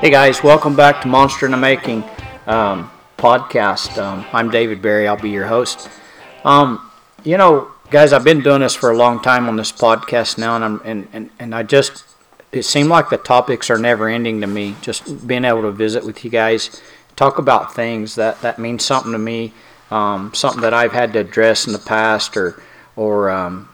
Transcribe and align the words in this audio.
Hey 0.00 0.10
guys, 0.10 0.44
welcome 0.44 0.76
back 0.76 1.00
to 1.02 1.08
Monster 1.08 1.46
in 1.46 1.50
the 1.50 1.58
Making 1.58 2.04
um, 2.46 2.88
podcast. 3.16 4.00
Um, 4.00 4.24
I'm 4.32 4.48
David 4.48 4.80
Berry. 4.80 5.08
I'll 5.08 5.20
be 5.20 5.30
your 5.30 5.48
host. 5.48 5.90
Um, 6.44 6.88
you 7.24 7.36
know, 7.36 7.72
guys, 7.90 8.12
I've 8.12 8.22
been 8.22 8.40
doing 8.40 8.60
this 8.60 8.76
for 8.76 8.92
a 8.92 8.96
long 8.96 9.20
time 9.20 9.48
on 9.48 9.56
this 9.56 9.72
podcast 9.72 10.38
now, 10.38 10.54
and 10.54 10.64
I'm 10.64 10.80
and, 10.84 11.08
and, 11.12 11.30
and 11.40 11.52
I 11.52 11.64
just 11.64 12.04
it 12.52 12.62
seemed 12.62 12.90
like 12.90 13.10
the 13.10 13.16
topics 13.16 13.70
are 13.70 13.78
never 13.78 14.08
ending 14.08 14.40
to 14.42 14.46
me. 14.46 14.76
Just 14.82 15.26
being 15.26 15.44
able 15.44 15.62
to 15.62 15.72
visit 15.72 16.06
with 16.06 16.24
you 16.24 16.30
guys, 16.30 16.80
talk 17.16 17.38
about 17.38 17.74
things 17.74 18.14
that 18.14 18.40
that 18.40 18.60
mean 18.60 18.78
something 18.78 19.10
to 19.10 19.18
me, 19.18 19.52
um, 19.90 20.32
something 20.32 20.62
that 20.62 20.72
I've 20.72 20.92
had 20.92 21.12
to 21.14 21.18
address 21.18 21.66
in 21.66 21.72
the 21.72 21.80
past 21.80 22.36
or 22.36 22.62
or 22.94 23.30
um, 23.30 23.68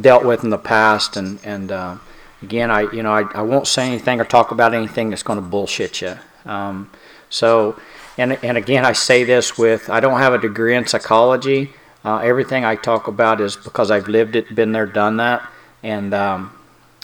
dealt 0.00 0.24
with 0.24 0.42
in 0.42 0.48
the 0.48 0.56
past, 0.56 1.18
and 1.18 1.38
and 1.44 1.70
uh, 1.70 1.96
again, 2.42 2.70
I 2.70 2.82
you 2.92 3.02
know 3.02 3.12
I, 3.12 3.22
I 3.34 3.42
won't 3.42 3.66
say 3.66 3.86
anything 3.86 4.20
or 4.20 4.24
talk 4.24 4.50
about 4.50 4.74
anything 4.74 5.10
that's 5.10 5.22
going 5.22 5.40
to 5.40 5.46
bullshit 5.46 6.00
you. 6.00 6.16
Um, 6.44 6.90
so, 7.28 7.78
and 8.18 8.38
and 8.42 8.56
again, 8.56 8.84
I 8.84 8.92
say 8.92 9.24
this 9.24 9.58
with 9.58 9.90
I 9.90 10.00
don't 10.00 10.18
have 10.18 10.32
a 10.32 10.38
degree 10.38 10.76
in 10.76 10.86
psychology. 10.86 11.72
Uh, 12.04 12.18
everything 12.18 12.64
I 12.64 12.76
talk 12.76 13.08
about 13.08 13.40
is 13.40 13.56
because 13.56 13.90
I've 13.90 14.08
lived 14.08 14.34
it, 14.34 14.54
been 14.54 14.72
there, 14.72 14.86
done 14.86 15.18
that, 15.18 15.46
and 15.82 16.14
um, 16.14 16.56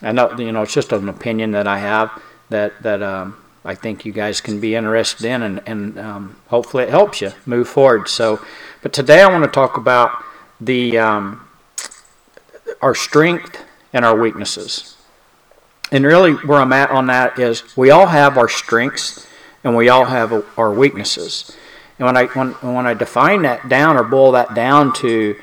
I 0.02 0.12
know 0.12 0.36
you 0.38 0.52
know 0.52 0.62
it's 0.62 0.74
just 0.74 0.92
an 0.92 1.08
opinion 1.08 1.52
that 1.52 1.66
I 1.66 1.78
have 1.78 2.22
that 2.48 2.82
that 2.82 3.02
um, 3.02 3.36
I 3.64 3.74
think 3.74 4.04
you 4.04 4.12
guys 4.12 4.40
can 4.40 4.60
be 4.60 4.74
interested 4.74 5.26
in, 5.26 5.42
and 5.42 5.62
and 5.66 5.98
um, 5.98 6.36
hopefully 6.48 6.84
it 6.84 6.90
helps 6.90 7.20
you 7.20 7.32
move 7.44 7.68
forward. 7.68 8.08
So, 8.08 8.40
but 8.82 8.92
today 8.92 9.22
I 9.22 9.30
want 9.30 9.44
to 9.44 9.50
talk 9.50 9.76
about 9.76 10.24
the 10.60 10.98
um, 10.98 11.46
our 12.80 12.94
strength 12.94 13.62
and 13.92 14.04
our 14.04 14.18
weaknesses 14.18 14.95
and 15.92 16.04
really 16.04 16.32
where 16.32 16.60
I'm 16.60 16.72
at 16.72 16.90
on 16.90 17.06
that 17.06 17.38
is 17.38 17.76
we 17.76 17.90
all 17.90 18.06
have 18.06 18.36
our 18.36 18.48
strengths 18.48 19.26
and 19.62 19.76
we 19.76 19.88
all 19.88 20.04
have 20.04 20.44
our 20.58 20.72
weaknesses. 20.72 21.56
And 21.98 22.06
when 22.06 22.16
I 22.16 22.26
when 22.26 22.52
when 22.52 22.86
I 22.86 22.94
define 22.94 23.42
that 23.42 23.68
down 23.68 23.96
or 23.96 24.04
boil 24.04 24.32
that 24.32 24.54
down 24.54 24.92
to, 24.94 25.36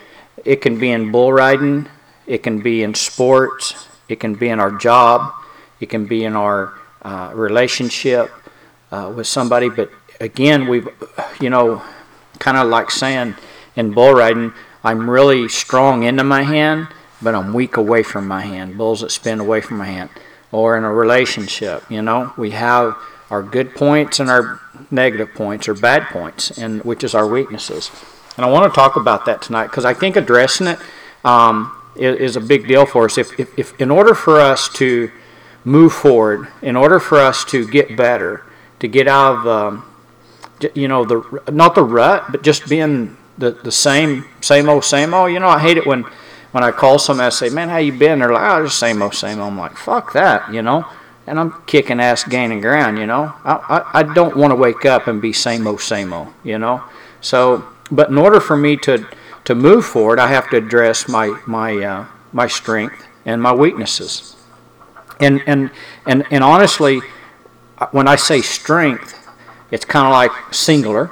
it 0.44 0.58
can 0.58 0.80
be 0.80 0.91
in 0.91 1.11
bull 1.11 1.31
riding, 1.31 1.88
it 2.27 2.44
can 2.44 2.61
be 2.61 2.83
in 2.83 2.94
sports, 2.94 3.88
it 4.09 4.19
can 4.19 4.36
be 4.36 4.49
in 4.49 4.59
our 4.59 4.71
job, 4.71 5.33
it 5.80 5.89
can 5.89 6.05
be 6.05 6.25
in 6.25 6.36
our 6.36 6.73
uh, 7.02 7.31
relationship 7.33 8.31
uh, 8.91 9.11
with 9.16 9.27
somebody. 9.27 9.69
But 9.69 9.91
again, 10.19 10.67
we've 10.67 10.89
you 11.39 11.49
know, 11.49 11.81
kind 12.39 12.58
of 12.58 12.67
like 12.67 12.91
saying 12.91 13.36
in 13.75 13.91
bull 13.91 14.14
riding, 14.14 14.53
I'm 14.83 15.09
really 15.09 15.47
strong 15.47 16.03
into 16.03 16.23
my 16.23 16.44
hand, 16.44 16.89
but 17.21 17.33
I'm 17.33 17.53
weak 17.53 17.77
away 17.77 18.03
from 18.03 18.27
my 18.27 18.41
hand. 18.41 18.77
Bulls 18.77 19.02
that 19.02 19.11
spin 19.11 19.39
away 19.39 19.61
from 19.61 19.77
my 19.77 19.86
hand 19.86 20.09
or 20.54 20.78
in 20.78 20.84
a 20.86 20.94
relationship. 20.94 21.84
You 21.90 22.02
know, 22.02 22.32
we 22.38 22.52
have 22.52 22.96
our 23.30 23.44
good 23.44 23.76
points 23.76 24.20
and 24.20 24.30
our 24.30 24.62
negative 24.92 25.34
points 25.34 25.68
or 25.68 25.73
bad 25.73 26.04
points, 26.04 26.58
and 26.58 26.82
which 26.84 27.04
is 27.04 27.16
our 27.16 27.28
weaknesses. 27.28 27.92
And 28.38 28.45
I 28.45 28.50
want 28.50 28.72
to 28.72 28.76
talk 28.76 28.95
about 28.95 29.26
that 29.26 29.42
tonight 29.42 29.68
because 29.68 29.84
I 29.84 29.94
think 29.94 30.16
addressing 30.16 30.68
it 30.68 30.80
um, 31.26 31.76
is, 31.95 32.20
is, 32.20 32.36
a 32.36 32.42
big 32.42 32.68
deal 32.68 32.86
for 32.86 33.06
us. 33.06 33.18
If, 33.18 33.38
if, 33.40 33.58
if 33.58 33.82
in 33.82 33.92
order 33.92 34.14
for 34.14 34.40
us 34.40 34.70
to 34.76 35.12
move 35.66 35.94
forward, 35.94 36.48
in 36.62 36.76
order 36.76 37.00
for 37.00 37.17
us 37.20 37.44
to 37.45 37.67
get 37.67 37.98
better, 37.98 38.44
to 38.80 38.88
get 38.88 39.08
out 39.08 39.38
of 39.38 39.48
um, 39.48 39.86
you 40.76 40.88
know 40.88 41.04
the 41.04 41.42
not 41.52 41.73
the 41.76 41.84
rut, 41.84 42.32
but 42.32 42.44
just 42.44 42.70
being 42.70 43.17
the, 43.38 43.52
the 43.52 43.72
same 43.72 44.26
same 44.42 44.70
old 44.70 44.84
same 44.84 45.14
old. 45.14 45.32
You 45.32 45.40
know, 45.40 45.48
I 45.48 45.60
hate 45.60 45.78
it 45.78 45.88
when 45.88 46.06
when 46.54 46.64
I 46.64 46.72
call 46.72 47.00
somebody, 47.00 47.26
I 47.26 47.30
say, 47.30 47.50
"Man, 47.50 47.68
how 47.68 47.78
you 47.78 47.92
been?" 47.92 48.20
They're 48.20 48.32
like, 48.32 48.50
"Oh, 48.50 48.64
just 48.64 48.78
same 48.78 49.02
old, 49.02 49.16
same 49.16 49.40
old." 49.40 49.54
I'm 49.54 49.59
like, 49.59 49.76
"Fuck 49.76 50.14
that," 50.14 50.54
you 50.54 50.62
know. 50.62 50.86
And 51.26 51.40
I'm 51.40 51.64
kicking 51.66 52.00
ass, 52.00 52.23
gaining 52.23 52.62
ground, 52.62 53.00
you 53.00 53.08
know. 53.08 53.33
I 53.44 53.54
I, 53.94 54.00
I 54.00 54.04
don't 54.04 54.38
want 54.38 54.52
to 54.52 54.55
wake 54.55 54.86
up 54.86 55.08
and 55.08 55.20
be 55.22 55.33
same 55.33 55.66
old, 55.66 55.82
same 55.82 56.14
old, 56.14 56.27
you 56.44 56.60
know. 56.60 56.83
So, 57.22 57.66
but 57.92 58.10
in 58.10 58.20
order 58.20 58.39
for 58.39 58.55
me 58.55 58.77
to 58.77 59.05
to 59.45 59.55
move 59.55 59.83
forward, 59.83 60.20
I 60.20 60.27
have 60.27 60.48
to 60.52 60.58
address 60.58 61.10
my 61.10 61.39
my 61.48 61.76
uh, 61.83 62.05
my 62.32 62.48
strength 62.48 63.04
and 63.26 63.42
my 63.42 63.52
weaknesses. 63.52 64.36
And 65.20 65.42
and 65.48 65.72
and 66.06 66.23
and 66.30 66.44
honestly, 66.44 67.02
when 67.89 68.08
I 68.08 68.16
say 68.16 68.42
strength, 68.42 69.27
it's 69.72 69.86
kind 69.86 70.06
of 70.06 70.11
like 70.11 70.54
singular, 70.54 71.10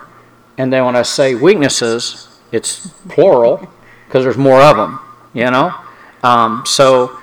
and 0.56 0.72
then 0.72 0.86
when 0.86 0.96
I 0.96 1.02
say 1.02 1.34
weaknesses, 1.34 2.28
it's 2.52 2.90
plural 3.10 3.68
because 4.06 4.24
there's 4.24 4.38
more 4.38 4.62
of 4.62 4.78
them 4.78 5.00
you 5.34 5.50
know? 5.50 5.74
Um, 6.24 6.64
so, 6.66 7.18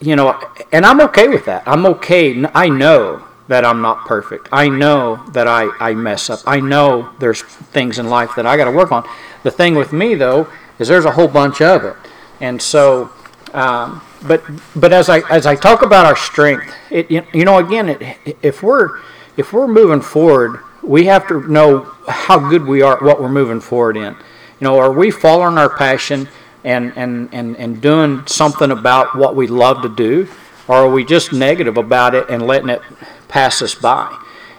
you 0.00 0.16
know, 0.16 0.40
and 0.72 0.84
I'm 0.84 1.00
okay 1.02 1.28
with 1.28 1.44
that. 1.46 1.62
I'm 1.66 1.86
okay. 1.86 2.44
I 2.54 2.68
know 2.68 3.24
that 3.48 3.64
I'm 3.64 3.82
not 3.82 4.06
perfect. 4.06 4.48
I 4.52 4.68
know 4.68 5.28
that 5.32 5.48
I, 5.48 5.70
I 5.80 5.94
mess 5.94 6.30
up. 6.30 6.40
I 6.46 6.60
know 6.60 7.10
there's 7.18 7.42
things 7.42 7.98
in 7.98 8.08
life 8.08 8.30
that 8.36 8.46
I 8.46 8.56
got 8.56 8.66
to 8.66 8.70
work 8.70 8.92
on. 8.92 9.08
The 9.42 9.50
thing 9.50 9.74
with 9.74 9.92
me, 9.92 10.14
though, 10.14 10.48
is 10.78 10.88
there's 10.88 11.04
a 11.04 11.10
whole 11.10 11.28
bunch 11.28 11.60
of 11.60 11.84
it. 11.84 11.96
And 12.40 12.62
so, 12.62 13.10
um, 13.52 14.02
but 14.22 14.42
but 14.76 14.92
as 14.92 15.08
I 15.08 15.20
as 15.30 15.46
I 15.46 15.56
talk 15.56 15.82
about 15.82 16.06
our 16.06 16.16
strength, 16.16 16.72
it 16.90 17.10
you 17.10 17.44
know 17.44 17.58
again, 17.58 17.88
it, 17.88 18.36
if 18.42 18.62
we're 18.62 19.00
if 19.36 19.52
we're 19.52 19.66
moving 19.66 20.00
forward, 20.00 20.60
we 20.82 21.06
have 21.06 21.26
to 21.28 21.46
know 21.48 21.92
how 22.06 22.38
good 22.38 22.66
we 22.66 22.82
are, 22.82 22.98
what 23.00 23.20
we're 23.20 23.28
moving 23.28 23.60
forward 23.60 23.96
in. 23.96 24.14
You 24.14 24.64
know, 24.66 24.78
are 24.78 24.92
we 24.92 25.10
following 25.10 25.58
our 25.58 25.74
passion? 25.74 26.28
And, 26.64 26.92
and, 26.96 27.28
and, 27.32 27.56
and 27.56 27.80
doing 27.80 28.26
something 28.26 28.70
about 28.70 29.16
what 29.16 29.36
we 29.36 29.46
love 29.46 29.82
to 29.82 29.88
do? 29.88 30.28
Or 30.68 30.76
are 30.76 30.90
we 30.90 31.04
just 31.04 31.32
negative 31.32 31.76
about 31.76 32.14
it 32.14 32.28
and 32.28 32.46
letting 32.46 32.68
it 32.68 32.82
pass 33.28 33.60
us 33.62 33.74
by? 33.74 34.16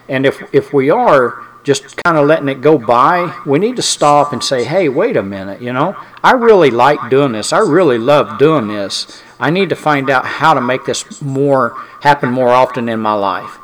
And 0.08 0.26
if, 0.26 0.42
if 0.52 0.72
we 0.72 0.90
are 0.90 1.42
just 1.64 1.96
kind 2.02 2.18
of 2.18 2.26
letting 2.26 2.48
it 2.48 2.60
go 2.60 2.76
by, 2.76 3.40
we 3.46 3.58
need 3.58 3.76
to 3.76 3.82
stop 3.82 4.32
and 4.32 4.42
say, 4.42 4.64
hey, 4.64 4.88
wait 4.88 5.16
a 5.16 5.22
minute, 5.22 5.62
you 5.62 5.72
know, 5.72 5.96
I 6.22 6.32
really 6.32 6.70
like 6.70 7.08
doing 7.08 7.32
this. 7.32 7.52
I 7.52 7.58
really 7.58 7.98
love 7.98 8.38
doing 8.38 8.68
this. 8.68 9.22
I 9.38 9.50
need 9.50 9.68
to 9.70 9.76
find 9.76 10.10
out 10.10 10.26
how 10.26 10.54
to 10.54 10.60
make 10.60 10.84
this 10.84 11.22
more 11.22 11.76
happen 12.00 12.30
more 12.30 12.50
often 12.50 12.88
in 12.88 13.00
my 13.00 13.14
life. 13.14 13.58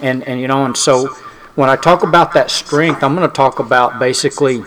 And, 0.00 0.24
and 0.24 0.40
you 0.40 0.48
know, 0.48 0.64
and 0.64 0.76
so 0.76 1.14
when 1.54 1.70
I 1.70 1.76
talk 1.76 2.02
about 2.02 2.34
that 2.34 2.50
strength, 2.50 3.02
I'm 3.02 3.14
going 3.14 3.28
to 3.28 3.34
talk 3.34 3.60
about 3.60 3.98
basically 4.00 4.64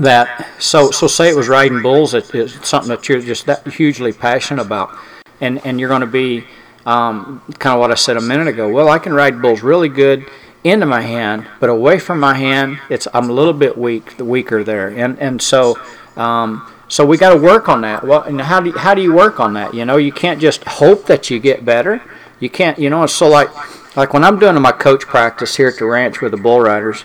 that 0.00 0.48
so 0.58 0.90
so 0.90 1.06
say 1.06 1.28
it 1.28 1.36
was 1.36 1.48
riding 1.48 1.82
bulls 1.82 2.14
it, 2.14 2.34
it's 2.34 2.68
something 2.68 2.88
that 2.88 3.08
you're 3.08 3.20
just 3.20 3.46
that 3.46 3.66
hugely 3.66 4.12
passionate 4.12 4.62
about. 4.62 4.96
And 5.40 5.64
and 5.66 5.80
you're 5.80 5.88
going 5.88 6.02
to 6.02 6.06
be 6.06 6.44
um, 6.86 7.42
kind 7.58 7.74
of 7.74 7.80
what 7.80 7.90
I 7.90 7.94
said 7.94 8.16
a 8.16 8.20
minute 8.20 8.48
ago 8.48 8.68
well 8.68 8.88
I 8.88 8.98
can 8.98 9.12
ride 9.12 9.42
bulls 9.42 9.62
really 9.62 9.88
good 9.88 10.28
into 10.64 10.86
my 10.86 11.00
hand 11.00 11.46
but 11.60 11.68
away 11.68 11.98
from 11.98 12.20
my 12.20 12.34
hand 12.34 12.78
it's 12.88 13.06
I'm 13.12 13.28
a 13.28 13.32
little 13.32 13.52
bit 13.52 13.76
weak 13.76 14.16
the 14.16 14.24
weaker 14.24 14.64
there. 14.64 14.88
And 14.88 15.18
and 15.18 15.42
so 15.42 15.78
um, 16.16 16.70
so 16.88 17.06
we 17.06 17.16
got 17.16 17.34
to 17.34 17.40
work 17.40 17.68
on 17.68 17.80
that. 17.82 18.04
Well 18.04 18.22
and 18.22 18.40
how 18.40 18.60
do 18.60 18.70
you, 18.70 18.78
how 18.78 18.94
do 18.94 19.02
you 19.02 19.12
work 19.12 19.40
on 19.40 19.54
that? 19.54 19.74
You 19.74 19.84
know 19.84 19.96
you 19.96 20.12
can't 20.12 20.40
just 20.40 20.64
hope 20.64 21.06
that 21.06 21.30
you 21.30 21.38
get 21.38 21.64
better. 21.64 22.02
You 22.40 22.50
can't 22.50 22.78
you 22.78 22.88
know 22.88 23.06
so 23.06 23.28
like 23.28 23.48
like 23.96 24.14
when 24.14 24.24
I'm 24.24 24.38
doing 24.38 24.60
my 24.62 24.72
coach 24.72 25.02
practice 25.02 25.56
here 25.56 25.68
at 25.68 25.78
the 25.78 25.84
ranch 25.84 26.20
with 26.20 26.30
the 26.30 26.38
bull 26.38 26.60
riders 26.60 27.04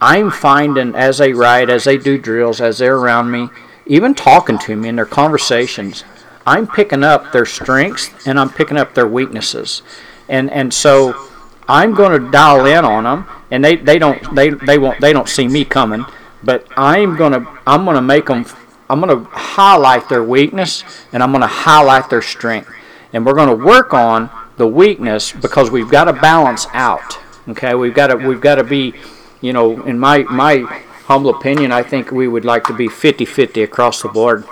I'm 0.00 0.30
finding 0.30 0.94
as 0.94 1.18
they 1.18 1.32
ride, 1.32 1.70
as 1.70 1.84
they 1.84 1.96
do 1.96 2.18
drills, 2.18 2.60
as 2.60 2.78
they're 2.78 2.96
around 2.96 3.30
me, 3.30 3.48
even 3.86 4.14
talking 4.14 4.58
to 4.58 4.76
me 4.76 4.88
in 4.88 4.96
their 4.96 5.06
conversations, 5.06 6.04
I'm 6.46 6.66
picking 6.66 7.02
up 7.02 7.32
their 7.32 7.46
strengths 7.46 8.26
and 8.26 8.38
I'm 8.38 8.50
picking 8.50 8.76
up 8.76 8.94
their 8.94 9.08
weaknesses. 9.08 9.82
And 10.28 10.50
and 10.50 10.72
so 10.72 11.28
I'm 11.68 11.94
going 11.94 12.20
to 12.20 12.30
dial 12.30 12.66
in 12.66 12.84
on 12.84 13.04
them 13.04 13.26
and 13.50 13.64
they, 13.64 13.76
they 13.76 13.98
don't 13.98 14.34
they, 14.34 14.50
they 14.50 14.78
won't 14.78 15.00
they 15.00 15.12
don't 15.12 15.28
see 15.28 15.48
me 15.48 15.64
coming, 15.64 16.04
but 16.42 16.66
I'm 16.76 17.16
going 17.16 17.32
to 17.32 17.58
I'm 17.66 17.84
going 17.84 17.96
to 17.96 18.02
make 18.02 18.26
them 18.26 18.46
I'm 18.88 19.00
going 19.00 19.24
to 19.24 19.30
highlight 19.30 20.08
their 20.08 20.24
weakness 20.24 20.84
and 21.12 21.22
I'm 21.22 21.32
going 21.32 21.42
to 21.42 21.46
highlight 21.46 22.08
their 22.08 22.22
strength. 22.22 22.70
And 23.12 23.26
we're 23.26 23.34
going 23.34 23.58
to 23.58 23.64
work 23.64 23.92
on 23.92 24.30
the 24.56 24.66
weakness 24.66 25.32
because 25.32 25.70
we've 25.70 25.90
got 25.90 26.04
to 26.04 26.12
balance 26.12 26.66
out. 26.72 27.18
Okay? 27.48 27.74
We've 27.74 27.94
got 27.94 28.08
to 28.08 28.16
we've 28.16 28.40
got 28.40 28.56
to 28.56 28.64
be 28.64 28.94
you 29.40 29.52
know, 29.52 29.82
in 29.84 29.98
my 29.98 30.24
my 30.24 30.64
humble 31.06 31.30
opinion, 31.30 31.72
I 31.72 31.82
think 31.82 32.10
we 32.10 32.28
would 32.28 32.44
like 32.44 32.64
to 32.64 32.74
be 32.74 32.86
50-50 32.86 33.64
across 33.64 34.02
the 34.02 34.08
board. 34.08 34.44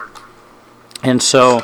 And 1.03 1.23
so, 1.23 1.61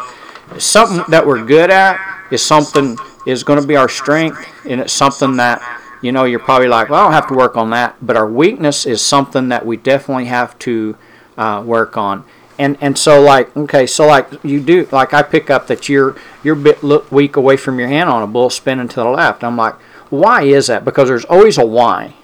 something 0.58 1.02
that 1.08 1.26
we're 1.26 1.44
good 1.44 1.70
at 1.70 1.98
is 2.30 2.44
something 2.44 2.98
is 3.26 3.42
going 3.42 3.60
to 3.60 3.66
be 3.66 3.76
our 3.76 3.88
strength, 3.88 4.46
and 4.66 4.80
it's 4.80 4.92
something 4.92 5.36
that 5.36 5.62
you 6.02 6.12
know 6.12 6.24
you're 6.24 6.40
probably 6.40 6.68
like, 6.68 6.88
well, 6.88 7.00
I 7.00 7.04
don't 7.04 7.12
have 7.12 7.28
to 7.28 7.34
work 7.34 7.56
on 7.56 7.70
that. 7.70 7.96
But 8.02 8.16
our 8.16 8.28
weakness 8.28 8.86
is 8.86 9.00
something 9.00 9.48
that 9.48 9.64
we 9.64 9.76
definitely 9.76 10.26
have 10.26 10.58
to 10.60 10.96
uh, 11.38 11.62
work 11.64 11.96
on. 11.96 12.24
And 12.58 12.76
and 12.80 12.98
so 12.98 13.20
like 13.20 13.56
okay, 13.56 13.86
so 13.86 14.06
like 14.06 14.28
you 14.44 14.60
do 14.60 14.86
like 14.92 15.14
I 15.14 15.22
pick 15.22 15.48
up 15.48 15.68
that 15.68 15.88
you're 15.88 16.16
you're 16.44 16.54
a 16.54 16.60
bit 16.60 16.82
look 16.82 17.10
weak 17.10 17.36
away 17.36 17.56
from 17.56 17.78
your 17.78 17.88
hand 17.88 18.10
on 18.10 18.22
a 18.22 18.26
bull 18.26 18.50
spinning 18.50 18.88
to 18.88 18.96
the 18.96 19.08
left. 19.08 19.42
I'm 19.42 19.56
like, 19.56 19.74
why 20.10 20.42
is 20.42 20.66
that? 20.66 20.84
Because 20.84 21.08
there's 21.08 21.24
always 21.24 21.56
a 21.56 21.64
why 21.64 22.14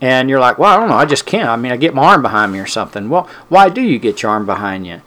and 0.00 0.28
you're 0.28 0.40
like, 0.40 0.58
well, 0.58 0.74
I 0.74 0.80
don't 0.80 0.88
know, 0.88 0.96
I 0.96 1.04
just 1.04 1.26
can't. 1.26 1.48
I 1.48 1.56
mean, 1.56 1.72
I 1.72 1.76
get 1.76 1.94
my 1.94 2.04
arm 2.04 2.22
behind 2.22 2.52
me 2.52 2.58
or 2.58 2.66
something. 2.66 3.08
Well, 3.08 3.28
why 3.48 3.68
do 3.68 3.80
you 3.80 3.98
get 3.98 4.22
your 4.22 4.32
arm 4.32 4.46
behind 4.46 4.86
you? 4.86 5.02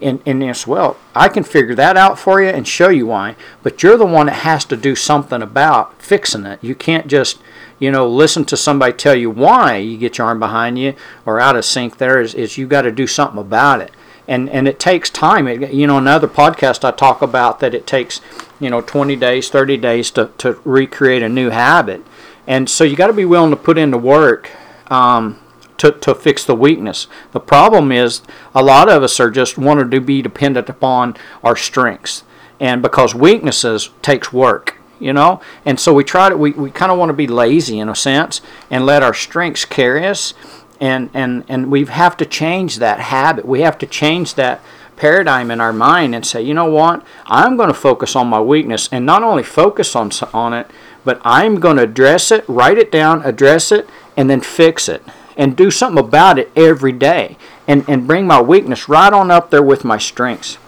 And, 0.00 0.20
and 0.26 0.42
it's, 0.42 0.66
well, 0.66 0.96
I 1.14 1.28
can 1.28 1.44
figure 1.44 1.74
that 1.76 1.96
out 1.96 2.18
for 2.18 2.42
you 2.42 2.48
and 2.48 2.66
show 2.66 2.88
you 2.88 3.06
why, 3.06 3.36
but 3.62 3.82
you're 3.82 3.96
the 3.96 4.04
one 4.06 4.26
that 4.26 4.40
has 4.40 4.64
to 4.66 4.76
do 4.76 4.96
something 4.96 5.42
about 5.42 6.00
fixing 6.02 6.44
it. 6.44 6.62
You 6.62 6.74
can't 6.74 7.06
just, 7.06 7.38
you 7.78 7.90
know, 7.90 8.08
listen 8.08 8.44
to 8.46 8.56
somebody 8.56 8.94
tell 8.94 9.14
you 9.14 9.30
why 9.30 9.76
you 9.76 9.96
get 9.98 10.18
your 10.18 10.26
arm 10.26 10.40
behind 10.40 10.78
you 10.78 10.94
or 11.24 11.40
out 11.40 11.56
of 11.56 11.64
sync 11.64 11.98
there 11.98 12.20
is, 12.20 12.34
is 12.34 12.58
you 12.58 12.66
got 12.66 12.82
to 12.82 12.92
do 12.92 13.06
something 13.06 13.38
about 13.38 13.80
it. 13.80 13.92
And, 14.26 14.48
and 14.50 14.66
it 14.66 14.78
takes 14.78 15.10
time. 15.10 15.46
It, 15.46 15.72
you 15.72 15.86
know, 15.86 15.98
another 15.98 16.28
podcast 16.28 16.84
I 16.84 16.92
talk 16.92 17.22
about 17.22 17.60
that 17.60 17.74
it 17.74 17.86
takes, 17.86 18.20
you 18.60 18.70
know, 18.70 18.80
20 18.80 19.16
days, 19.16 19.50
30 19.50 19.76
days 19.76 20.10
to, 20.12 20.30
to 20.38 20.60
recreate 20.64 21.22
a 21.22 21.28
new 21.28 21.50
habit. 21.50 22.02
And 22.46 22.68
so 22.68 22.84
you 22.84 22.96
got 22.96 23.06
to 23.06 23.12
be 23.12 23.24
willing 23.24 23.50
to 23.50 23.56
put 23.56 23.78
in 23.78 23.90
the 23.90 23.98
work 23.98 24.50
um, 24.88 25.38
to, 25.78 25.92
to 25.92 26.14
fix 26.14 26.44
the 26.44 26.54
weakness. 26.54 27.06
The 27.32 27.40
problem 27.40 27.92
is 27.92 28.22
a 28.54 28.62
lot 28.62 28.88
of 28.88 29.02
us 29.02 29.18
are 29.20 29.30
just 29.30 29.58
wanting 29.58 29.90
to 29.90 30.00
be 30.00 30.22
dependent 30.22 30.68
upon 30.68 31.16
our 31.42 31.56
strengths. 31.56 32.24
And 32.60 32.82
because 32.82 33.14
weaknesses 33.14 33.90
takes 34.02 34.32
work, 34.32 34.76
you 35.00 35.12
know? 35.12 35.40
And 35.64 35.80
so 35.80 35.92
we 35.92 36.04
try 36.04 36.28
to, 36.28 36.36
we, 36.36 36.52
we 36.52 36.70
kind 36.70 36.92
of 36.92 36.98
want 36.98 37.08
to 37.10 37.14
be 37.14 37.26
lazy 37.26 37.80
in 37.80 37.88
a 37.88 37.96
sense 37.96 38.40
and 38.70 38.86
let 38.86 39.02
our 39.02 39.14
strengths 39.14 39.64
carry 39.64 40.06
us. 40.06 40.34
And, 40.80 41.10
and, 41.14 41.44
and 41.48 41.70
we 41.70 41.84
have 41.86 42.16
to 42.18 42.26
change 42.26 42.76
that 42.78 43.00
habit. 43.00 43.44
We 43.44 43.60
have 43.60 43.78
to 43.78 43.86
change 43.86 44.34
that 44.34 44.60
paradigm 44.96 45.50
in 45.50 45.60
our 45.60 45.72
mind 45.72 46.14
and 46.14 46.24
say, 46.24 46.42
you 46.42 46.54
know 46.54 46.70
what? 46.70 47.04
I'm 47.26 47.56
going 47.56 47.68
to 47.68 47.74
focus 47.74 48.14
on 48.14 48.28
my 48.28 48.40
weakness 48.40 48.88
and 48.92 49.04
not 49.04 49.24
only 49.24 49.42
focus 49.42 49.96
on, 49.96 50.12
on 50.32 50.52
it, 50.52 50.70
but 51.04 51.20
I'm 51.24 51.60
going 51.60 51.76
to 51.76 51.82
address 51.82 52.30
it, 52.30 52.44
write 52.48 52.78
it 52.78 52.92
down, 52.92 53.22
address 53.24 53.72
it, 53.72 53.88
and 54.16 54.28
then 54.30 54.40
fix 54.40 54.88
it 54.88 55.02
and 55.36 55.56
do 55.56 55.70
something 55.70 56.04
about 56.04 56.38
it 56.38 56.50
every 56.54 56.92
day 56.92 57.36
and, 57.66 57.84
and 57.88 58.06
bring 58.06 58.26
my 58.26 58.40
weakness 58.40 58.88
right 58.88 59.12
on 59.12 59.30
up 59.30 59.50
there 59.50 59.62
with 59.62 59.84
my 59.84 59.98
strengths. 59.98 60.58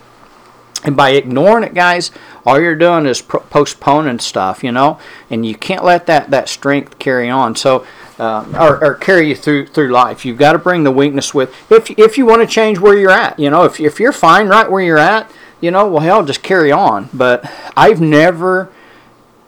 And 0.84 0.96
by 0.96 1.10
ignoring 1.10 1.64
it, 1.64 1.72
guys, 1.72 2.10
all 2.44 2.60
you're 2.60 2.74
doing 2.74 3.06
is 3.06 3.22
pro- 3.22 3.40
postponing 3.40 4.18
stuff, 4.18 4.62
you 4.62 4.70
know, 4.70 4.98
and 5.30 5.46
you 5.46 5.54
can't 5.54 5.82
let 5.82 6.06
that, 6.06 6.30
that 6.30 6.48
strength 6.48 6.98
carry 6.98 7.30
on. 7.30 7.56
So, 7.56 7.86
uh, 8.18 8.44
or, 8.58 8.84
or, 8.84 8.94
carry 8.94 9.28
you 9.28 9.34
through 9.34 9.66
through 9.66 9.88
life. 9.88 10.24
You've 10.24 10.38
got 10.38 10.52
to 10.52 10.58
bring 10.58 10.84
the 10.84 10.92
weakness 10.92 11.34
with. 11.34 11.52
If 11.68 11.90
if 11.98 12.16
you 12.16 12.26
want 12.26 12.42
to 12.42 12.46
change 12.46 12.78
where 12.78 12.96
you're 12.96 13.10
at, 13.10 13.38
you 13.40 13.50
know, 13.50 13.64
if 13.64 13.80
if 13.80 13.98
you're 13.98 14.12
fine 14.12 14.46
right 14.46 14.70
where 14.70 14.82
you're 14.82 14.98
at, 14.98 15.28
you 15.60 15.72
know, 15.72 15.88
well, 15.88 16.00
hell, 16.00 16.24
just 16.24 16.42
carry 16.42 16.70
on. 16.70 17.08
But 17.12 17.50
I've 17.76 18.00
never 18.00 18.70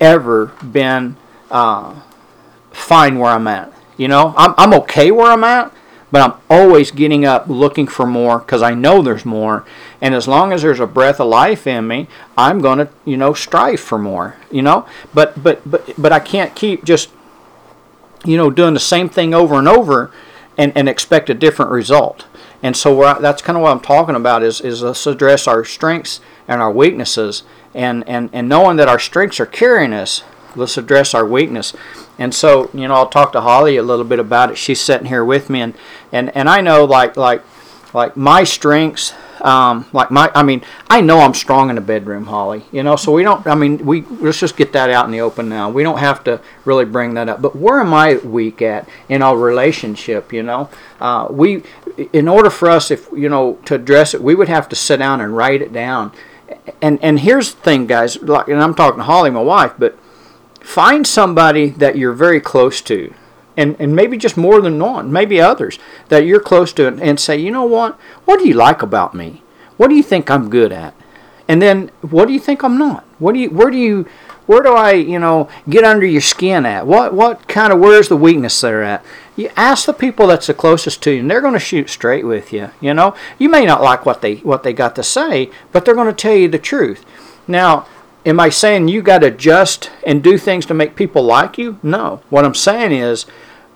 ever 0.00 0.46
been 0.62 1.16
uh, 1.50 2.00
fine 2.70 3.18
where 3.18 3.30
I'm 3.30 3.46
at. 3.46 3.72
You 3.96 4.08
know, 4.08 4.34
I'm, 4.36 4.54
I'm 4.58 4.74
okay 4.80 5.10
where 5.10 5.32
I'm 5.32 5.44
at, 5.44 5.72
but 6.12 6.20
I'm 6.22 6.38
always 6.50 6.90
getting 6.90 7.24
up 7.24 7.48
looking 7.48 7.86
for 7.86 8.06
more 8.06 8.38
because 8.38 8.62
I 8.62 8.74
know 8.74 9.02
there's 9.02 9.24
more. 9.24 9.64
And 10.00 10.14
as 10.14 10.28
long 10.28 10.52
as 10.52 10.62
there's 10.62 10.80
a 10.80 10.86
breath 10.86 11.20
of 11.20 11.28
life 11.28 11.66
in 11.66 11.88
me, 11.88 12.08
I'm 12.36 12.60
to, 12.60 12.88
you 13.04 13.16
know, 13.16 13.32
strive 13.32 13.80
for 13.80 13.98
more, 13.98 14.36
you 14.50 14.62
know? 14.62 14.86
But, 15.14 15.42
but, 15.42 15.68
but, 15.68 15.90
but 15.96 16.12
I 16.12 16.20
can't 16.20 16.54
keep 16.54 16.84
just, 16.84 17.10
you 18.24 18.36
know, 18.36 18.50
doing 18.50 18.74
the 18.74 18.80
same 18.80 19.08
thing 19.08 19.34
over 19.34 19.56
and 19.56 19.68
over 19.68 20.12
and, 20.58 20.72
and 20.76 20.88
expect 20.88 21.30
a 21.30 21.34
different 21.34 21.70
result. 21.70 22.26
And 22.62 22.76
so 22.76 22.98
that's 23.20 23.42
kind 23.42 23.56
of 23.56 23.62
what 23.62 23.72
I'm 23.72 23.80
talking 23.80 24.14
about 24.14 24.42
is, 24.42 24.60
is 24.60 24.82
let's 24.82 25.06
address 25.06 25.46
our 25.46 25.64
strengths 25.64 26.20
and 26.48 26.60
our 26.60 26.72
weaknesses 26.72 27.42
and, 27.74 28.08
and, 28.08 28.30
and 28.32 28.48
knowing 28.48 28.76
that 28.76 28.88
our 28.88 28.98
strengths 28.98 29.38
are 29.40 29.46
carrying 29.46 29.92
us, 29.92 30.22
let's 30.56 30.78
address 30.78 31.14
our 31.14 31.26
weakness. 31.26 31.74
And 32.18 32.34
so, 32.34 32.70
you 32.72 32.88
know, 32.88 32.94
I'll 32.94 33.08
talk 33.08 33.32
to 33.32 33.40
Holly 33.42 33.76
a 33.76 33.82
little 33.82 34.04
bit 34.04 34.18
about 34.18 34.50
it. 34.50 34.58
She's 34.58 34.80
sitting 34.80 35.06
here 35.06 35.24
with 35.24 35.50
me, 35.50 35.60
and 35.60 35.74
and, 36.12 36.34
and 36.34 36.48
I 36.48 36.60
know 36.60 36.84
like 36.84 37.16
like 37.16 37.42
like 37.92 38.16
my 38.16 38.44
strengths. 38.44 39.12
Um, 39.42 39.86
like 39.92 40.10
my, 40.10 40.30
I 40.34 40.42
mean, 40.42 40.62
I 40.88 41.02
know 41.02 41.20
I'm 41.20 41.34
strong 41.34 41.68
in 41.68 41.76
the 41.76 41.82
bedroom, 41.82 42.24
Holly. 42.24 42.64
You 42.72 42.82
know, 42.82 42.96
so 42.96 43.12
we 43.12 43.22
don't. 43.22 43.46
I 43.46 43.54
mean, 43.54 43.84
we 43.84 44.00
let's 44.02 44.40
just 44.40 44.56
get 44.56 44.72
that 44.72 44.88
out 44.88 45.04
in 45.04 45.12
the 45.12 45.20
open 45.20 45.50
now. 45.50 45.68
We 45.68 45.82
don't 45.82 45.98
have 45.98 46.24
to 46.24 46.40
really 46.64 46.86
bring 46.86 47.14
that 47.14 47.28
up. 47.28 47.42
But 47.42 47.54
where 47.54 47.78
am 47.78 47.92
I 47.92 48.16
weak 48.16 48.62
at 48.62 48.88
in 49.10 49.20
our 49.20 49.36
relationship? 49.36 50.32
You 50.32 50.42
know, 50.42 50.70
uh, 51.00 51.28
we, 51.30 51.64
in 52.14 52.28
order 52.28 52.48
for 52.48 52.70
us, 52.70 52.90
if 52.90 53.08
you 53.12 53.28
know, 53.28 53.58
to 53.66 53.74
address 53.74 54.14
it, 54.14 54.22
we 54.22 54.34
would 54.34 54.48
have 54.48 54.70
to 54.70 54.76
sit 54.76 54.96
down 54.96 55.20
and 55.20 55.36
write 55.36 55.60
it 55.60 55.72
down. 55.72 56.12
And 56.80 56.98
and 57.02 57.20
here's 57.20 57.54
the 57.54 57.60
thing, 57.60 57.86
guys. 57.86 58.20
Like, 58.22 58.48
and 58.48 58.62
I'm 58.62 58.74
talking 58.74 58.98
to 58.98 59.04
Holly, 59.04 59.30
my 59.30 59.42
wife, 59.42 59.72
but 59.78 59.98
find 60.60 61.06
somebody 61.06 61.70
that 61.70 61.96
you're 61.96 62.12
very 62.12 62.40
close 62.40 62.80
to 62.82 63.14
and, 63.56 63.76
and 63.78 63.96
maybe 63.96 64.16
just 64.16 64.36
more 64.36 64.60
than 64.60 64.78
one, 64.78 65.10
maybe 65.10 65.40
others 65.40 65.78
that 66.08 66.26
you're 66.26 66.40
close 66.40 66.72
to, 66.74 66.86
and, 66.86 67.00
and, 67.00 67.18
say, 67.18 67.38
you 67.38 67.50
know 67.50 67.64
what? 67.64 67.94
What 68.24 68.38
do 68.38 68.46
you 68.46 68.54
like 68.54 68.82
about 68.82 69.14
me? 69.14 69.42
What 69.76 69.88
do 69.88 69.94
you 69.94 70.02
think 70.02 70.30
I'm 70.30 70.50
good 70.50 70.72
at? 70.72 70.94
And 71.48 71.62
then 71.62 71.90
what 72.02 72.26
do 72.26 72.32
you 72.32 72.40
think 72.40 72.62
I'm 72.62 72.76
not? 72.76 73.04
What 73.18 73.32
do 73.32 73.38
you? 73.38 73.50
Where 73.50 73.70
do 73.70 73.78
you? 73.78 74.06
Where 74.46 74.62
do 74.62 74.74
I? 74.74 74.92
You 74.92 75.18
know, 75.18 75.48
get 75.68 75.84
under 75.84 76.04
your 76.06 76.20
skin 76.20 76.66
at? 76.66 76.86
What? 76.86 77.14
What 77.14 77.46
kind 77.46 77.72
of? 77.72 77.78
Where's 77.78 78.08
the 78.08 78.16
weakness 78.16 78.60
there 78.60 78.82
at? 78.82 79.04
You 79.36 79.50
ask 79.54 79.86
the 79.86 79.92
people 79.92 80.26
that's 80.26 80.46
the 80.46 80.54
closest 80.54 81.02
to 81.02 81.12
you, 81.12 81.20
and 81.20 81.30
they're 81.30 81.42
going 81.42 81.52
to 81.52 81.60
shoot 81.60 81.90
straight 81.90 82.24
with 82.24 82.52
you. 82.52 82.70
You 82.80 82.94
know, 82.94 83.14
you 83.38 83.48
may 83.48 83.64
not 83.64 83.82
like 83.82 84.06
what 84.06 84.22
they 84.22 84.36
what 84.36 84.62
they 84.62 84.72
got 84.72 84.96
to 84.96 85.02
say, 85.02 85.50
but 85.72 85.84
they're 85.84 85.94
going 85.94 86.08
to 86.08 86.14
tell 86.14 86.34
you 86.34 86.48
the 86.48 86.58
truth. 86.58 87.04
Now, 87.46 87.86
Am 88.26 88.40
I 88.40 88.48
saying 88.48 88.88
you 88.88 89.02
got 89.02 89.20
to 89.20 89.28
adjust 89.28 89.88
and 90.04 90.20
do 90.20 90.36
things 90.36 90.66
to 90.66 90.74
make 90.74 90.96
people 90.96 91.22
like 91.22 91.56
you? 91.58 91.78
No. 91.80 92.22
What 92.28 92.44
I'm 92.44 92.56
saying 92.56 92.90
is 92.90 93.24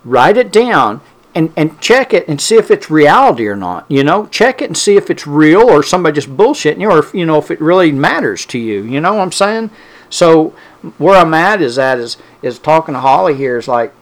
write 0.04 0.36
it 0.36 0.50
down 0.50 1.00
and, 1.36 1.52
and 1.56 1.80
check 1.80 2.12
it 2.12 2.26
and 2.26 2.40
see 2.40 2.56
if 2.56 2.68
it's 2.68 2.90
reality 2.90 3.46
or 3.46 3.54
not. 3.54 3.86
You 3.88 4.02
know, 4.02 4.26
check 4.26 4.60
it 4.60 4.64
and 4.64 4.76
see 4.76 4.96
if 4.96 5.08
it's 5.08 5.24
real 5.24 5.70
or 5.70 5.84
somebody 5.84 6.16
just 6.16 6.36
bullshitting 6.36 6.80
you 6.80 6.90
or 6.90 6.98
if, 6.98 7.14
you 7.14 7.24
know 7.24 7.38
if 7.38 7.52
it 7.52 7.60
really 7.60 7.92
matters 7.92 8.44
to 8.46 8.58
you. 8.58 8.82
You 8.82 9.00
know 9.00 9.14
what 9.14 9.22
I'm 9.22 9.30
saying? 9.30 9.70
So 10.08 10.48
where 10.98 11.14
I'm 11.14 11.32
at 11.32 11.62
is 11.62 11.78
at 11.78 12.00
is 12.00 12.16
is 12.42 12.58
talking 12.58 12.94
to 12.94 13.00
Holly 13.00 13.36
here 13.36 13.56
is 13.56 13.68
like 13.68 13.94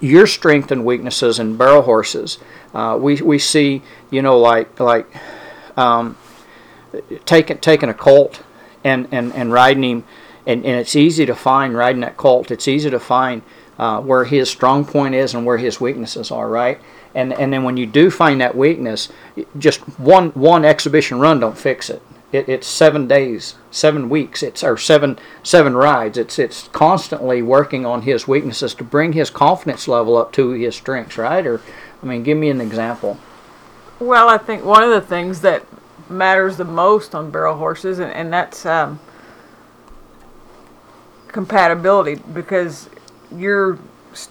your 0.00 0.26
strength 0.26 0.70
and 0.70 0.84
weaknesses 0.84 1.38
in 1.38 1.56
barrel 1.56 1.82
horses. 1.82 2.38
Uh, 2.74 2.98
we 3.00 3.20
we 3.22 3.38
see 3.38 3.82
you 4.10 4.22
know 4.22 4.38
like 4.38 4.80
like 4.80 5.06
um, 5.76 6.16
taking 7.24 7.58
taking 7.58 7.88
a 7.88 7.94
colt 7.94 8.42
and, 8.84 9.08
and, 9.10 9.32
and 9.34 9.52
riding 9.52 9.82
him. 9.82 10.04
And, 10.46 10.64
and 10.64 10.78
it's 10.78 10.94
easy 10.94 11.24
to 11.26 11.34
find 11.34 11.74
riding 11.74 12.02
that 12.02 12.16
colt. 12.16 12.50
It's 12.50 12.68
easy 12.68 12.90
to 12.90 13.00
find 13.00 13.42
uh, 13.78 14.00
where 14.02 14.24
his 14.24 14.50
strong 14.50 14.84
point 14.84 15.14
is 15.14 15.34
and 15.34 15.46
where 15.46 15.56
his 15.56 15.80
weaknesses 15.80 16.30
are, 16.30 16.48
right? 16.48 16.78
And, 17.14 17.32
and 17.32 17.52
then 17.52 17.64
when 17.64 17.78
you 17.78 17.86
do 17.86 18.10
find 18.10 18.40
that 18.42 18.54
weakness, 18.54 19.10
just 19.58 19.80
one, 19.98 20.30
one 20.30 20.64
exhibition 20.64 21.18
run 21.18 21.40
don't 21.40 21.56
fix 21.56 21.88
it. 21.88 22.02
It 22.34 22.48
it's 22.48 22.66
seven 22.66 23.06
days, 23.06 23.54
seven 23.70 24.08
weeks, 24.08 24.42
it's 24.42 24.62
or 24.64 24.76
seven 24.76 25.18
seven 25.42 25.76
rides. 25.76 26.18
It's 26.18 26.38
it's 26.38 26.68
constantly 26.68 27.42
working 27.42 27.86
on 27.86 28.02
his 28.02 28.26
weaknesses 28.28 28.74
to 28.74 28.84
bring 28.84 29.12
his 29.12 29.30
confidence 29.30 29.88
level 29.88 30.16
up 30.16 30.32
to 30.32 30.50
his 30.50 30.74
strengths, 30.74 31.16
right? 31.16 31.46
Or 31.46 31.60
I 32.02 32.06
mean, 32.06 32.22
give 32.22 32.36
me 32.36 32.50
an 32.50 32.60
example. 32.60 33.18
Well, 34.00 34.28
I 34.28 34.38
think 34.38 34.64
one 34.64 34.82
of 34.82 34.90
the 34.90 35.00
things 35.00 35.40
that 35.42 35.64
matters 36.08 36.56
the 36.56 36.64
most 36.64 37.14
on 37.14 37.30
barrel 37.30 37.56
horses, 37.56 37.98
and, 37.98 38.12
and 38.12 38.32
that's 38.32 38.66
um, 38.66 39.00
compatibility 41.28 42.16
because 42.16 42.88
your 43.34 43.78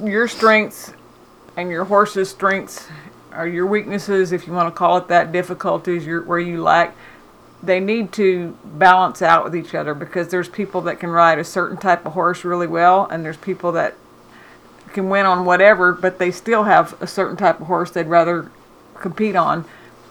your 0.03 0.27
strengths 0.27 0.93
and 1.57 1.69
your 1.69 1.86
horse's 1.86 2.29
strengths 2.29 2.88
are 3.31 3.48
your 3.48 3.65
weaknesses, 3.65 4.31
if 4.31 4.48
you 4.48 4.53
want 4.53 4.74
to 4.74 4.77
call 4.77 4.98
it 4.98 5.07
that, 5.07 5.31
difficulties, 5.31 6.05
your, 6.05 6.24
where 6.24 6.39
you 6.39 6.62
lack. 6.62 6.95
They 7.63 7.79
need 7.79 8.12
to 8.13 8.58
balance 8.63 9.22
out 9.22 9.46
with 9.46 9.55
each 9.55 9.74
other 9.74 9.93
because 9.93 10.27
there's 10.27 10.50
people 10.50 10.82
that 10.82 11.00
can 11.00 11.10
ride 11.10 11.39
a 11.39 11.46
certain 11.46 11.77
type 11.77 12.05
of 12.05 12.12
horse 12.12 12.43
really 12.43 12.67
well, 12.67 13.08
and 13.10 13.24
there's 13.24 13.38
people 13.38 13.72
that 13.72 13.96
can 14.91 15.10
win 15.10 15.25
on 15.25 15.46
whatever, 15.46 15.93
but 15.93 16.20
they 16.20 16.29
still 16.29 16.63
have 16.63 17.01
a 17.01 17.08
certain 17.08 17.38
type 17.38 17.62
of 17.62 17.67
horse 17.67 17.89
they'd 17.89 18.08
rather 18.08 18.51
compete 18.96 19.36
on. 19.36 19.65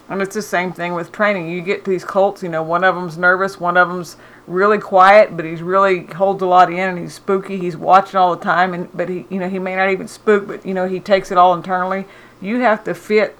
And 0.09 0.21
it's 0.21 0.35
the 0.35 0.41
same 0.41 0.73
thing 0.73 0.93
with 0.93 1.11
training. 1.11 1.49
You 1.49 1.61
get 1.61 1.85
these 1.85 2.03
colts, 2.03 2.43
you 2.43 2.49
know, 2.49 2.61
one 2.61 2.83
of 2.83 2.93
them's 2.95 3.17
nervous, 3.17 3.59
one 3.59 3.77
of 3.77 3.87
them's 3.87 4.17
really 4.45 4.77
quiet, 4.77 5.37
but 5.37 5.45
he's 5.45 5.61
really 5.61 6.05
holds 6.05 6.41
a 6.41 6.45
lot 6.45 6.71
in 6.71 6.79
and 6.79 6.99
he's 6.99 7.13
spooky. 7.13 7.57
He's 7.57 7.77
watching 7.77 8.17
all 8.17 8.35
the 8.35 8.43
time, 8.43 8.73
and 8.73 8.95
but 8.95 9.09
he, 9.09 9.25
you 9.29 9.39
know, 9.39 9.49
he 9.49 9.59
may 9.59 9.75
not 9.75 9.89
even 9.89 10.07
spook, 10.07 10.47
but 10.47 10.65
you 10.65 10.73
know, 10.73 10.87
he 10.87 10.99
takes 10.99 11.31
it 11.31 11.37
all 11.37 11.53
internally. 11.53 12.05
You 12.41 12.59
have 12.59 12.83
to 12.83 12.93
fit 12.93 13.37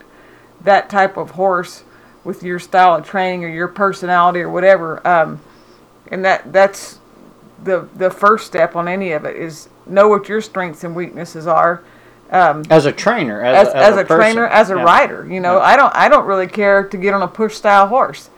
that 0.61 0.89
type 0.89 1.17
of 1.17 1.31
horse 1.31 1.83
with 2.23 2.43
your 2.43 2.59
style 2.59 2.95
of 2.95 3.05
training 3.05 3.43
or 3.43 3.49
your 3.49 3.67
personality 3.67 4.39
or 4.39 4.49
whatever. 4.49 5.05
Um, 5.07 5.41
and 6.11 6.23
that 6.25 6.51
that's 6.51 6.99
the 7.63 7.87
the 7.95 8.11
first 8.11 8.45
step 8.45 8.75
on 8.75 8.87
any 8.87 9.11
of 9.11 9.25
it 9.25 9.35
is 9.35 9.69
know 9.85 10.07
what 10.07 10.29
your 10.29 10.41
strengths 10.41 10.83
and 10.83 10.95
weaknesses 10.95 11.47
are 11.47 11.83
um, 12.33 12.63
as 12.69 12.85
a 12.85 12.91
trainer, 12.91 13.43
as, 13.43 13.67
as, 13.67 13.73
as, 13.75 13.81
as 13.81 13.97
a, 13.97 14.01
a 14.01 14.05
trainer, 14.05 14.47
as 14.47 14.71
a 14.71 14.75
yeah. 14.75 14.83
rider. 14.83 15.31
You 15.31 15.39
know, 15.39 15.57
yeah. 15.57 15.65
I 15.65 15.75
don't 15.75 15.95
I 15.95 16.09
don't 16.09 16.25
really 16.25 16.47
care 16.47 16.83
to 16.83 16.97
get 16.97 17.13
on 17.13 17.21
a 17.21 17.27
push 17.27 17.53
style 17.53 17.87
horse. 17.87 18.29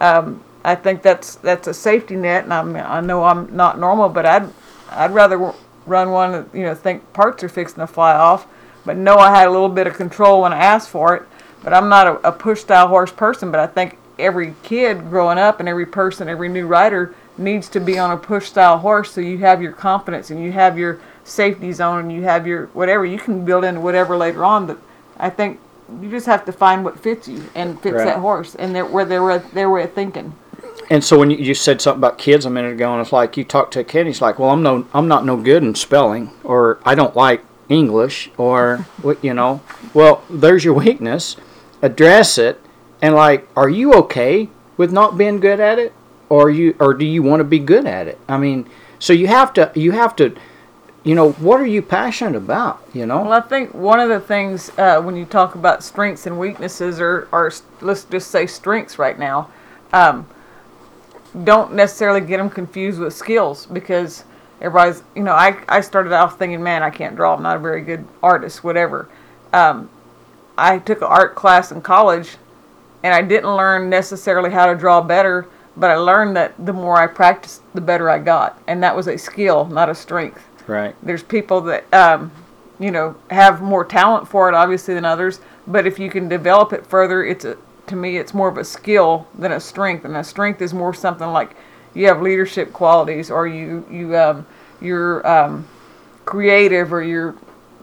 Um, 0.00 0.42
I 0.64 0.74
think 0.74 1.02
that's 1.02 1.36
that's 1.36 1.68
a 1.68 1.74
safety 1.74 2.16
net, 2.16 2.44
and 2.44 2.54
I'm, 2.54 2.74
I 2.74 3.00
know 3.00 3.24
I'm 3.24 3.54
not 3.54 3.78
normal, 3.78 4.08
but 4.08 4.24
I'd 4.24 4.48
I'd 4.90 5.12
rather 5.12 5.52
run 5.84 6.10
one 6.10 6.48
you 6.54 6.62
know 6.62 6.74
think 6.74 7.12
parts 7.12 7.44
are 7.44 7.50
fixing 7.50 7.80
to 7.80 7.86
fly 7.86 8.14
off, 8.14 8.46
but 8.86 8.96
know 8.96 9.16
I 9.16 9.30
had 9.30 9.46
a 9.46 9.50
little 9.50 9.68
bit 9.68 9.86
of 9.86 9.94
control 9.94 10.42
when 10.42 10.54
I 10.54 10.58
asked 10.58 10.88
for 10.88 11.14
it. 11.14 11.22
But 11.64 11.72
I'm 11.72 11.88
not 11.88 12.06
a, 12.06 12.28
a 12.28 12.32
push 12.32 12.60
style 12.60 12.88
horse 12.88 13.10
person. 13.10 13.50
But 13.50 13.58
I 13.60 13.66
think 13.66 13.98
every 14.18 14.54
kid 14.62 15.08
growing 15.10 15.38
up 15.38 15.58
and 15.60 15.68
every 15.68 15.86
person, 15.86 16.28
every 16.28 16.48
new 16.48 16.66
rider 16.66 17.14
needs 17.36 17.68
to 17.70 17.80
be 17.80 17.98
on 17.98 18.12
a 18.12 18.16
push 18.16 18.46
style 18.46 18.78
horse 18.78 19.10
so 19.10 19.20
you 19.20 19.38
have 19.38 19.60
your 19.60 19.72
confidence 19.72 20.30
and 20.30 20.40
you 20.40 20.52
have 20.52 20.78
your 20.78 21.00
safety 21.24 21.72
zone 21.72 21.98
and 22.00 22.12
you 22.12 22.22
have 22.22 22.46
your 22.46 22.66
whatever 22.66 23.04
you 23.04 23.18
can 23.18 23.44
build 23.44 23.64
into 23.64 23.80
whatever 23.80 24.16
later 24.16 24.44
on 24.44 24.66
but 24.66 24.78
i 25.18 25.28
think 25.28 25.58
you 26.00 26.08
just 26.08 26.26
have 26.26 26.44
to 26.44 26.52
find 26.52 26.84
what 26.84 26.96
fits 27.00 27.26
you 27.26 27.42
and 27.56 27.80
fits 27.80 27.94
Right. 27.96 28.04
that 28.04 28.18
horse 28.18 28.54
and 28.54 28.72
their 28.72 28.86
where 28.86 29.04
their 29.04 29.38
their 29.38 29.68
way 29.68 29.82
of 29.82 29.92
thinking 29.92 30.32
And 30.90 31.02
so 31.02 31.18
when 31.18 31.30
you, 31.30 31.38
you 31.38 31.54
said 31.54 31.80
something 31.80 31.98
about 31.98 32.18
kids 32.18 32.44
a 32.46 32.50
minute 32.50 32.72
ago, 32.72 32.92
and 32.92 33.00
it's 33.00 33.12
like 33.12 33.36
you 33.36 33.42
talk 33.44 33.70
to 33.72 33.80
a 33.80 33.84
kid, 33.84 34.06
he's 34.06 34.20
like, 34.20 34.38
"Well, 34.38 34.50
I'm 34.50 34.62
no, 34.62 34.86
I'm 34.92 35.08
not 35.08 35.24
no 35.24 35.36
good 35.36 35.62
in 35.62 35.74
spelling, 35.74 36.30
or 36.44 36.78
I 36.84 36.94
don't 36.94 37.16
like 37.16 37.42
English, 37.70 38.30
or 38.36 38.86
what, 39.02 39.22
you 39.24 39.32
know." 39.32 39.60
Well, 39.94 40.22
there's 40.28 40.62
your 40.64 40.74
weakness. 40.74 41.36
Address 41.84 42.38
it, 42.38 42.58
and 43.02 43.14
like, 43.14 43.46
are 43.54 43.68
you 43.68 43.92
okay 43.92 44.48
with 44.78 44.90
not 44.90 45.18
being 45.18 45.38
good 45.38 45.60
at 45.60 45.78
it, 45.78 45.92
or 46.30 46.48
you, 46.48 46.74
or 46.80 46.94
do 46.94 47.04
you 47.04 47.22
want 47.22 47.40
to 47.40 47.44
be 47.44 47.58
good 47.58 47.84
at 47.86 48.08
it? 48.08 48.18
I 48.26 48.38
mean, 48.38 48.66
so 48.98 49.12
you 49.12 49.26
have 49.26 49.52
to, 49.52 49.70
you 49.74 49.92
have 49.92 50.16
to, 50.16 50.34
you 51.02 51.14
know, 51.14 51.32
what 51.32 51.60
are 51.60 51.66
you 51.66 51.82
passionate 51.82 52.36
about? 52.36 52.82
You 52.94 53.04
know, 53.04 53.20
Well, 53.20 53.32
I 53.34 53.42
think 53.42 53.74
one 53.74 54.00
of 54.00 54.08
the 54.08 54.20
things 54.20 54.70
uh, 54.78 55.02
when 55.02 55.14
you 55.14 55.26
talk 55.26 55.56
about 55.56 55.84
strengths 55.84 56.26
and 56.26 56.38
weaknesses, 56.38 57.00
or, 57.00 57.28
or 57.30 57.52
let's 57.82 58.04
just 58.04 58.30
say 58.30 58.46
strengths 58.46 58.98
right 58.98 59.18
now, 59.18 59.50
um, 59.92 60.26
don't 61.44 61.74
necessarily 61.74 62.22
get 62.22 62.38
them 62.38 62.48
confused 62.48 62.98
with 62.98 63.12
skills 63.12 63.66
because 63.66 64.24
everybody's, 64.62 65.02
you 65.14 65.22
know, 65.22 65.34
I, 65.34 65.62
I 65.68 65.82
started 65.82 66.14
off 66.14 66.38
thinking, 66.38 66.62
man, 66.62 66.82
I 66.82 66.88
can't 66.88 67.14
draw. 67.14 67.34
I'm 67.36 67.42
not 67.42 67.56
a 67.56 67.60
very 67.60 67.82
good 67.82 68.06
artist, 68.22 68.64
whatever. 68.64 69.10
Um, 69.52 69.90
I 70.56 70.78
took 70.78 70.98
an 70.98 71.08
art 71.08 71.34
class 71.34 71.72
in 71.72 71.82
college 71.82 72.36
and 73.02 73.14
I 73.14 73.22
didn't 73.22 73.56
learn 73.56 73.90
necessarily 73.90 74.50
how 74.50 74.66
to 74.66 74.74
draw 74.74 75.00
better, 75.00 75.46
but 75.76 75.90
I 75.90 75.96
learned 75.96 76.36
that 76.36 76.54
the 76.64 76.72
more 76.72 76.96
I 76.96 77.06
practiced, 77.06 77.62
the 77.74 77.80
better 77.80 78.08
I 78.08 78.18
got. 78.18 78.60
And 78.66 78.82
that 78.82 78.96
was 78.96 79.08
a 79.08 79.18
skill, 79.18 79.66
not 79.66 79.90
a 79.90 79.94
strength 79.94 80.42
right? 80.66 80.94
there's 81.02 81.22
people 81.22 81.60
that 81.62 81.92
um, 81.92 82.30
you 82.78 82.90
know 82.90 83.16
have 83.30 83.62
more 83.62 83.84
talent 83.84 84.26
for 84.28 84.48
it 84.48 84.54
obviously 84.54 84.94
than 84.94 85.04
others 85.04 85.40
but 85.66 85.86
if 85.86 85.98
you 85.98 86.10
can 86.10 86.28
develop 86.28 86.72
it 86.72 86.86
further 86.86 87.24
it's 87.24 87.44
a 87.44 87.56
to 87.86 87.96
me 87.96 88.16
it's 88.16 88.32
more 88.32 88.48
of 88.48 88.56
a 88.56 88.64
skill 88.64 89.26
than 89.38 89.52
a 89.52 89.60
strength 89.60 90.04
and 90.04 90.16
a 90.16 90.24
strength 90.24 90.62
is 90.62 90.72
more 90.72 90.94
something 90.94 91.28
like 91.28 91.54
you 91.92 92.06
have 92.06 92.22
leadership 92.22 92.72
qualities 92.72 93.30
or 93.30 93.46
you 93.46 93.86
you 93.90 94.16
um, 94.16 94.46
you're 94.80 95.26
um, 95.26 95.66
creative 96.24 96.92
or 96.92 97.02
you're 97.02 97.34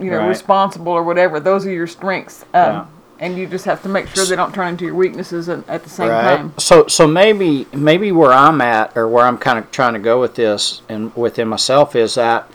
you 0.01 0.09
know 0.11 0.17
Right. 0.19 0.27
responsible 0.27 0.91
or 0.91 1.03
whatever 1.03 1.39
those 1.39 1.65
are 1.65 1.71
your 1.71 1.87
strengths 1.87 2.43
um, 2.53 2.73
Yeah. 2.73 2.85
and 3.19 3.37
you 3.37 3.47
just 3.47 3.65
have 3.65 3.81
to 3.83 3.89
make 3.89 4.07
sure 4.07 4.25
they 4.25 4.35
don't 4.35 4.53
turn 4.53 4.69
into 4.69 4.85
your 4.85 4.95
weaknesses 4.95 5.47
at, 5.49 5.67
at 5.69 5.83
the 5.83 5.89
same 5.89 6.09
right. 6.09 6.37
time 6.37 6.53
So 6.57 6.87
so 6.87 7.07
maybe 7.07 7.67
maybe 7.73 8.11
where 8.11 8.31
I'm 8.33 8.61
at 8.61 8.95
or 8.97 9.07
where 9.07 9.25
I'm 9.25 9.37
kind 9.37 9.59
of 9.59 9.69
trying 9.71 9.93
to 9.93 9.99
go 9.99 10.19
with 10.19 10.35
this 10.35 10.81
and 10.89 11.15
within 11.15 11.47
myself 11.47 11.95
is 11.95 12.15
that 12.15 12.49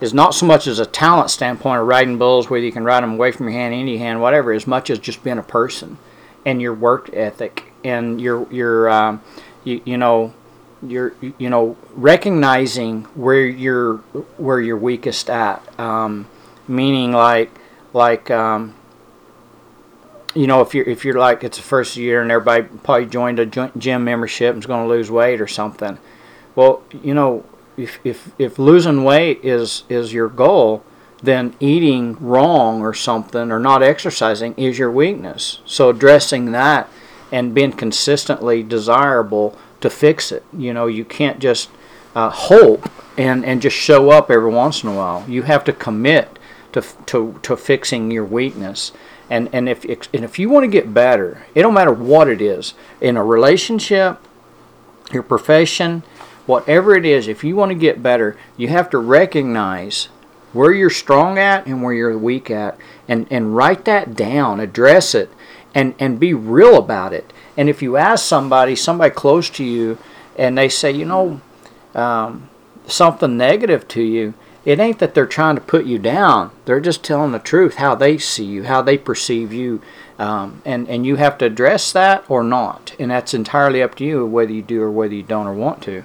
is 0.00 0.14
not 0.14 0.32
so 0.34 0.46
much 0.46 0.66
as 0.68 0.78
a 0.78 0.86
talent 0.86 1.28
standpoint 1.28 1.80
of 1.80 1.86
riding 1.88 2.18
bulls, 2.18 2.48
whether 2.48 2.64
you 2.64 2.70
can 2.70 2.84
ride 2.84 3.02
them 3.02 3.14
away 3.14 3.32
from 3.32 3.46
your 3.48 3.58
hand, 3.58 3.88
your 3.90 3.98
hand, 3.98 4.20
whatever, 4.22 4.52
as 4.52 4.64
much 4.64 4.90
as 4.90 4.98
just 5.00 5.24
being 5.24 5.38
a 5.38 5.42
person 5.42 5.98
and 6.46 6.62
your 6.62 6.72
work 6.72 7.10
ethic 7.12 7.72
and 7.84 8.20
your 8.20 8.46
your 8.52 8.88
um, 8.88 9.20
you, 9.64 9.80
you 9.84 9.96
know 9.98 10.32
your 10.86 11.12
you 11.38 11.50
know 11.50 11.76
recognizing 11.94 13.02
where 13.16 13.44
you're 13.44 13.96
where 14.36 14.60
you're 14.60 14.76
weakest 14.76 15.28
at, 15.28 15.60
um, 15.80 16.26
meaning 16.68 17.12
like 17.12 17.50
like 17.92 18.30
um, 18.30 18.74
you 20.34 20.46
know, 20.46 20.60
if 20.60 20.74
you're 20.74 20.84
if 20.86 21.04
you're 21.04 21.18
like 21.18 21.42
it's 21.42 21.56
the 21.56 21.64
first 21.64 21.96
year 21.96 22.22
and 22.22 22.30
everybody 22.30 22.62
probably 22.82 23.06
joined 23.06 23.38
a 23.38 23.46
gym 23.46 24.04
membership 24.04 24.54
and 24.54 24.62
is 24.62 24.66
going 24.66 24.84
to 24.84 24.88
lose 24.88 25.10
weight 25.10 25.40
or 25.40 25.48
something, 25.48 25.98
well, 26.54 26.82
you 27.02 27.14
know, 27.14 27.44
if 27.76 27.98
if 28.04 28.30
if 28.38 28.58
losing 28.58 29.04
weight 29.04 29.40
is 29.42 29.84
is 29.88 30.12
your 30.12 30.28
goal, 30.28 30.84
then 31.22 31.54
eating 31.60 32.16
wrong 32.20 32.82
or 32.82 32.94
something 32.94 33.50
or 33.50 33.58
not 33.58 33.82
exercising 33.82 34.54
is 34.56 34.78
your 34.78 34.90
weakness. 34.90 35.60
So 35.64 35.90
addressing 35.90 36.52
that 36.52 36.88
and 37.32 37.54
being 37.54 37.72
consistently 37.72 38.62
desirable 38.62 39.56
to 39.80 39.90
fix 39.90 40.32
it. 40.32 40.44
You 40.52 40.72
know, 40.72 40.86
you 40.86 41.04
can't 41.04 41.38
just 41.38 41.70
uh, 42.14 42.30
hope 42.30 42.90
and 43.16 43.44
and 43.44 43.62
just 43.62 43.76
show 43.76 44.10
up 44.10 44.30
every 44.30 44.50
once 44.50 44.82
in 44.82 44.90
a 44.90 44.94
while. 44.94 45.24
You 45.28 45.42
have 45.42 45.64
to 45.64 45.72
commit 45.72 46.37
to 46.72 46.82
to 47.06 47.38
to 47.42 47.56
fixing 47.56 48.10
your 48.10 48.24
weakness. 48.24 48.92
And 49.30 49.48
and 49.52 49.68
if 49.68 49.84
and 49.84 50.24
if 50.24 50.38
you 50.38 50.48
want 50.48 50.64
to 50.64 50.70
get 50.70 50.94
better, 50.94 51.44
it 51.54 51.62
don't 51.62 51.74
matter 51.74 51.92
what 51.92 52.28
it 52.28 52.40
is 52.40 52.74
in 53.00 53.16
a 53.16 53.24
relationship, 53.24 54.18
your 55.12 55.22
profession, 55.22 56.02
whatever 56.46 56.96
it 56.96 57.04
is. 57.04 57.28
If 57.28 57.44
you 57.44 57.54
want 57.56 57.70
to 57.70 57.74
get 57.74 58.02
better, 58.02 58.36
you 58.56 58.68
have 58.68 58.90
to 58.90 58.98
recognize 58.98 60.08
where 60.52 60.72
you're 60.72 60.88
strong 60.88 61.38
at 61.38 61.66
and 61.66 61.82
where 61.82 61.92
you're 61.92 62.16
weak 62.16 62.50
at, 62.50 62.78
and 63.06 63.26
and 63.30 63.54
write 63.54 63.84
that 63.84 64.14
down, 64.14 64.60
address 64.60 65.14
it, 65.14 65.30
and 65.74 65.94
and 65.98 66.18
be 66.18 66.32
real 66.32 66.76
about 66.76 67.12
it. 67.12 67.32
And 67.56 67.68
if 67.68 67.82
you 67.82 67.96
ask 67.96 68.24
somebody, 68.24 68.74
somebody 68.76 69.10
close 69.10 69.50
to 69.50 69.64
you, 69.64 69.98
and 70.38 70.56
they 70.56 70.68
say, 70.68 70.92
you 70.92 71.04
know, 71.04 71.40
um, 71.94 72.48
something 72.86 73.36
negative 73.36 73.86
to 73.88 74.02
you, 74.02 74.32
it 74.64 74.78
ain't 74.78 74.98
that 74.98 75.14
they're 75.14 75.26
trying 75.26 75.54
to 75.54 75.60
put 75.60 75.86
you 75.86 75.98
down. 75.98 76.50
They're 76.64 76.80
just 76.80 77.02
telling 77.02 77.32
the 77.32 77.38
truth, 77.38 77.76
how 77.76 77.94
they 77.94 78.18
see 78.18 78.44
you, 78.44 78.64
how 78.64 78.82
they 78.82 78.98
perceive 78.98 79.52
you, 79.52 79.80
um, 80.18 80.62
and 80.64 80.88
and 80.88 81.06
you 81.06 81.16
have 81.16 81.38
to 81.38 81.46
address 81.46 81.92
that 81.92 82.24
or 82.28 82.42
not, 82.42 82.94
and 82.98 83.10
that's 83.10 83.34
entirely 83.34 83.82
up 83.82 83.94
to 83.96 84.04
you 84.04 84.26
whether 84.26 84.52
you 84.52 84.62
do 84.62 84.82
or 84.82 84.90
whether 84.90 85.14
you 85.14 85.22
don't 85.22 85.46
or 85.46 85.54
want 85.54 85.82
to. 85.84 86.04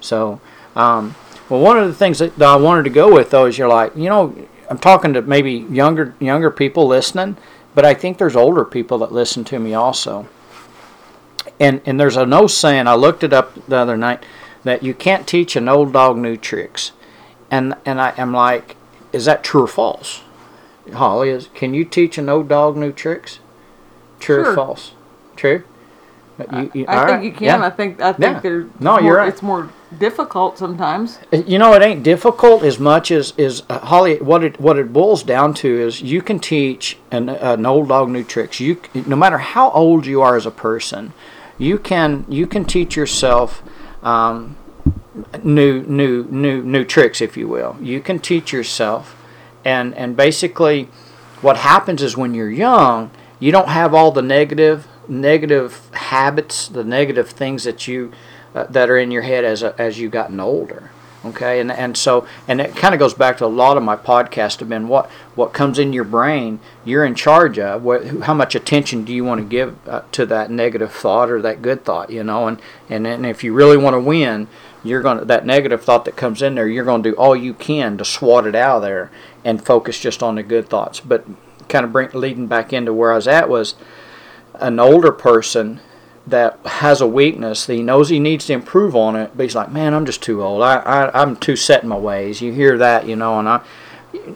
So, 0.00 0.40
um, 0.74 1.14
well, 1.48 1.60
one 1.60 1.78
of 1.78 1.86
the 1.86 1.94
things 1.94 2.20
that, 2.20 2.36
that 2.36 2.48
I 2.48 2.56
wanted 2.56 2.84
to 2.84 2.90
go 2.90 3.12
with 3.12 3.30
though 3.30 3.46
is 3.46 3.58
you're 3.58 3.68
like, 3.68 3.94
you 3.96 4.08
know, 4.08 4.34
I'm 4.70 4.78
talking 4.78 5.12
to 5.14 5.22
maybe 5.22 5.52
younger 5.52 6.14
younger 6.20 6.50
people 6.50 6.86
listening, 6.86 7.36
but 7.74 7.84
I 7.84 7.92
think 7.92 8.18
there's 8.18 8.36
older 8.36 8.64
people 8.64 8.98
that 8.98 9.12
listen 9.12 9.44
to 9.44 9.58
me 9.58 9.74
also. 9.74 10.28
And 11.58 11.80
and 11.84 11.98
there's 11.98 12.16
an 12.16 12.32
old 12.32 12.50
saying 12.50 12.86
I 12.86 12.94
looked 12.94 13.24
it 13.24 13.32
up 13.32 13.66
the 13.66 13.76
other 13.76 13.96
night 13.96 14.24
that 14.62 14.82
you 14.82 14.94
can't 14.94 15.26
teach 15.26 15.56
an 15.56 15.68
old 15.68 15.92
dog 15.92 16.16
new 16.16 16.36
tricks, 16.36 16.92
and 17.50 17.74
and 17.84 18.00
I 18.00 18.12
am 18.16 18.32
like, 18.32 18.76
is 19.12 19.24
that 19.24 19.42
true 19.44 19.64
or 19.64 19.68
false? 19.68 20.22
Holly, 20.92 21.30
is 21.30 21.48
can 21.54 21.74
you 21.74 21.84
teach 21.84 22.18
an 22.18 22.28
old 22.28 22.48
dog 22.48 22.76
new 22.76 22.92
tricks? 22.92 23.38
True 24.18 24.46
or 24.48 24.54
false? 24.54 24.92
True. 25.36 25.62
You- 26.52 26.70
you- 26.72 26.84
I 26.88 26.96
think 26.96 27.08
right, 27.08 27.24
you 27.24 27.32
can. 27.32 27.42
yeah. 27.44 27.66
I 27.66 27.70
think 27.70 28.00
I 28.00 28.12
think 28.12 28.36
Yeah. 28.36 28.40
there's 28.40 28.66
No, 28.80 28.92
more, 28.92 29.00
you're 29.02 29.16
right. 29.18 29.28
It's 29.28 29.42
more 29.42 29.68
difficult 29.98 30.56
sometimes. 30.56 31.18
You 31.32 31.58
know, 31.58 31.74
it 31.74 31.82
ain't 31.82 32.02
difficult 32.02 32.62
as 32.62 32.78
much 32.78 33.10
as 33.10 33.34
is 33.36 33.62
uh, 33.68 33.78
Holly. 33.80 34.16
What 34.20 34.42
it 34.42 34.58
what 34.58 34.78
it 34.78 34.90
boils 34.92 35.22
down 35.22 35.52
to 35.54 35.68
is 35.68 36.00
you 36.00 36.22
can 36.22 36.38
teach 36.38 36.96
an, 37.10 37.28
an 37.28 37.66
old 37.66 37.88
dog 37.88 38.08
new 38.08 38.24
tricks. 38.24 38.58
You 38.58 38.78
no 38.94 39.16
matter 39.16 39.36
how 39.38 39.70
old 39.72 40.06
you 40.06 40.22
are 40.22 40.34
as 40.34 40.46
a 40.46 40.50
person, 40.50 41.12
you 41.58 41.76
can 41.78 42.24
you 42.26 42.46
can 42.46 42.64
teach 42.64 42.96
yourself 42.96 43.62
um, 44.02 44.56
new 45.42 45.82
new 45.82 46.24
new 46.24 46.62
new 46.62 46.84
tricks, 46.84 47.20
if 47.20 47.36
you 47.36 47.48
will. 47.48 47.76
You 47.80 48.00
can 48.00 48.18
teach 48.18 48.52
yourself, 48.52 49.16
and 49.64 49.94
and 49.94 50.16
basically, 50.16 50.88
what 51.40 51.58
happens 51.58 52.02
is 52.02 52.16
when 52.16 52.34
you're 52.34 52.50
young, 52.50 53.10
you 53.38 53.52
don't 53.52 53.68
have 53.68 53.94
all 53.94 54.12
the 54.12 54.22
negative 54.22 54.86
negative 55.08 55.90
habits, 55.92 56.68
the 56.68 56.84
negative 56.84 57.30
things 57.30 57.64
that 57.64 57.88
you 57.88 58.12
uh, 58.54 58.64
that 58.64 58.88
are 58.90 58.98
in 58.98 59.10
your 59.10 59.22
head 59.22 59.44
as 59.44 59.62
a, 59.62 59.74
as 59.80 59.98
you've 59.98 60.12
gotten 60.12 60.40
older. 60.40 60.90
Okay, 61.22 61.60
and 61.60 61.70
and 61.70 61.98
so 61.98 62.26
and 62.48 62.62
it 62.62 62.74
kind 62.74 62.94
of 62.94 62.98
goes 62.98 63.12
back 63.12 63.36
to 63.38 63.44
a 63.44 63.46
lot 63.46 63.76
of 63.76 63.82
my 63.82 63.94
podcasts 63.94 64.58
have 64.60 64.70
been 64.70 64.88
what 64.88 65.10
what 65.34 65.52
comes 65.52 65.78
in 65.78 65.92
your 65.92 66.04
brain 66.04 66.60
you're 66.82 67.04
in 67.04 67.14
charge 67.14 67.58
of. 67.58 67.82
What, 67.82 68.06
how 68.22 68.32
much 68.32 68.54
attention 68.54 69.04
do 69.04 69.12
you 69.12 69.22
want 69.22 69.42
to 69.42 69.46
give 69.46 69.76
uh, 69.86 70.02
to 70.12 70.24
that 70.26 70.50
negative 70.50 70.90
thought 70.92 71.30
or 71.30 71.42
that 71.42 71.60
good 71.60 71.84
thought? 71.84 72.08
You 72.08 72.24
know, 72.24 72.46
and 72.46 72.58
and 72.88 73.06
and 73.06 73.26
if 73.26 73.44
you 73.44 73.52
really 73.52 73.76
want 73.76 73.94
to 73.94 74.00
win, 74.00 74.48
you're 74.82 75.02
going 75.02 75.18
to 75.18 75.24
that 75.26 75.44
negative 75.46 75.82
thought 75.84 76.04
that 76.06 76.16
comes 76.16 76.42
in 76.42 76.54
there. 76.54 76.66
You're 76.68 76.84
going 76.84 77.02
to 77.02 77.10
do 77.10 77.16
all 77.16 77.36
you 77.36 77.54
can 77.54 77.98
to 77.98 78.04
swat 78.04 78.46
it 78.46 78.54
out 78.54 78.76
of 78.76 78.82
there 78.82 79.10
and 79.44 79.64
focus 79.64 79.98
just 80.00 80.22
on 80.22 80.34
the 80.36 80.42
good 80.42 80.68
thoughts. 80.68 81.00
But 81.00 81.24
kind 81.68 81.84
of 81.84 81.92
bring 81.92 82.10
leading 82.12 82.46
back 82.46 82.72
into 82.72 82.92
where 82.92 83.12
I 83.12 83.16
was 83.16 83.28
at 83.28 83.48
was 83.48 83.74
an 84.54 84.78
older 84.80 85.12
person 85.12 85.80
that 86.26 86.58
has 86.66 87.00
a 87.00 87.06
weakness 87.06 87.66
that 87.66 87.74
he 87.74 87.82
knows 87.82 88.08
he 88.08 88.18
needs 88.20 88.46
to 88.46 88.52
improve 88.52 88.94
on 88.94 89.16
it, 89.16 89.30
but 89.36 89.42
he's 89.44 89.54
like, 89.54 89.72
man, 89.72 89.94
I'm 89.94 90.04
just 90.06 90.22
too 90.22 90.42
old. 90.42 90.62
I, 90.62 90.76
I 90.76 91.22
I'm 91.22 91.36
too 91.36 91.56
set 91.56 91.82
in 91.82 91.88
my 91.88 91.96
ways. 91.98 92.40
You 92.42 92.52
hear 92.52 92.76
that, 92.78 93.06
you 93.06 93.16
know, 93.16 93.38
and 93.38 93.48
I, 93.48 93.60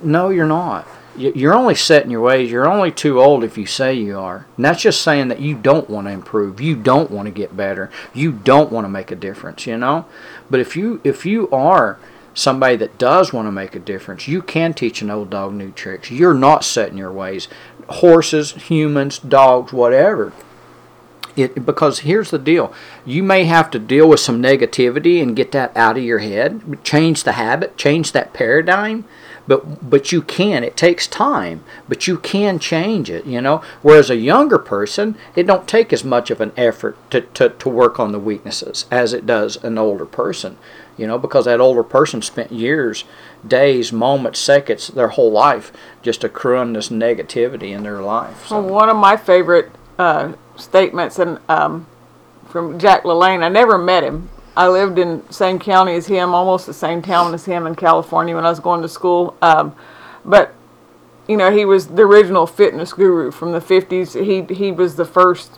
no, 0.03 0.31
you're 0.31 0.47
not. 0.47 0.87
You- 1.17 1.33
You're 1.37 1.55
only 1.55 1.75
set 1.77 2.05
in 2.05 2.11
your 2.11 2.23
ways. 2.23 2.51
You're 2.51 2.69
only 2.69 2.91
too 2.91 3.21
old 3.21 3.45
if 3.45 3.57
you 3.59 3.67
say 3.67 3.95
you 3.95 4.19
are. 4.19 4.47
And 4.57 4.65
that's 4.65 4.83
just 4.83 5.03
saying 5.03 5.29
that 5.29 5.41
you 5.41 5.55
don't 5.55 5.89
want 5.91 6.07
to 6.09 6.13
improve. 6.13 6.61
You 6.61 6.75
don't 6.75 7.11
want 7.11 7.27
to 7.27 7.31
get 7.33 7.57
better. 7.57 7.91
You 8.13 8.33
don't 8.33 8.73
want 8.73 8.85
to 8.87 8.89
make 8.89 9.11
a 9.13 9.17
difference, 9.17 9.67
you 9.67 9.77
know? 9.77 10.07
But 10.51 10.61
if 10.61 10.77
you 10.77 11.01
if 11.05 11.25
you 11.27 11.51
are 11.51 11.99
somebody 12.35 12.77
that 12.77 12.99
does 12.99 13.33
want 13.33 13.47
to 13.47 13.53
make 13.53 13.75
a 13.75 13.81
difference, 13.81 14.29
you 14.29 14.43
can 14.43 14.75
teach 14.75 15.01
an 15.03 15.11
old 15.11 15.31
dog 15.31 15.55
new 15.55 15.71
tricks. 15.71 16.11
You're 16.11 16.35
not 16.35 16.65
set 16.65 16.91
in 16.91 16.99
your 16.99 17.13
ways. 17.13 17.49
Horses, 17.89 18.53
humans, 18.53 19.19
dogs, 19.19 19.73
whatever 19.73 20.33
It, 21.37 21.67
because 21.67 22.01
here's 22.01 22.31
the 22.31 22.39
deal 22.39 22.73
you 23.05 23.23
may 23.23 23.45
have 23.45 23.71
to 23.71 23.79
deal 23.79 24.09
with 24.09 24.21
some 24.21 24.43
negativity 24.43 25.23
and 25.23 25.37
get 25.37 25.53
that 25.53 25.77
out 25.77 25.99
of 25.99 26.03
your 26.03 26.21
head 26.21 26.79
change 26.83 27.25
the 27.25 27.33
habit 27.33 27.77
change 27.77 28.13
that 28.13 28.33
paradigm 28.33 29.05
but 29.47 29.89
but 29.89 30.13
you 30.13 30.23
can. 30.23 30.65
It 30.65 30.77
takes 30.77 31.07
time 31.07 31.65
but 31.89 32.07
you 32.07 32.19
can 32.19 32.59
change 32.59 33.11
it 33.11 33.25
you 33.27 33.41
know? 33.41 33.63
Whereas 33.83 34.11
a 34.11 34.17
younger 34.17 34.59
person 34.59 35.17
it 35.37 35.47
don't 35.47 35.69
take 35.69 35.93
as 35.93 36.05
much 36.05 36.31
of 36.31 36.41
an 36.41 36.53
effort 36.57 36.97
to, 37.11 37.23
to, 37.23 37.51
to 37.51 37.69
work 37.69 37.99
on 37.99 38.13
the 38.13 38.19
weaknesses 38.19 38.87
as 38.91 39.13
it 39.13 39.27
does 39.27 39.63
an 39.63 39.79
older 39.79 40.07
person 40.07 40.57
you 40.97 41.07
know? 41.07 41.19
Because 41.19 41.45
that 41.47 41.61
older 41.61 41.83
person 41.83 42.23
spent 42.23 42.53
years 42.53 43.05
days 43.47 43.93
moments 43.93 44.39
seconds 44.39 44.89
their 44.89 45.09
whole 45.09 45.33
life 45.33 45.73
just 46.03 46.25
accruing 46.25 46.73
this 46.73 46.89
negativity 46.89 47.71
in 47.75 47.83
their 47.83 48.01
life 48.01 48.47
so. 48.47 48.61
well, 48.61 48.73
one 48.73 48.89
of 48.89 48.97
my 48.97 49.17
favorite 49.17 49.71
uh, 49.99 50.33
statements 50.57 51.19
and 51.19 51.39
um, 51.49 51.87
from 52.49 52.79
jack 52.79 53.03
lalanne 53.05 53.43
i 53.43 53.49
never 53.49 53.77
met 53.77 54.03
him 54.03 54.29
I 54.57 54.69
lived 54.69 54.99
in 54.99 55.29
same 55.31 55.59
county 55.59 55.95
as 55.95 56.07
him, 56.07 56.35
almost 56.35 56.67
the 56.67 56.75
same 56.75 57.03
town 57.03 57.35
as 57.35 57.45
him 57.45 57.67
in 57.67 57.75
California 57.75 58.35
when 58.35 58.47
I 58.47 58.51
was 58.51 58.61
going 58.61 58.83
to 58.83 58.89
school. 58.89 59.37
Um, 59.43 59.75
but 60.25 60.55
you 61.27 61.37
know, 61.37 61.51
he 61.51 61.65
was 61.65 61.89
the 61.89 62.03
original 62.03 62.47
fitness 62.47 62.93
guru 62.93 63.31
from 63.31 63.53
the 63.53 63.61
'50s. 63.61 64.23
He 64.25 64.55
he 64.55 64.71
was 64.71 64.97
the 64.97 65.05
first. 65.05 65.53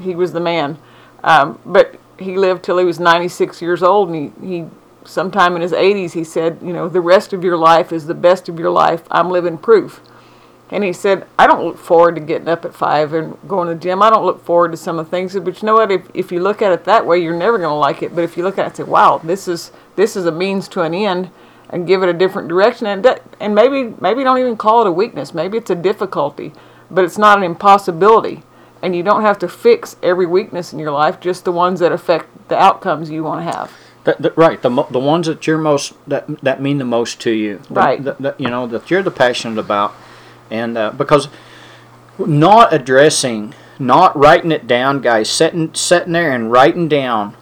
He 0.00 0.14
was 0.14 0.32
the 0.32 0.40
man. 0.40 0.78
Um, 1.24 1.58
but 1.64 1.98
he 2.18 2.36
lived 2.36 2.64
till 2.64 2.78
he 2.78 2.84
was 2.84 3.00
96 3.00 3.60
years 3.62 3.82
old, 3.82 4.10
and 4.10 4.32
he, 4.40 4.46
he 4.46 4.66
sometime 5.04 5.56
in 5.56 5.62
his 5.62 5.72
80s 5.72 6.12
he 6.12 6.24
said, 6.24 6.58
you 6.62 6.72
know, 6.72 6.88
the 6.88 7.00
rest 7.00 7.32
of 7.32 7.42
your 7.42 7.56
life 7.56 7.92
is 7.92 8.06
the 8.06 8.14
best 8.14 8.48
of 8.48 8.58
your 8.58 8.70
life. 8.70 9.02
I'm 9.10 9.30
living 9.30 9.58
proof. 9.58 10.00
And 10.70 10.84
he 10.84 10.92
said, 10.92 11.26
I 11.38 11.46
don't 11.46 11.64
look 11.64 11.78
forward 11.78 12.16
to 12.16 12.20
getting 12.20 12.48
up 12.48 12.64
at 12.64 12.74
five 12.74 13.14
and 13.14 13.36
going 13.48 13.68
to 13.68 13.74
the 13.74 13.80
gym. 13.80 14.02
I 14.02 14.10
don't 14.10 14.26
look 14.26 14.44
forward 14.44 14.72
to 14.72 14.76
some 14.76 14.98
of 14.98 15.06
the 15.06 15.10
things. 15.10 15.34
But 15.34 15.62
you 15.62 15.66
know 15.66 15.74
what? 15.74 15.90
If, 15.90 16.02
if 16.12 16.30
you 16.30 16.40
look 16.40 16.60
at 16.60 16.72
it 16.72 16.84
that 16.84 17.06
way, 17.06 17.18
you're 17.18 17.36
never 17.36 17.56
going 17.56 17.70
to 17.70 17.74
like 17.74 18.02
it. 18.02 18.14
But 18.14 18.24
if 18.24 18.36
you 18.36 18.42
look 18.42 18.58
at 18.58 18.62
it 18.62 18.66
and 18.66 18.76
say, 18.76 18.82
wow, 18.82 19.18
this 19.22 19.48
is 19.48 19.72
this 19.96 20.14
is 20.14 20.26
a 20.26 20.32
means 20.32 20.68
to 20.68 20.82
an 20.82 20.94
end, 20.94 21.30
and 21.70 21.86
give 21.86 22.02
it 22.02 22.08
a 22.08 22.12
different 22.12 22.48
direction, 22.48 22.86
and 22.86 23.04
that, 23.04 23.22
and 23.40 23.54
maybe 23.54 23.94
maybe 24.00 24.22
don't 24.24 24.38
even 24.38 24.56
call 24.56 24.82
it 24.82 24.86
a 24.86 24.92
weakness. 24.92 25.32
Maybe 25.34 25.58
it's 25.58 25.70
a 25.70 25.74
difficulty, 25.74 26.52
but 26.90 27.04
it's 27.04 27.18
not 27.18 27.38
an 27.38 27.44
impossibility. 27.44 28.42
And 28.80 28.94
you 28.94 29.02
don't 29.02 29.22
have 29.22 29.38
to 29.40 29.48
fix 29.48 29.96
every 30.04 30.26
weakness 30.26 30.72
in 30.72 30.78
your 30.78 30.92
life, 30.92 31.18
just 31.18 31.44
the 31.44 31.50
ones 31.50 31.80
that 31.80 31.90
affect 31.90 32.48
the 32.48 32.56
outcomes 32.56 33.10
you 33.10 33.24
want 33.24 33.44
to 33.44 33.52
have. 33.52 33.72
Right, 34.36 34.62
the 34.62 34.70
the 34.90 35.00
ones 35.00 35.26
that 35.26 35.46
you're 35.46 35.58
most 35.58 35.94
that 36.06 36.26
that 36.42 36.62
mean 36.62 36.78
the 36.78 36.84
most 36.84 37.20
to 37.22 37.30
you, 37.30 37.60
right? 37.70 37.98
you 38.38 38.48
know 38.48 38.66
that 38.66 38.90
you're 38.90 39.02
the 39.02 39.10
passionate 39.10 39.58
about 39.58 39.94
and 40.50 40.76
uh, 40.76 40.90
because 40.90 41.28
not 42.18 42.72
addressing, 42.72 43.54
not 43.78 44.16
writing 44.16 44.52
it 44.52 44.66
down, 44.66 45.00
guys, 45.00 45.30
sitting 45.30 45.72
sitting 45.74 46.12
there 46.12 46.32
and 46.32 46.50
writing 46.50 46.88
down 46.88 47.36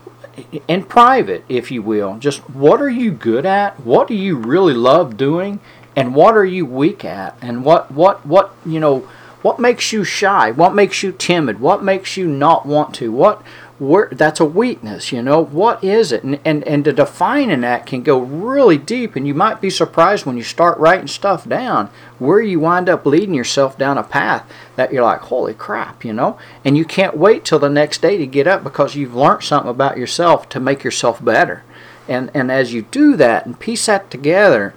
in 0.68 0.84
private, 0.84 1.44
if 1.48 1.70
you 1.70 1.82
will, 1.82 2.18
just 2.18 2.40
what 2.50 2.80
are 2.80 2.90
you 2.90 3.10
good 3.10 3.46
at? 3.46 3.80
What 3.80 4.08
do 4.08 4.14
you 4.14 4.36
really 4.36 4.74
love 4.74 5.16
doing? 5.16 5.60
And 5.94 6.14
what 6.14 6.36
are 6.36 6.44
you 6.44 6.66
weak 6.66 7.04
at? 7.04 7.36
And 7.40 7.64
what 7.64 7.90
what 7.90 8.26
what 8.26 8.54
you 8.64 8.80
know? 8.80 9.08
What 9.42 9.60
makes 9.60 9.92
you 9.92 10.02
shy? 10.02 10.50
What 10.50 10.74
makes 10.74 11.02
you 11.02 11.12
timid? 11.12 11.60
What 11.60 11.82
makes 11.82 12.16
you 12.16 12.26
not 12.26 12.66
want 12.66 12.94
to? 12.96 13.12
What 13.12 13.42
where 13.78 14.08
that's 14.12 14.40
a 14.40 14.44
weakness 14.44 15.12
you 15.12 15.22
know? 15.22 15.40
What 15.40 15.82
is 15.84 16.12
it? 16.12 16.22
And, 16.22 16.40
and 16.44 16.64
and 16.64 16.84
to 16.84 16.92
defining 16.92 17.60
that 17.60 17.86
can 17.86 18.02
go 18.02 18.18
really 18.18 18.78
deep 18.78 19.16
and 19.16 19.26
you 19.26 19.34
might 19.34 19.60
be 19.60 19.70
surprised 19.70 20.24
when 20.24 20.36
you 20.36 20.42
start 20.42 20.78
writing 20.78 21.08
stuff 21.08 21.48
down 21.48 21.90
where 22.18 22.40
you 22.40 22.60
wind 22.60 22.88
up 22.88 23.04
leading 23.04 23.34
yourself 23.34 23.76
down 23.76 23.98
a 23.98 24.02
path 24.02 24.50
that 24.76 24.92
you're 24.92 25.04
like 25.04 25.20
holy 25.20 25.54
crap 25.54 26.04
you 26.04 26.12
know? 26.12 26.38
And 26.64 26.76
you 26.76 26.84
can't 26.84 27.16
wait 27.16 27.44
till 27.44 27.58
the 27.58 27.68
next 27.68 28.02
day 28.02 28.16
to 28.16 28.26
get 28.26 28.46
up 28.46 28.64
because 28.64 28.94
you've 28.94 29.14
learned 29.14 29.42
something 29.42 29.70
about 29.70 29.98
yourself 29.98 30.48
to 30.50 30.60
make 30.60 30.82
yourself 30.82 31.24
better. 31.24 31.62
And 32.08 32.30
and 32.34 32.50
as 32.50 32.72
you 32.72 32.82
do 32.82 33.16
that 33.16 33.46
and 33.46 33.58
piece 33.58 33.86
that 33.86 34.10
together 34.10 34.74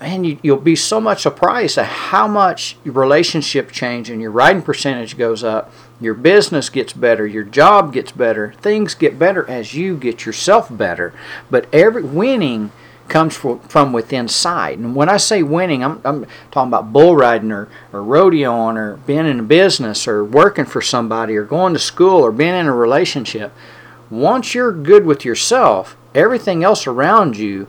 man, 0.00 0.24
you, 0.24 0.38
will 0.44 0.56
be 0.56 0.76
so 0.76 1.00
much 1.00 1.22
surprised 1.22 1.78
at 1.78 1.86
how 1.86 2.28
much 2.28 2.76
your 2.84 2.94
relationship 2.94 3.70
change 3.70 4.10
and 4.10 4.20
your 4.20 4.30
writing 4.30 4.62
percentage 4.62 5.16
goes 5.16 5.42
up. 5.42 5.72
Your 6.00 6.14
business 6.14 6.68
gets 6.68 6.92
better, 6.92 7.26
your 7.26 7.44
job 7.44 7.92
gets 7.92 8.12
better, 8.12 8.52
things 8.60 8.94
get 8.94 9.18
better 9.18 9.48
as 9.48 9.74
you 9.74 9.96
get 9.96 10.26
yourself 10.26 10.68
better. 10.74 11.14
But 11.50 11.72
every 11.72 12.02
winning 12.02 12.72
comes 13.08 13.36
from, 13.36 13.60
from 13.60 13.92
within 13.92 14.20
inside. 14.20 14.78
And 14.78 14.96
when 14.96 15.08
I 15.08 15.18
say 15.18 15.42
winning, 15.42 15.84
I'm, 15.84 16.00
I'm 16.04 16.26
talking 16.50 16.70
about 16.70 16.92
bull 16.92 17.16
riding 17.16 17.52
or, 17.52 17.68
or 17.92 18.00
rodeoing 18.00 18.76
or 18.76 18.96
being 19.06 19.26
in 19.26 19.40
a 19.40 19.44
business 19.44 20.08
or 20.08 20.24
working 20.24 20.64
for 20.64 20.80
somebody 20.80 21.36
or 21.36 21.44
going 21.44 21.74
to 21.74 21.78
school 21.78 22.22
or 22.22 22.32
being 22.32 22.54
in 22.54 22.66
a 22.66 22.74
relationship. 22.74 23.52
Once 24.10 24.54
you're 24.54 24.72
good 24.72 25.06
with 25.06 25.24
yourself, 25.24 25.96
everything 26.14 26.64
else 26.64 26.86
around 26.86 27.36
you 27.36 27.68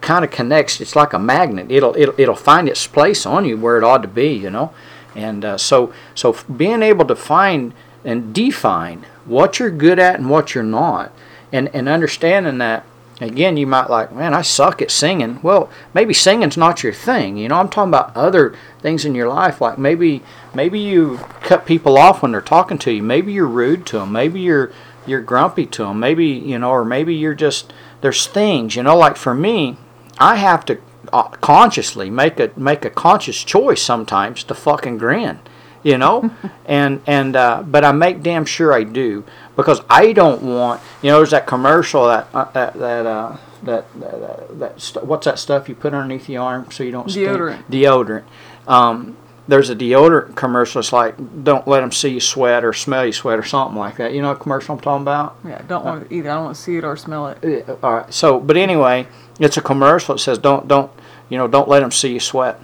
kind 0.00 0.24
of 0.24 0.30
connects. 0.30 0.80
It's 0.80 0.96
like 0.96 1.12
a 1.12 1.18
magnet. 1.18 1.70
It'll 1.70 1.94
it'll 1.96 2.18
it'll 2.18 2.34
find 2.34 2.68
its 2.68 2.86
place 2.86 3.26
on 3.26 3.44
you 3.44 3.56
where 3.56 3.76
it 3.76 3.84
ought 3.84 4.02
to 4.02 4.08
be. 4.08 4.32
You 4.32 4.50
know, 4.50 4.72
and 5.14 5.44
uh, 5.44 5.58
so 5.58 5.92
so 6.14 6.36
being 6.56 6.82
able 6.82 7.04
to 7.06 7.16
find 7.16 7.72
and 8.04 8.34
define 8.34 9.04
what 9.24 9.58
you're 9.58 9.70
good 9.70 9.98
at 9.98 10.18
and 10.18 10.28
what 10.28 10.54
you're 10.54 10.64
not, 10.64 11.12
and 11.52 11.68
and 11.74 11.88
understanding 11.88 12.58
that. 12.58 12.84
Again, 13.20 13.56
you 13.56 13.64
might 13.64 13.88
like, 13.88 14.12
man, 14.12 14.34
I 14.34 14.42
suck 14.42 14.82
at 14.82 14.90
singing. 14.90 15.40
Well, 15.40 15.70
maybe 15.94 16.12
singing's 16.12 16.56
not 16.56 16.82
your 16.82 16.92
thing. 16.92 17.36
You 17.36 17.48
know, 17.48 17.54
I'm 17.54 17.68
talking 17.68 17.90
about 17.90 18.14
other 18.16 18.56
things 18.80 19.04
in 19.04 19.14
your 19.14 19.28
life, 19.28 19.60
like 19.60 19.78
maybe 19.78 20.24
maybe 20.52 20.80
you 20.80 21.20
cut 21.40 21.64
people 21.64 21.96
off 21.96 22.22
when 22.22 22.32
they're 22.32 22.40
talking 22.40 22.76
to 22.78 22.90
you. 22.92 23.04
Maybe 23.04 23.32
you're 23.32 23.46
rude 23.46 23.86
to 23.86 24.00
them. 24.00 24.10
Maybe 24.10 24.40
you're 24.40 24.72
you're 25.06 25.20
grumpy 25.20 25.64
to 25.64 25.84
them. 25.84 26.00
Maybe 26.00 26.26
you 26.26 26.58
know, 26.58 26.70
or 26.70 26.84
maybe 26.84 27.14
you're 27.14 27.34
just 27.34 27.72
there's 28.04 28.26
things, 28.26 28.76
you 28.76 28.82
know, 28.82 28.96
like 28.96 29.16
for 29.16 29.34
me, 29.34 29.78
I 30.18 30.36
have 30.36 30.66
to 30.66 30.78
uh, 31.12 31.28
consciously 31.40 32.10
make 32.10 32.40
a 32.40 32.50
make 32.56 32.84
a 32.84 32.90
conscious 32.90 33.42
choice 33.42 33.82
sometimes 33.82 34.44
to 34.44 34.54
fucking 34.54 34.98
grin, 34.98 35.40
you 35.82 35.98
know, 35.98 36.30
and 36.66 37.00
and 37.06 37.36
uh, 37.36 37.62
but 37.66 37.84
I 37.84 37.92
make 37.92 38.22
damn 38.22 38.44
sure 38.44 38.72
I 38.72 38.84
do 38.84 39.24
because 39.56 39.80
I 39.88 40.12
don't 40.12 40.42
want, 40.42 40.80
you 41.02 41.10
know, 41.10 41.18
there's 41.18 41.30
that 41.30 41.46
commercial 41.46 42.06
that 42.06 42.28
uh, 42.34 42.50
that 42.52 42.74
that. 42.74 43.06
Uh, 43.06 43.36
that, 43.62 43.86
that, 43.98 44.20
that, 44.20 44.58
that 44.58 44.80
st- 44.80 45.06
what's 45.06 45.24
that 45.24 45.38
stuff 45.38 45.70
you 45.70 45.74
put 45.74 45.94
underneath 45.94 46.26
the 46.26 46.36
arm 46.36 46.70
so 46.70 46.84
you 46.84 46.90
don't 46.90 47.08
deodorant 47.08 47.64
stink? 47.64 47.82
deodorant 47.82 48.24
um, 48.68 49.16
there's 49.46 49.68
a 49.68 49.76
deodorant 49.76 50.36
commercial. 50.36 50.80
It's 50.80 50.92
like, 50.92 51.44
don't 51.44 51.68
let 51.68 51.80
them 51.80 51.92
see 51.92 52.10
you 52.10 52.20
sweat 52.20 52.64
or 52.64 52.72
smell 52.72 53.04
you 53.04 53.12
sweat 53.12 53.38
or 53.38 53.42
something 53.42 53.76
like 53.76 53.96
that. 53.98 54.14
You 54.14 54.22
know 54.22 54.30
what 54.30 54.40
commercial 54.40 54.74
I'm 54.74 54.80
talking 54.80 55.02
about? 55.02 55.36
Yeah, 55.44 55.60
don't 55.68 55.84
want 55.84 56.08
to 56.08 56.14
either. 56.14 56.30
I 56.30 56.34
don't 56.34 56.44
want 56.44 56.56
to 56.56 56.62
see 56.62 56.76
it 56.76 56.84
or 56.84 56.96
smell 56.96 57.28
it. 57.28 57.68
All 57.82 57.94
right. 57.94 58.14
So, 58.14 58.40
but 58.40 58.56
anyway, 58.56 59.06
it's 59.38 59.56
a 59.56 59.62
commercial. 59.62 60.14
It 60.14 60.18
says, 60.18 60.38
don't, 60.38 60.66
don't, 60.66 60.90
you 61.28 61.36
know, 61.36 61.46
don't 61.46 61.68
let 61.68 61.80
them 61.80 61.90
see 61.90 62.14
you 62.14 62.20
sweat. 62.20 62.58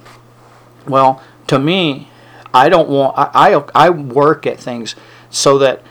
Well, 0.86 1.22
to 1.48 1.58
me, 1.58 2.08
I 2.54 2.68
don't 2.68 2.88
want. 2.88 3.16
I, 3.18 3.54
I, 3.54 3.64
I 3.74 3.90
work 3.90 4.46
at 4.46 4.58
things 4.58 4.96
so 5.28 5.58
that 5.58 5.82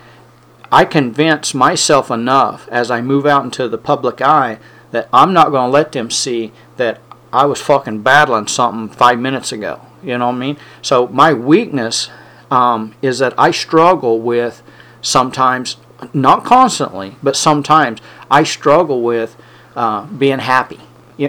I 0.72 0.86
convince 0.86 1.54
myself 1.54 2.10
enough 2.12 2.68
as 2.70 2.90
I 2.90 3.02
move 3.02 3.26
out 3.26 3.44
into 3.44 3.68
the 3.68 3.78
public 3.78 4.22
eye 4.22 4.60
that 4.92 5.08
I'm 5.14 5.34
not 5.34 5.52
going 5.52 5.68
to 5.68 5.72
let 5.72 5.92
them 5.92 6.10
see 6.10 6.52
that 6.78 7.00
I 7.32 7.46
was 7.46 7.62
fucking 7.62 8.02
battling 8.02 8.48
something 8.48 8.96
five 8.96 9.20
minutes 9.20 9.52
ago. 9.52 9.82
You 10.04 10.18
know 10.18 10.28
what 10.28 10.36
I 10.36 10.40
mean? 10.40 10.58
So 10.82 11.08
my 11.08 11.34
weakness 11.34 12.10
um, 12.52 12.96
is 13.02 13.20
that 13.20 13.34
I 13.38 13.52
struggle 13.52 14.20
with 14.20 14.62
sometimes, 15.02 15.78
not 16.14 16.44
constantly, 16.44 17.16
but 17.22 17.36
sometimes 17.36 18.00
I 18.30 18.44
struggle 18.44 19.02
with 19.02 19.36
uh, 19.76 20.06
being 20.06 20.40
happy. 20.40 20.80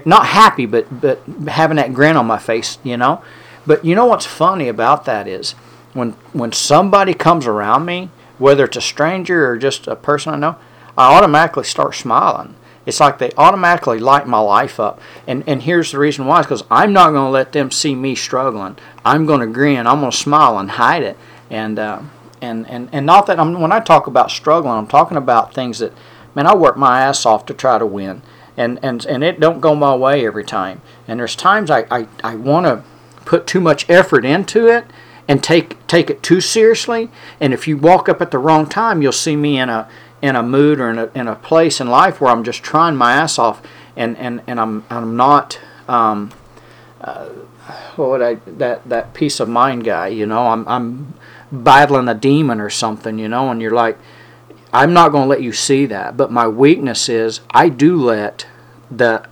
Not 0.04 0.26
happy, 0.26 0.66
but 0.66 1.00
but 1.00 1.20
having 1.48 1.76
that 1.76 1.92
grin 1.92 2.16
on 2.16 2.26
my 2.26 2.38
face. 2.38 2.78
You 2.84 2.96
know. 2.96 3.22
But 3.66 3.84
you 3.84 3.96
know 3.96 4.06
what's 4.06 4.24
funny 4.26 4.68
about 4.68 5.04
that 5.06 5.26
is 5.26 5.52
when 5.94 6.12
when 6.32 6.52
somebody 6.52 7.12
comes 7.12 7.46
around 7.46 7.86
me, 7.86 8.10
whether 8.38 8.64
it's 8.64 8.76
a 8.76 8.80
stranger 8.80 9.50
or 9.50 9.58
just 9.58 9.88
a 9.88 9.96
person 9.96 10.32
I 10.32 10.36
know, 10.36 10.56
I 10.96 11.12
automatically 11.16 11.64
start 11.64 11.96
smiling 11.96 12.54
it's 12.86 13.00
like 13.00 13.18
they 13.18 13.30
automatically 13.36 13.98
light 13.98 14.26
my 14.26 14.38
life 14.40 14.80
up. 14.80 15.00
And 15.26 15.44
and 15.46 15.62
here's 15.62 15.92
the 15.92 15.98
reason 15.98 16.26
why: 16.26 16.40
is 16.40 16.46
because 16.46 16.64
I'm 16.70 16.92
not 16.92 17.10
going 17.10 17.26
to 17.26 17.30
let 17.30 17.52
them 17.52 17.70
see 17.70 17.94
me 17.94 18.14
struggling. 18.14 18.76
I'm 19.04 19.26
going 19.26 19.40
to 19.40 19.46
grin. 19.46 19.86
I'm 19.86 20.00
going 20.00 20.12
to 20.12 20.16
smile 20.16 20.58
and 20.58 20.72
hide 20.72 21.02
it. 21.02 21.16
And 21.50 21.78
uh, 21.78 22.02
and 22.40 22.68
and 22.68 22.88
and 22.92 23.06
not 23.06 23.26
that 23.26 23.38
I'm 23.38 23.60
when 23.60 23.72
I 23.72 23.80
talk 23.80 24.06
about 24.06 24.30
struggling, 24.30 24.74
I'm 24.74 24.86
talking 24.86 25.16
about 25.16 25.54
things 25.54 25.80
that, 25.80 25.92
man, 26.34 26.46
I 26.46 26.54
work 26.54 26.76
my 26.76 27.02
ass 27.02 27.26
off 27.26 27.46
to 27.46 27.54
try 27.54 27.78
to 27.78 27.86
win. 27.86 28.22
And 28.56 28.78
and 28.82 29.04
and 29.06 29.22
it 29.22 29.40
don't 29.40 29.60
go 29.60 29.74
my 29.74 29.94
way 29.94 30.26
every 30.26 30.44
time. 30.44 30.80
And 31.06 31.20
there's 31.20 31.36
times 31.36 31.70
I 31.70 31.86
I, 31.90 32.06
I 32.24 32.36
want 32.36 32.66
to 32.66 32.82
put 33.24 33.46
too 33.46 33.60
much 33.60 33.88
effort 33.88 34.24
into 34.24 34.66
it 34.66 34.86
and 35.28 35.44
take 35.44 35.86
take 35.86 36.10
it 36.10 36.22
too 36.22 36.40
seriously. 36.40 37.10
And 37.40 37.52
if 37.52 37.68
you 37.68 37.76
walk 37.76 38.08
up 38.08 38.20
at 38.20 38.30
the 38.30 38.38
wrong 38.38 38.66
time, 38.66 39.02
you'll 39.02 39.12
see 39.12 39.36
me 39.36 39.58
in 39.58 39.68
a 39.68 39.88
in 40.22 40.36
a 40.36 40.42
mood 40.42 40.80
or 40.80 40.90
in 40.90 40.98
a, 40.98 41.10
in 41.14 41.28
a 41.28 41.34
place 41.34 41.80
in 41.80 41.88
life 41.88 42.20
where 42.20 42.30
I'm 42.30 42.44
just 42.44 42.62
trying 42.62 42.96
my 42.96 43.12
ass 43.12 43.38
off 43.38 43.62
and, 43.96 44.16
and, 44.18 44.42
and 44.46 44.60
I'm, 44.60 44.84
I'm 44.90 45.16
not, 45.16 45.58
um, 45.88 46.32
uh, 47.00 47.28
what 47.96 48.10
would 48.10 48.22
I, 48.22 48.34
that, 48.46 48.88
that 48.88 49.14
peace 49.14 49.40
of 49.40 49.48
mind 49.48 49.84
guy, 49.84 50.08
you 50.08 50.26
know, 50.26 50.48
I'm, 50.48 50.66
I'm 50.68 51.14
battling 51.50 52.08
a 52.08 52.14
demon 52.14 52.60
or 52.60 52.70
something, 52.70 53.18
you 53.18 53.28
know, 53.28 53.50
and 53.50 53.60
you're 53.60 53.70
like, 53.70 53.98
I'm 54.72 54.92
not 54.92 55.10
going 55.10 55.24
to 55.24 55.28
let 55.28 55.42
you 55.42 55.52
see 55.52 55.86
that. 55.86 56.16
But 56.16 56.30
my 56.30 56.46
weakness 56.46 57.08
is 57.08 57.40
I 57.50 57.68
do 57.68 57.96
let 57.96 58.46
the 58.90 59.26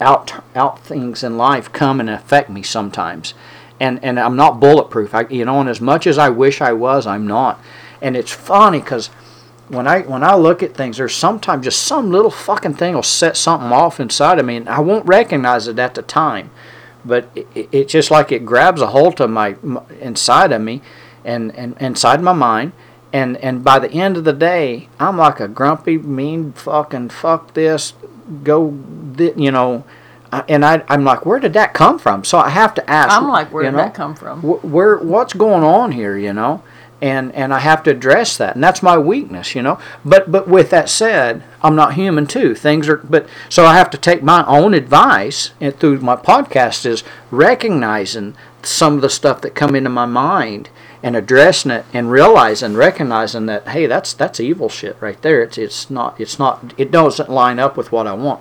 out 0.00 0.42
out 0.54 0.80
things 0.80 1.22
in 1.22 1.36
life 1.36 1.72
come 1.72 2.00
and 2.00 2.10
affect 2.10 2.50
me 2.50 2.62
sometimes. 2.62 3.34
And 3.80 4.02
and 4.04 4.20
I'm 4.20 4.36
not 4.36 4.60
bulletproof. 4.60 5.14
I 5.14 5.26
you 5.28 5.44
know, 5.44 5.60
and 5.60 5.68
as 5.68 5.80
much 5.80 6.06
as 6.06 6.18
I 6.18 6.28
wish 6.28 6.60
I 6.60 6.72
was, 6.72 7.06
I'm 7.06 7.26
not. 7.26 7.60
And 8.00 8.16
it's 8.16 8.32
funny 8.32 8.80
cuz 8.80 9.10
when 9.72 9.86
I 9.86 10.02
when 10.02 10.22
I 10.22 10.34
look 10.34 10.62
at 10.62 10.74
things, 10.74 10.98
there's 10.98 11.14
sometimes 11.14 11.64
just 11.64 11.82
some 11.82 12.10
little 12.10 12.30
fucking 12.30 12.74
thing 12.74 12.94
will 12.94 13.02
set 13.02 13.38
something 13.38 13.72
uh-huh. 13.72 13.86
off 13.86 14.00
inside 14.00 14.38
of 14.38 14.44
me, 14.44 14.56
and 14.56 14.68
I 14.68 14.80
won't 14.80 15.06
recognize 15.06 15.66
it 15.66 15.78
at 15.78 15.94
the 15.94 16.02
time, 16.02 16.50
but 17.06 17.30
it, 17.34 17.68
it's 17.72 17.92
just 17.92 18.10
like 18.10 18.30
it 18.30 18.44
grabs 18.44 18.82
a 18.82 18.88
hold 18.88 19.20
of 19.20 19.30
my, 19.30 19.56
my 19.62 19.82
inside 19.98 20.52
of 20.52 20.60
me, 20.60 20.82
and, 21.24 21.56
and 21.56 21.74
inside 21.80 22.20
my 22.20 22.34
mind, 22.34 22.72
and 23.14 23.38
and 23.38 23.64
by 23.64 23.78
the 23.78 23.90
end 23.90 24.18
of 24.18 24.24
the 24.24 24.34
day, 24.34 24.90
I'm 25.00 25.16
like 25.16 25.40
a 25.40 25.48
grumpy, 25.48 25.96
mean 25.96 26.52
fucking 26.52 27.08
fuck 27.08 27.54
this, 27.54 27.94
go, 28.44 28.78
you 29.16 29.50
know, 29.50 29.84
and 30.50 30.66
I 30.66 30.84
I'm 30.88 31.02
like, 31.02 31.24
where 31.24 31.40
did 31.40 31.54
that 31.54 31.72
come 31.72 31.98
from? 31.98 32.24
So 32.24 32.36
I 32.36 32.50
have 32.50 32.74
to 32.74 32.90
ask. 32.90 33.10
I'm 33.10 33.28
like, 33.28 33.50
where 33.50 33.64
did 33.64 33.72
know, 33.72 33.78
that 33.78 33.94
come 33.94 34.14
from? 34.14 34.42
Where 34.42 34.98
what's 34.98 35.32
going 35.32 35.64
on 35.64 35.92
here? 35.92 36.18
You 36.18 36.34
know, 36.34 36.62
and 37.02 37.34
and 37.34 37.52
I 37.52 37.58
have 37.58 37.82
to 37.82 37.90
address 37.90 38.36
that, 38.36 38.54
and 38.54 38.62
that's 38.62 38.82
my 38.82 38.96
weakness, 38.96 39.56
you 39.56 39.62
know. 39.62 39.78
But 40.04 40.30
but 40.30 40.46
with 40.46 40.70
that 40.70 40.88
said, 40.88 41.42
I'm 41.60 41.74
not 41.74 41.94
human 41.94 42.26
too. 42.26 42.54
Things 42.54 42.88
are, 42.88 42.98
but 42.98 43.28
so 43.48 43.66
I 43.66 43.74
have 43.74 43.90
to 43.90 43.98
take 43.98 44.22
my 44.22 44.46
own 44.46 44.72
advice 44.72 45.50
and 45.60 45.76
through 45.76 45.98
my 45.98 46.14
podcast 46.14 46.86
is 46.86 47.02
recognizing 47.32 48.36
some 48.62 48.94
of 48.94 49.00
the 49.00 49.10
stuff 49.10 49.40
that 49.40 49.56
come 49.56 49.74
into 49.74 49.90
my 49.90 50.06
mind 50.06 50.70
and 51.02 51.16
addressing 51.16 51.72
it 51.72 51.84
and 51.92 52.12
realizing 52.12 52.74
recognizing 52.74 53.46
that 53.46 53.66
hey 53.66 53.86
that's 53.86 54.14
that's 54.14 54.38
evil 54.38 54.68
shit 54.68 54.96
right 55.00 55.20
there 55.22 55.42
it's 55.42 55.58
it's 55.58 55.90
not 55.90 56.20
it's 56.20 56.38
not 56.38 56.72
it 56.78 56.92
doesn't 56.92 57.28
line 57.28 57.58
up 57.58 57.76
with 57.76 57.90
what 57.90 58.06
I 58.06 58.12
want 58.12 58.40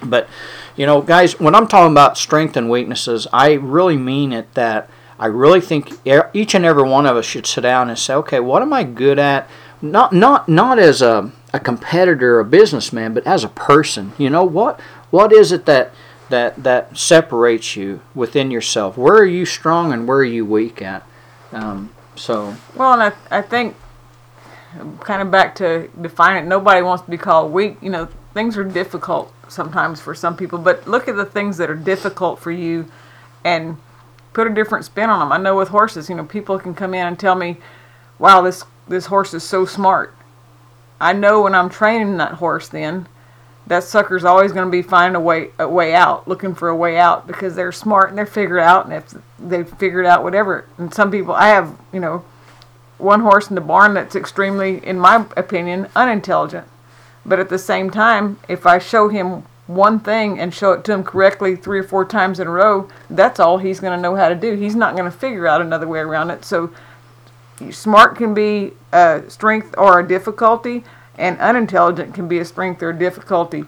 but 0.00 0.28
you 0.76 0.86
know 0.86 1.02
guys 1.02 1.40
when 1.40 1.56
I'm 1.56 1.66
talking 1.66 1.90
about 1.90 2.16
strength 2.16 2.56
and 2.56 2.70
weaknesses 2.70 3.26
I 3.32 3.54
really 3.54 3.96
mean 3.96 4.32
it 4.32 4.54
that 4.54 4.88
I 5.22 5.26
really 5.26 5.60
think 5.60 5.92
each 6.34 6.54
and 6.54 6.64
every 6.64 6.82
one 6.82 7.06
of 7.06 7.16
us 7.16 7.24
should 7.24 7.46
sit 7.46 7.62
down 7.62 7.88
and 7.88 7.98
say 7.98 8.14
okay 8.14 8.40
what 8.40 8.62
am 8.62 8.72
I 8.72 8.84
good 8.84 9.18
at 9.18 9.48
not 9.80 10.12
not 10.12 10.48
not 10.48 10.78
as 10.78 11.00
a, 11.00 11.32
a 11.52 11.60
competitor 11.60 12.40
a 12.40 12.44
businessman 12.44 13.14
but 13.14 13.26
as 13.26 13.44
a 13.44 13.48
person 13.48 14.12
you 14.18 14.30
know 14.30 14.44
what 14.44 14.80
what 15.10 15.32
is 15.32 15.52
it 15.52 15.66
that 15.66 15.92
that 16.28 16.62
that 16.62 16.96
separates 16.96 17.76
you 17.76 18.00
within 18.14 18.50
yourself 18.50 18.96
where 18.96 19.16
are 19.16 19.26
you 19.26 19.46
strong 19.46 19.92
and 19.92 20.08
where 20.08 20.18
are 20.18 20.24
you 20.24 20.44
weak 20.44 20.82
at 20.82 21.06
um, 21.52 21.90
so 22.16 22.54
well, 22.74 22.92
and 22.92 23.02
I, 23.02 23.38
I 23.38 23.42
think 23.42 23.76
kind 25.00 25.22
of 25.22 25.30
back 25.30 25.54
to 25.56 25.88
define 26.00 26.42
it. 26.42 26.46
Nobody 26.46 26.82
wants 26.82 27.04
to 27.04 27.10
be 27.10 27.18
called 27.18 27.52
weak. 27.52 27.76
You 27.82 27.90
know, 27.90 28.08
things 28.34 28.56
are 28.56 28.64
difficult 28.64 29.32
sometimes 29.48 30.00
for 30.00 30.14
some 30.14 30.36
people, 30.36 30.58
but 30.58 30.86
look 30.86 31.08
at 31.08 31.16
the 31.16 31.24
things 31.24 31.58
that 31.58 31.70
are 31.70 31.76
difficult 31.76 32.38
for 32.38 32.50
you, 32.50 32.90
and 33.44 33.76
put 34.32 34.46
a 34.46 34.50
different 34.50 34.84
spin 34.84 35.10
on 35.10 35.20
them. 35.20 35.32
I 35.32 35.38
know 35.38 35.56
with 35.56 35.68
horses, 35.68 36.08
you 36.08 36.14
know, 36.14 36.24
people 36.24 36.58
can 36.58 36.74
come 36.74 36.94
in 36.94 37.06
and 37.06 37.18
tell 37.18 37.34
me, 37.34 37.58
"Wow, 38.18 38.42
this 38.42 38.64
this 38.88 39.06
horse 39.06 39.34
is 39.34 39.42
so 39.42 39.64
smart." 39.64 40.14
I 41.00 41.12
know 41.12 41.42
when 41.42 41.54
I'm 41.54 41.68
training 41.68 42.16
that 42.18 42.34
horse, 42.34 42.68
then 42.68 43.06
that 43.66 43.84
sucker's 43.84 44.24
always 44.24 44.52
going 44.52 44.66
to 44.66 44.70
be 44.70 44.82
finding 44.82 45.16
a 45.16 45.20
way 45.20 45.50
a 45.58 45.68
way 45.68 45.94
out, 45.94 46.26
looking 46.26 46.54
for 46.54 46.68
a 46.68 46.76
way 46.76 46.98
out 46.98 47.26
because 47.26 47.54
they're 47.54 47.72
smart 47.72 48.08
and 48.08 48.18
they're 48.18 48.26
figured 48.26 48.60
out, 48.60 48.84
and 48.84 48.94
if 48.94 49.14
they've 49.38 49.68
figured 49.68 50.06
out 50.06 50.22
whatever. 50.22 50.66
And 50.78 50.92
some 50.92 51.10
people, 51.10 51.34
I 51.34 51.48
have, 51.48 51.76
you 51.92 52.00
know, 52.00 52.24
one 52.98 53.20
horse 53.20 53.48
in 53.48 53.54
the 53.54 53.60
barn 53.60 53.94
that's 53.94 54.16
extremely, 54.16 54.84
in 54.86 54.98
my 54.98 55.26
opinion, 55.36 55.88
unintelligent. 55.94 56.66
But 57.24 57.38
at 57.38 57.48
the 57.48 57.58
same 57.58 57.90
time, 57.90 58.38
if 58.48 58.66
I 58.66 58.78
show 58.78 59.08
him 59.08 59.44
one 59.74 60.00
thing 60.00 60.38
and 60.38 60.52
show 60.52 60.72
it 60.72 60.84
to 60.84 60.92
him 60.92 61.04
correctly 61.04 61.56
three 61.56 61.78
or 61.78 61.84
four 61.84 62.04
times 62.04 62.40
in 62.40 62.46
a 62.46 62.50
row, 62.50 62.88
that's 63.10 63.40
all 63.40 63.58
he's 63.58 63.80
going 63.80 63.96
to 63.96 64.00
know 64.00 64.16
how 64.16 64.28
to 64.28 64.34
do. 64.34 64.54
He's 64.54 64.74
not 64.74 64.96
going 64.96 65.10
to 65.10 65.16
figure 65.16 65.46
out 65.46 65.60
another 65.60 65.88
way 65.88 66.00
around 66.00 66.30
it. 66.30 66.44
So, 66.44 66.72
smart 67.70 68.16
can 68.16 68.34
be 68.34 68.72
a 68.92 69.22
strength 69.28 69.74
or 69.78 70.00
a 70.00 70.06
difficulty 70.06 70.84
and 71.16 71.38
unintelligent 71.38 72.14
can 72.14 72.28
be 72.28 72.38
a 72.38 72.44
strength 72.44 72.82
or 72.82 72.90
a 72.90 72.98
difficulty. 72.98 73.64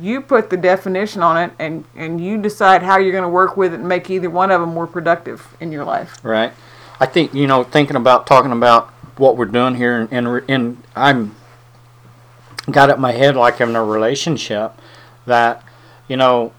You 0.00 0.20
put 0.20 0.50
the 0.50 0.56
definition 0.56 1.22
on 1.22 1.36
it, 1.36 1.52
and 1.58 1.84
and 1.94 2.22
you 2.22 2.40
decide 2.40 2.82
how 2.82 2.98
you're 2.98 3.12
going 3.12 3.22
to 3.22 3.28
work 3.28 3.56
with 3.56 3.72
it 3.72 3.80
and 3.80 3.88
make 3.88 4.10
either 4.10 4.28
one 4.28 4.50
of 4.50 4.60
them 4.60 4.70
more 4.70 4.86
productive 4.86 5.46
in 5.60 5.70
your 5.70 5.84
life. 5.84 6.18
Right. 6.24 6.52
I 6.98 7.06
think 7.06 7.32
you 7.32 7.46
know, 7.46 7.62
thinking 7.62 7.96
about 7.96 8.26
talking 8.26 8.50
about 8.50 8.88
what 9.16 9.36
we're 9.36 9.44
doing 9.44 9.76
here, 9.76 10.08
and 10.10 10.42
and 10.48 10.82
I'm 10.96 11.36
got 12.70 12.90
in 12.90 13.00
my 13.00 13.12
head 13.12 13.36
like 13.36 13.60
I'm 13.60 13.70
in 13.70 13.76
a 13.76 13.84
relationship 13.84 14.72
that 15.26 15.62
you 16.08 16.16
know 16.16 16.52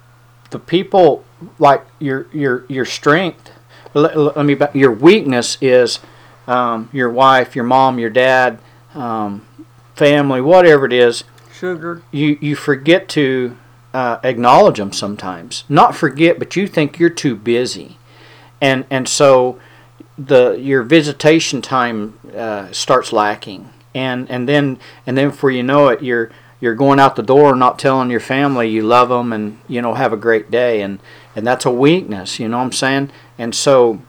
the 0.51 0.59
people 0.59 1.23
like 1.59 1.85
your 1.99 2.27
your 2.31 2.65
your 2.67 2.85
strength. 2.85 3.51
Let, 3.93 4.17
let 4.17 4.45
me 4.45 4.57
your 4.73 4.91
weakness 4.91 5.57
is 5.61 5.99
um, 6.47 6.89
your 6.91 7.09
wife, 7.09 7.55
your 7.55 7.65
mom, 7.65 7.97
your 7.97 8.09
dad, 8.09 8.59
um, 8.93 9.45
family, 9.95 10.41
whatever 10.41 10.85
it 10.85 10.93
is, 10.93 11.23
sugar. 11.53 12.01
You 12.11 12.37
you 12.41 12.55
forget 12.55 13.07
to 13.09 13.57
uh, 13.93 14.19
acknowledge 14.23 14.77
them 14.77 14.91
sometimes. 14.91 15.63
Not 15.69 15.95
forget, 15.95 16.39
but 16.39 16.55
you 16.55 16.67
think 16.67 16.99
you're 16.99 17.09
too 17.09 17.35
busy, 17.35 17.97
and 18.61 18.85
and 18.89 19.07
so 19.07 19.59
the 20.17 20.53
your 20.53 20.83
visitation 20.83 21.61
time 21.61 22.19
uh, 22.35 22.71
starts 22.71 23.11
lacking, 23.11 23.69
and 23.93 24.29
and 24.29 24.47
then 24.47 24.79
and 25.05 25.17
then 25.17 25.29
before 25.29 25.51
you 25.51 25.63
know 25.63 25.87
it, 25.89 26.03
you're 26.03 26.31
you're 26.65 26.75
going 26.75 26.99
out 26.99 27.15
the 27.15 27.23
door 27.23 27.55
not 27.55 27.77
telling 27.77 28.09
your 28.09 28.19
family 28.19 28.67
you 28.67 28.81
love 28.81 29.09
them 29.09 29.31
and 29.31 29.59
you 29.67 29.81
know 29.81 29.93
have 29.93 30.11
a 30.11 30.17
great 30.17 30.49
day 30.49 30.81
and 30.81 30.99
and 31.35 31.45
that's 31.45 31.65
a 31.65 31.71
weakness 31.71 32.39
you 32.39 32.47
know 32.47 32.57
what 32.57 32.63
i'm 32.63 32.71
saying 32.71 33.11
and 33.37 33.53
so 33.53 34.01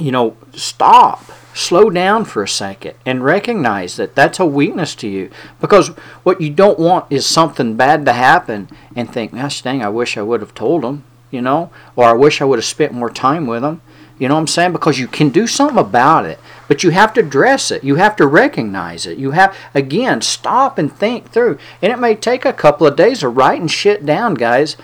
you 0.00 0.10
know 0.10 0.36
stop 0.54 1.22
slow 1.54 1.88
down 1.88 2.24
for 2.24 2.42
a 2.42 2.48
second 2.48 2.94
and 3.06 3.24
recognize 3.24 3.96
that 3.96 4.14
that's 4.14 4.40
a 4.40 4.46
weakness 4.46 4.94
to 4.96 5.08
you. 5.08 5.30
Because 5.60 5.88
what 6.24 6.40
you 6.40 6.50
don't 6.50 6.78
want 6.78 7.06
is 7.10 7.24
something 7.24 7.76
bad 7.76 8.04
to 8.04 8.12
happen 8.12 8.68
and 8.94 9.10
think, 9.10 9.32
gosh 9.32 9.62
dang, 9.62 9.82
I 9.82 9.88
wish 9.88 10.16
I 10.16 10.22
would 10.22 10.40
have 10.40 10.54
told 10.54 10.82
them, 10.82 11.04
you 11.30 11.40
know, 11.40 11.70
or 11.96 12.06
I 12.06 12.12
wish 12.12 12.40
I 12.42 12.44
would 12.44 12.58
have 12.58 12.64
spent 12.64 12.92
more 12.92 13.10
time 13.10 13.46
with 13.46 13.62
them. 13.62 13.80
You 14.18 14.28
know 14.28 14.34
what 14.34 14.40
I'm 14.40 14.46
saying? 14.46 14.72
Because 14.72 14.98
you 14.98 15.08
can 15.08 15.30
do 15.30 15.46
something 15.46 15.78
about 15.78 16.26
it, 16.26 16.38
but 16.68 16.82
you 16.82 16.90
have 16.90 17.12
to 17.14 17.20
address 17.20 17.70
it. 17.70 17.84
You 17.84 17.96
have 17.96 18.16
to 18.16 18.26
recognize 18.26 19.06
it. 19.06 19.18
You 19.18 19.32
have, 19.32 19.56
again, 19.74 20.20
stop 20.22 20.78
and 20.78 20.92
think 20.92 21.30
through. 21.30 21.58
And 21.82 21.92
it 21.92 21.98
may 21.98 22.14
take 22.14 22.44
a 22.44 22.52
couple 22.52 22.86
of 22.86 22.96
days 22.96 23.22
of 23.22 23.36
writing 23.36 23.68
shit 23.68 24.04
down, 24.04 24.34
guys 24.34 24.76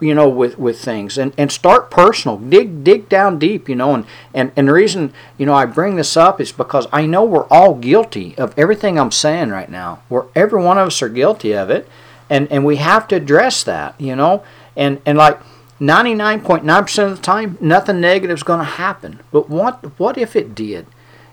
you 0.00 0.14
know 0.14 0.28
with 0.28 0.58
with 0.58 0.80
things. 0.80 1.16
And 1.18 1.32
and 1.38 1.50
start 1.50 1.90
personal. 1.90 2.38
Dig 2.38 2.84
dig 2.84 3.08
down 3.08 3.38
deep 3.38 3.68
you 3.68 3.74
know. 3.74 3.94
And 3.94 4.06
and 4.34 4.52
and 4.56 4.68
the 4.68 4.72
reason 4.72 5.12
you 5.38 5.46
know 5.46 5.54
I 5.54 5.66
bring 5.66 5.96
this 5.96 6.16
up 6.16 6.40
is 6.40 6.52
because 6.52 6.86
I 6.92 7.06
know 7.06 7.24
we're 7.24 7.46
all 7.48 7.74
guilty 7.74 8.36
of 8.36 8.56
everything 8.58 8.98
I'm 8.98 9.10
saying 9.10 9.50
right 9.50 9.70
now. 9.70 10.02
We're 10.08 10.26
every 10.34 10.62
one 10.62 10.78
of 10.78 10.88
us 10.88 11.02
are 11.02 11.08
guilty 11.08 11.54
of 11.54 11.70
it. 11.70 11.88
And 12.28 12.50
and 12.50 12.64
we 12.64 12.76
have 12.76 13.08
to 13.08 13.16
address 13.16 13.64
that 13.64 14.00
you 14.00 14.16
know. 14.16 14.42
And 14.76 15.00
and 15.04 15.18
like 15.18 15.40
99.9% 15.80 17.04
of 17.04 17.16
the 17.16 17.22
time 17.22 17.58
nothing 17.60 18.00
negative 18.00 18.38
is 18.38 18.42
going 18.42 18.60
to 18.60 18.64
happen. 18.64 19.20
But 19.32 19.48
what 19.48 19.98
what 19.98 20.18
if 20.18 20.36
it 20.36 20.54
did 20.54 20.86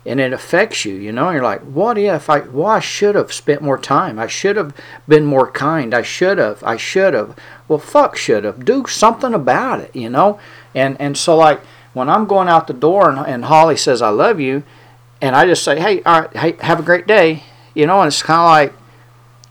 and 0.10 0.20
it 0.20 0.34
affects 0.34 0.86
you, 0.86 0.96
you 0.96 1.12
know. 1.12 1.28
And 1.28 1.36
you're 1.36 1.44
like, 1.44 1.62
what 1.62 1.98
if 1.98 2.30
I? 2.30 2.40
Well, 2.40 2.66
I 2.66 2.80
should 2.80 3.14
have 3.14 3.32
spent 3.32 3.62
more 3.62 3.78
time. 3.78 4.18
I 4.18 4.26
should 4.26 4.56
have 4.56 4.76
been 5.08 5.24
more 5.24 5.50
kind. 5.50 5.94
I 5.94 6.02
should 6.02 6.40
have. 6.40 6.64
I 6.64 6.78
should 6.78 7.14
have. 7.14 7.38
Well, 7.68 7.80
fuck, 7.80 8.18
should 8.18 8.44
have. 8.44 8.66
Do 8.66 8.86
something 8.88 9.34
about 9.36 9.82
it, 9.82 9.96
you 9.96 10.10
know. 10.10 10.40
And 10.74 11.00
and 11.00 11.16
so 11.16 11.38
like 11.38 11.62
when 11.94 12.10
I'm 12.10 12.26
going 12.26 12.50
out 12.50 12.66
the 12.66 12.74
door 12.74 13.10
and, 13.10 13.20
and 13.20 13.46
Holly 13.46 13.78
says 13.78 14.02
I 14.02 14.10
love 14.10 14.40
you, 14.40 14.64
and 15.22 15.36
I 15.36 15.46
just 15.46 15.64
say, 15.64 15.80
hey, 15.80 16.02
all 16.04 16.22
right, 16.22 16.36
hey, 16.36 16.56
have 16.66 16.80
a 16.80 16.84
great 16.84 17.06
day, 17.06 17.44
you 17.76 17.86
know. 17.86 18.02
And 18.02 18.08
it's 18.08 18.24
kind 18.24 18.42
of 18.42 18.48
like, 18.48 18.80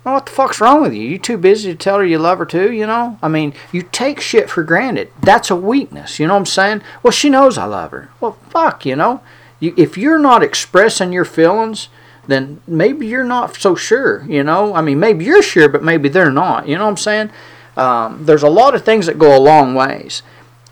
well, 0.03 0.15
what 0.15 0.27
the 0.27 0.33
fuck's 0.33 0.61
wrong 0.61 0.83
with 0.83 0.93
you? 0.93 1.03
You 1.03 1.19
too 1.19 1.39
busy 1.39 1.71
to 1.71 1.79
tell 1.79 1.99
her 1.99 2.05
you 2.05 2.19
love 2.19 2.39
her 2.39 2.47
too, 2.47 2.73
you 2.73 2.87
know? 2.87 3.19
I 3.23 3.29
mean, 3.29 3.55
you 3.71 3.83
take 3.83 4.21
shit 4.21 4.49
for 4.49 4.63
granted. 4.63 5.13
That's 5.23 5.51
a 5.51 5.57
weakness, 5.57 6.19
you 6.19 6.27
know 6.27 6.35
what 6.35 6.41
I'm 6.41 6.47
saying? 6.47 6.83
Well, 7.03 7.11
she 7.11 7.29
knows 7.29 7.59
I 7.59 7.67
love 7.67 7.91
her. 7.91 8.11
Well, 8.21 8.33
fuck, 8.51 8.87
you 8.87 8.97
know. 8.97 9.21
You, 9.61 9.75
if 9.77 9.99
you're 9.99 10.19
not 10.19 10.43
expressing 10.43 11.13
your 11.13 11.25
feelings, 11.25 11.89
then 12.27 12.61
maybe 12.67 13.07
you're 13.07 13.25
not 13.25 13.57
so 13.57 13.75
sure, 13.75 14.25
you 14.29 14.43
know? 14.43 14.75
I 14.75 14.83
mean, 14.83 15.01
maybe 15.01 15.25
you're 15.25 15.43
sure, 15.43 15.69
but 15.69 15.83
maybe 15.83 16.09
they're 16.09 16.31
not, 16.31 16.69
you 16.69 16.77
know 16.77 16.85
what 16.85 16.91
I'm 16.91 16.97
saying? 16.97 17.31
Um, 17.77 18.27
there's 18.27 18.43
a 18.43 18.51
lot 18.51 18.75
of 18.75 18.85
things 18.85 19.07
that 19.07 19.19
go 19.19 19.37
a 19.37 19.41
long 19.41 19.75
ways. 19.75 20.23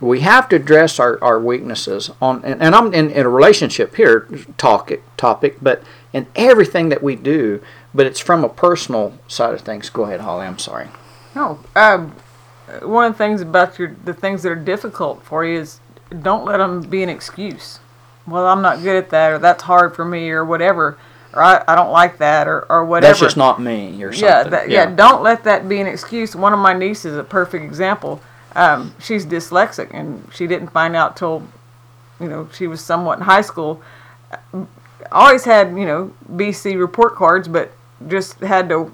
We 0.00 0.20
have 0.20 0.48
to 0.50 0.56
address 0.56 1.00
our, 1.00 1.22
our 1.24 1.40
weaknesses 1.40 2.10
on, 2.20 2.44
and, 2.44 2.60
and 2.62 2.74
I'm 2.74 2.92
in, 2.92 3.10
in 3.10 3.24
a 3.24 3.28
relationship 3.28 3.96
here 3.96 4.28
talk 4.58 4.92
topic, 5.16 5.56
but 5.62 5.82
in 6.12 6.26
everything 6.36 6.90
that 6.90 7.02
we 7.02 7.16
do, 7.16 7.62
but 7.94 8.04
it's 8.04 8.20
from 8.20 8.44
a 8.44 8.48
personal 8.48 9.18
side 9.26 9.54
of 9.54 9.62
things. 9.62 9.88
Go 9.88 10.04
ahead, 10.04 10.20
Holly. 10.20 10.46
I'm 10.46 10.58
sorry. 10.58 10.88
No, 11.34 11.60
um, 11.74 12.14
one 12.82 13.06
of 13.06 13.12
the 13.12 13.18
things 13.18 13.40
about 13.40 13.78
your 13.78 13.96
the 14.04 14.12
things 14.12 14.42
that 14.42 14.52
are 14.52 14.56
difficult 14.56 15.22
for 15.22 15.44
you 15.44 15.60
is 15.60 15.80
don't 16.22 16.44
let 16.44 16.58
them 16.58 16.82
be 16.82 17.02
an 17.02 17.08
excuse 17.08 17.78
well, 18.26 18.46
I'm 18.46 18.62
not 18.62 18.82
good 18.82 18.96
at 18.96 19.10
that, 19.10 19.32
or 19.32 19.38
that's 19.38 19.62
hard 19.62 19.94
for 19.94 20.04
me, 20.04 20.30
or 20.30 20.44
whatever, 20.44 20.98
or 21.32 21.42
I, 21.42 21.62
I 21.68 21.74
don't 21.74 21.92
like 21.92 22.18
that, 22.18 22.48
or, 22.48 22.66
or 22.70 22.84
whatever. 22.84 23.10
That's 23.10 23.20
just 23.20 23.36
not 23.36 23.60
me, 23.60 24.02
or 24.02 24.12
something. 24.12 24.28
Yeah, 24.28 24.42
that, 24.44 24.70
yeah. 24.70 24.86
Don't 24.86 25.22
let 25.22 25.44
that 25.44 25.68
be 25.68 25.80
an 25.80 25.86
excuse. 25.86 26.34
One 26.34 26.52
of 26.52 26.58
my 26.58 26.72
nieces 26.72 27.12
is 27.12 27.18
a 27.18 27.24
perfect 27.24 27.64
example. 27.64 28.20
Um, 28.54 28.94
she's 29.00 29.24
dyslexic, 29.24 29.90
and 29.92 30.28
she 30.32 30.46
didn't 30.46 30.68
find 30.68 30.96
out 30.96 31.16
till, 31.16 31.46
you 32.20 32.28
know, 32.28 32.48
she 32.52 32.66
was 32.66 32.80
somewhat 32.80 33.18
in 33.18 33.24
high 33.24 33.42
school. 33.42 33.80
Always 35.12 35.44
had, 35.44 35.68
you 35.68 35.86
know, 35.86 36.12
BC 36.32 36.78
report 36.78 37.14
cards, 37.14 37.46
but 37.48 37.72
just 38.08 38.40
had 38.40 38.68
to 38.70 38.92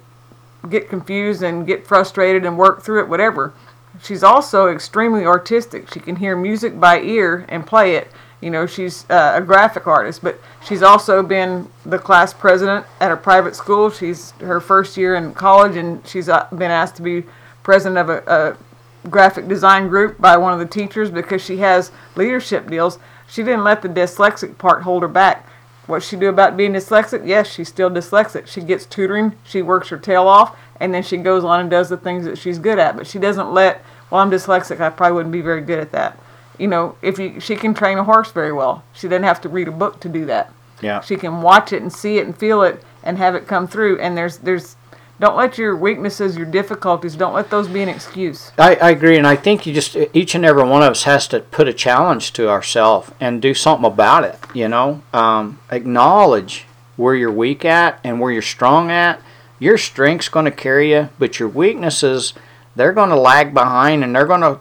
get 0.68 0.88
confused 0.88 1.42
and 1.42 1.66
get 1.66 1.86
frustrated 1.86 2.44
and 2.44 2.58
work 2.58 2.82
through 2.82 3.00
it, 3.00 3.08
whatever. 3.08 3.54
She's 4.02 4.22
also 4.22 4.68
extremely 4.68 5.24
artistic. 5.24 5.92
She 5.92 6.00
can 6.00 6.16
hear 6.16 6.36
music 6.36 6.78
by 6.78 7.00
ear 7.00 7.46
and 7.48 7.66
play 7.66 7.94
it 7.94 8.10
you 8.42 8.50
know, 8.50 8.66
she's 8.66 9.09
uh, 9.09 9.35
a 9.37 9.40
graphic 9.40 9.87
artist, 9.87 10.20
but 10.22 10.38
she's 10.66 10.83
also 10.83 11.22
been 11.22 11.68
the 11.87 11.98
class 11.98 12.35
president 12.35 12.85
at 13.00 13.12
a 13.12 13.16
private 13.16 13.55
school. 13.55 13.88
She's 13.88 14.33
her 14.33 14.61
first 14.61 14.96
year 14.96 15.14
in 15.14 15.33
college, 15.33 15.76
and 15.76 16.07
she's 16.07 16.28
uh, 16.28 16.48
been 16.50 16.72
asked 16.72 16.96
to 16.96 17.02
be 17.02 17.22
president 17.62 17.98
of 17.98 18.11
a, 18.11 18.57
a 19.05 19.09
graphic 19.09 19.46
design 19.46 19.88
group 19.88 20.18
by 20.18 20.37
one 20.37 20.52
of 20.52 20.59
the 20.59 20.66
teachers 20.66 21.09
because 21.09 21.42
she 21.42 21.59
has 21.59 21.92
leadership 22.16 22.68
deals. 22.68 22.98
She 23.28 23.44
didn't 23.44 23.62
let 23.62 23.81
the 23.81 23.88
dyslexic 23.88 24.59
part 24.59 24.83
hold 24.83 25.02
her 25.02 25.09
back. 25.09 25.48
What 25.87 26.02
she 26.02 26.16
do 26.16 26.28
about 26.28 26.57
being 26.57 26.72
dyslexic? 26.72 27.26
Yes, 27.26 27.48
she's 27.48 27.68
still 27.68 27.90
dyslexic. 27.90 28.48
She 28.48 28.61
gets 28.61 28.87
tutoring, 28.87 29.37
she 29.44 29.62
works 29.62 29.88
her 29.88 29.98
tail 29.98 30.26
off, 30.26 30.57
and 30.81 30.92
then 30.92 31.05
she 31.05 31.16
goes 31.16 31.44
on 31.44 31.61
and 31.61 31.70
does 31.70 31.88
the 31.88 31.96
things 31.96 32.24
that 32.24 32.38
she's 32.38 32.59
good 32.59 32.78
at. 32.78 32.96
But 32.96 33.07
she 33.07 33.20
doesn't 33.20 33.52
let, 33.52 33.85
well, 34.11 34.20
I'm 34.20 34.31
dyslexic, 34.31 34.81
I 34.81 34.90
probably 34.90 35.14
wouldn't 35.14 35.33
be 35.33 35.42
very 35.42 35.61
good 35.61 35.78
at 35.78 35.92
that 35.92 36.18
you 36.58 36.68
know, 36.68 36.96
if 37.02 37.18
you 37.18 37.40
she 37.40 37.56
can 37.56 37.74
train 37.74 37.98
a 37.98 38.04
horse 38.04 38.30
very 38.32 38.52
well. 38.52 38.84
She 38.92 39.08
doesn't 39.08 39.24
have 39.24 39.40
to 39.42 39.48
read 39.48 39.68
a 39.68 39.72
book 39.72 40.00
to 40.00 40.08
do 40.08 40.24
that. 40.26 40.52
Yeah. 40.80 41.00
She 41.00 41.16
can 41.16 41.42
watch 41.42 41.72
it 41.72 41.82
and 41.82 41.92
see 41.92 42.18
it 42.18 42.26
and 42.26 42.36
feel 42.36 42.62
it 42.62 42.82
and 43.02 43.18
have 43.18 43.34
it 43.34 43.46
come 43.46 43.66
through. 43.66 44.00
And 44.00 44.16
there's 44.16 44.38
there's 44.38 44.76
don't 45.20 45.36
let 45.36 45.56
your 45.56 45.76
weaknesses, 45.76 46.36
your 46.36 46.46
difficulties, 46.46 47.14
don't 47.14 47.34
let 47.34 47.48
those 47.48 47.68
be 47.68 47.80
an 47.80 47.88
excuse. 47.88 48.50
I, 48.58 48.74
I 48.76 48.90
agree, 48.90 49.16
and 49.16 49.26
I 49.26 49.36
think 49.36 49.66
you 49.66 49.72
just 49.72 49.96
each 50.12 50.34
and 50.34 50.44
every 50.44 50.64
one 50.64 50.82
of 50.82 50.90
us 50.90 51.04
has 51.04 51.28
to 51.28 51.40
put 51.40 51.68
a 51.68 51.72
challenge 51.72 52.32
to 52.34 52.48
ourselves 52.48 53.12
and 53.20 53.40
do 53.40 53.54
something 53.54 53.84
about 53.84 54.24
it. 54.24 54.38
You 54.52 54.68
know, 54.68 55.02
um, 55.12 55.60
acknowledge 55.70 56.66
where 56.96 57.14
you're 57.14 57.32
weak 57.32 57.64
at 57.64 58.00
and 58.02 58.20
where 58.20 58.32
you're 58.32 58.42
strong 58.42 58.90
at. 58.90 59.20
Your 59.58 59.78
strength's 59.78 60.28
going 60.28 60.46
to 60.46 60.50
carry 60.50 60.90
you, 60.92 61.08
but 61.20 61.38
your 61.38 61.48
weaknesses 61.48 62.34
they're 62.74 62.92
going 62.92 63.10
to 63.10 63.16
lag 63.16 63.52
behind 63.52 64.02
and 64.02 64.14
they're 64.14 64.26
going 64.26 64.40
to 64.40 64.60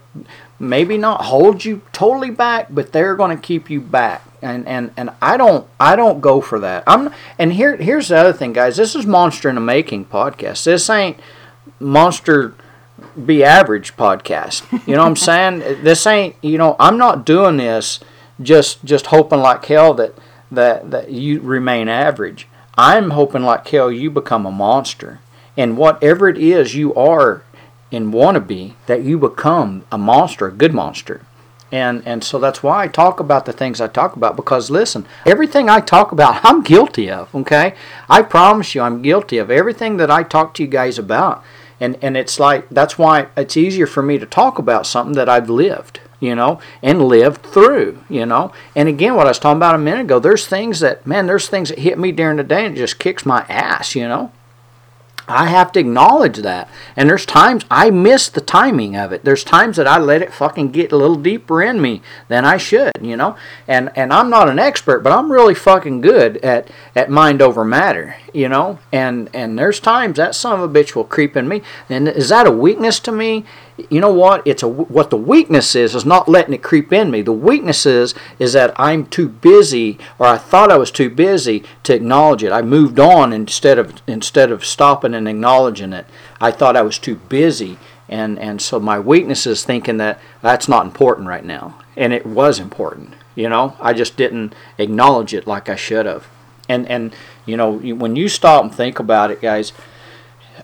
maybe 0.62 0.98
not 0.98 1.26
hold 1.26 1.66
you 1.66 1.82
totally 1.92 2.30
back, 2.30 2.68
but 2.70 2.94
they're 2.94 3.16
going 3.16 3.36
to 3.36 3.42
keep 3.42 3.70
you 3.70 3.82
back. 3.82 4.24
And, 4.44 4.68
and 4.68 4.92
and 4.98 5.12
I 5.22 5.38
don't 5.38 5.68
I 5.80 5.96
don't 5.96 6.20
go 6.20 6.42
for 6.42 6.60
that. 6.60 6.84
I'm 6.88 7.14
and 7.38 7.54
here 7.54 7.76
here's 7.78 8.08
the 8.08 8.18
other 8.18 8.34
thing, 8.34 8.54
guys. 8.54 8.76
This 8.78 8.96
is 8.96 9.06
Monster 9.06 9.50
in 9.50 9.56
the 9.56 9.62
Making 9.62 10.06
podcast. 10.06 10.64
This 10.64 10.90
ain't 10.90 11.20
Monster 11.80 12.56
Be 13.24 13.44
Average 13.44 13.96
podcast. 13.98 14.64
You 14.88 14.96
know 14.96 15.04
what 15.04 15.10
I'm 15.10 15.16
saying? 15.62 15.84
this 15.84 16.08
ain't 16.08 16.36
you 16.42 16.58
know 16.58 16.76
I'm 16.80 16.98
not 16.98 17.24
doing 17.24 17.58
this 17.58 18.00
just 18.42 18.84
just 18.84 19.08
hoping 19.08 19.40
like 19.42 19.64
hell 19.66 19.94
that 19.96 20.16
that 20.52 20.90
that 20.90 21.12
you 21.12 21.40
remain 21.42 21.88
average. 21.88 22.48
I'm 22.76 23.12
hoping 23.12 23.44
like 23.44 23.68
hell 23.68 23.92
you 23.92 24.10
become 24.10 24.48
a 24.48 24.52
monster. 24.52 25.20
And 25.56 25.78
whatever 25.78 26.30
it 26.30 26.38
is 26.40 26.74
you 26.74 26.96
are 26.96 27.44
and 27.92 28.14
want 28.14 28.36
to 28.36 28.42
be 28.42 28.76
that 28.86 29.04
you 29.04 29.18
become 29.18 29.86
a 29.92 29.98
monster, 29.98 30.48
a 30.48 30.52
good 30.52 30.74
monster. 30.74 31.22
And 31.72 32.04
and 32.06 32.24
so 32.24 32.38
that's 32.38 32.62
why 32.62 32.84
I 32.84 32.88
talk 32.88 33.20
about 33.20 33.46
the 33.46 33.54
things 33.54 33.80
I 33.80 33.88
talk 33.88 34.16
about 34.16 34.36
because 34.36 34.70
listen, 34.70 35.06
everything 35.26 35.70
I 35.70 35.80
talk 35.80 36.12
about 36.12 36.42
I'm 36.44 36.62
guilty 36.64 37.10
of, 37.10 37.34
okay? 37.34 37.76
I 38.10 38.22
promise 38.22 38.76
you 38.76 38.82
I'm 38.82 39.02
guilty 39.02 39.38
of 39.38 39.50
everything 39.50 39.98
that 39.98 40.12
I 40.12 40.24
talk 40.24 40.54
to 40.56 40.64
you 40.64 40.70
guys 40.70 41.00
about. 41.00 41.44
And 41.80 41.98
and 42.02 42.18
it's 42.18 42.40
like 42.40 42.70
that's 42.70 42.98
why 42.98 43.28
it's 43.38 43.58
easier 43.58 43.88
for 43.88 44.04
me 44.04 44.18
to 44.20 44.26
talk 44.26 44.60
about 44.60 44.86
something 44.86 45.16
that 45.16 45.30
I've 45.30 45.50
lived, 45.50 46.02
you 46.20 46.36
know, 46.36 46.60
and 46.84 47.08
lived 47.08 47.44
through, 47.44 48.04
you 48.10 48.26
know. 48.26 48.52
And 48.76 48.90
again, 48.90 49.16
what 49.16 49.28
I 49.28 49.30
was 49.30 49.40
talking 49.40 49.58
about 49.58 49.76
a 49.76 49.80
minute 49.80 50.02
ago, 50.02 50.20
there's 50.20 50.46
things 50.46 50.82
that 50.82 51.08
man, 51.08 51.26
there's 51.26 51.48
things 51.48 51.70
that 51.70 51.80
hit 51.80 51.98
me 51.98 52.12
during 52.12 52.38
the 52.38 52.44
day 52.44 52.66
and 52.66 52.76
it 52.76 52.80
just 52.80 53.00
kicks 53.00 53.26
my 53.26 53.46
ass, 53.48 53.96
you 53.96 54.08
know. 54.10 54.32
I 55.32 55.46
have 55.46 55.72
to 55.74 55.80
acknowledge 55.80 56.38
that. 56.38 56.70
And 56.96 57.10
there's 57.10 57.26
times 57.26 57.66
I 57.72 57.90
miss 57.90 58.30
the 58.30 58.42
timing 58.42 58.96
of 58.96 59.12
it. 59.12 59.24
There's 59.24 59.44
times 59.44 59.78
that 59.78 59.88
I 59.88 59.98
let 59.98 60.22
it 60.22 60.34
fucking 60.34 60.72
get 60.72 60.92
a 60.92 60.98
little 60.98 61.16
deeper 61.16 61.62
in 61.62 61.82
me 61.82 62.02
than 62.28 62.46
I 62.46 62.58
should, 62.58 62.92
you 63.02 63.16
know? 63.16 63.36
And 63.68 63.92
and 63.96 64.12
I'm 64.14 64.30
not 64.30 64.50
an 64.50 64.60
expert, 64.60 65.00
but 65.00 65.14
I'm 65.14 65.32
really 65.32 65.56
fucking 65.56 66.02
good 66.02 66.38
at 66.38 66.70
at 66.96 67.10
mind 67.10 67.42
over 67.42 67.64
matter, 67.64 68.16
you 68.34 68.50
know? 68.50 68.80
And 68.92 69.30
and 69.34 69.58
there's 69.58 69.80
times 69.80 70.18
that 70.18 70.36
son 70.36 70.60
of 70.60 70.62
a 70.62 70.74
bitch 70.74 70.96
will 70.96 71.04
creep 71.04 71.36
in 71.36 71.48
me. 71.48 71.62
And 71.90 72.08
is 72.08 72.30
that 72.30 72.48
a 72.48 72.52
weakness 72.52 73.00
to 73.02 73.12
me? 73.12 73.46
You 73.90 74.02
know 74.02 74.14
what? 74.14 74.46
It's 74.46 74.64
a 74.64 74.68
what 74.68 75.10
the 75.10 75.18
weakness 75.18 75.76
is 75.76 75.96
is 75.96 76.06
not 76.06 76.28
letting 76.28 76.54
it 76.54 76.64
creep 76.64 76.92
in 76.92 77.12
me. 77.12 77.22
The 77.22 77.32
weakness 77.32 77.86
is 77.86 78.14
is 78.40 78.54
that 78.54 78.74
I'm 78.80 79.06
too 79.06 79.30
busy, 79.30 79.98
or 80.20 80.28
I 80.28 80.38
thought 80.38 80.72
I 80.72 80.78
was 80.78 80.92
too 80.92 81.10
busy 81.10 81.64
to 81.84 81.94
acknowledge 81.94 82.44
it. 82.44 82.52
I 82.52 82.62
moved 82.62 83.00
on 83.00 83.34
instead 83.34 83.80
of 83.80 84.02
instead 84.08 84.52
of 84.52 84.66
stopping 84.66 85.14
and 85.14 85.28
acknowledging 85.28 85.94
it. 85.94 86.06
I 86.40 86.52
thought 86.52 86.76
I 86.76 86.82
was 86.82 86.98
too 86.98 87.16
busy, 87.16 87.78
and 88.10 88.38
and 88.40 88.62
so 88.62 88.80
my 88.80 89.00
weakness 89.00 89.48
is 89.48 89.64
thinking 89.64 89.98
that 89.98 90.20
that's 90.42 90.68
not 90.68 90.86
important 90.86 91.28
right 91.28 91.46
now, 91.46 91.80
and 91.96 92.14
it 92.14 92.26
was 92.26 92.60
important. 92.60 93.14
You 93.36 93.50
know, 93.50 93.76
I 93.80 93.94
just 93.94 94.18
didn't 94.18 94.54
acknowledge 94.78 95.34
it 95.34 95.48
like 95.48 95.70
I 95.70 95.76
should 95.76 96.06
have. 96.06 96.28
And 96.68 96.88
and 96.88 97.16
you 97.46 97.58
know 97.58 97.78
when 97.78 98.16
you 98.16 98.28
stop 98.28 98.64
and 98.64 98.74
think 98.74 99.00
about 99.00 99.32
it, 99.32 99.42
guys. 99.42 99.74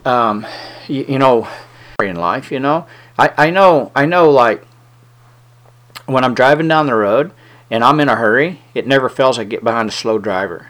Um, 0.05 0.45
you, 0.87 1.05
you 1.07 1.17
know 1.17 1.47
in 2.05 2.15
life, 2.15 2.51
you 2.51 2.59
know. 2.59 2.85
I, 3.17 3.33
I 3.37 3.49
know 3.49 3.91
I 3.95 4.05
know 4.05 4.29
like 4.29 4.65
when 6.05 6.23
I'm 6.23 6.35
driving 6.35 6.67
down 6.67 6.85
the 6.85 6.95
road 6.95 7.31
and 7.69 7.83
I'm 7.83 7.99
in 7.99 8.09
a 8.09 8.15
hurry, 8.15 8.61
it 8.73 8.87
never 8.87 9.09
fails 9.09 9.37
I 9.37 9.43
get 9.43 9.63
behind 9.63 9.89
a 9.89 9.91
slow 9.91 10.17
driver. 10.19 10.67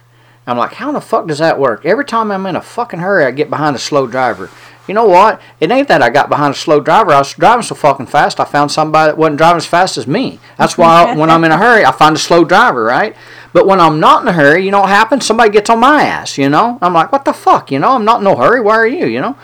I'm 0.47 0.57
like, 0.57 0.73
how 0.75 0.87
in 0.87 0.93
the 0.93 1.01
fuck 1.01 1.27
does 1.27 1.39
that 1.39 1.59
work? 1.59 1.85
Every 1.85 2.05
time 2.05 2.31
I'm 2.31 2.45
in 2.45 2.55
a 2.55 2.61
fucking 2.61 2.99
hurry, 2.99 3.25
I 3.25 3.31
get 3.31 3.49
behind 3.49 3.75
a 3.75 3.79
slow 3.79 4.07
driver. 4.07 4.49
You 4.87 4.93
know 4.93 5.05
what? 5.05 5.41
It 5.59 5.69
ain't 5.69 5.89
that 5.89 6.01
I 6.01 6.09
got 6.09 6.29
behind 6.29 6.55
a 6.55 6.57
slow 6.57 6.79
driver. 6.79 7.11
I 7.11 7.19
was 7.19 7.33
driving 7.33 7.63
so 7.63 7.75
fucking 7.75 8.05
fast, 8.05 8.39
I 8.39 8.45
found 8.45 8.71
somebody 8.71 9.11
that 9.11 9.17
wasn't 9.17 9.37
driving 9.37 9.57
as 9.57 9.65
fast 9.65 9.97
as 9.97 10.07
me. 10.07 10.39
That's 10.57 10.77
why 10.77 11.13
when 11.17 11.29
I'm 11.29 11.43
in 11.43 11.51
a 11.51 11.57
hurry, 11.57 11.83
I 11.83 11.91
find 11.91 12.15
a 12.15 12.19
slow 12.19 12.45
driver, 12.45 12.85
right? 12.85 13.13
But 13.51 13.67
when 13.67 13.81
I'm 13.81 13.99
not 13.99 14.21
in 14.21 14.29
a 14.29 14.33
hurry, 14.33 14.63
you 14.63 14.71
know 14.71 14.81
what 14.81 14.89
happens? 14.89 15.25
Somebody 15.25 15.49
gets 15.49 15.69
on 15.69 15.79
my 15.79 16.03
ass, 16.03 16.37
you 16.37 16.47
know? 16.47 16.79
I'm 16.81 16.93
like, 16.93 17.11
what 17.11 17.25
the 17.25 17.33
fuck? 17.33 17.69
You 17.69 17.79
know, 17.79 17.91
I'm 17.91 18.05
not 18.05 18.19
in 18.19 18.23
no 18.23 18.37
hurry. 18.37 18.61
Why 18.61 18.77
are 18.77 18.87
you, 18.87 19.05
you 19.07 19.19
know? 19.19 19.35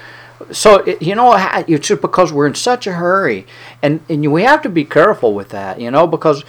So 0.51 0.85
you 0.99 1.15
know 1.15 1.33
it's 1.67 1.87
just 1.87 2.01
because 2.01 2.31
we're 2.33 2.47
in 2.47 2.55
such 2.55 2.87
a 2.87 2.93
hurry. 2.93 3.45
And 3.81 4.01
and 4.09 4.31
we 4.31 4.43
have 4.43 4.61
to 4.63 4.69
be 4.69 4.85
careful 4.85 5.33
with 5.33 5.49
that 5.49 5.79
you 5.79 5.91
know 5.91 6.07
because 6.07 6.43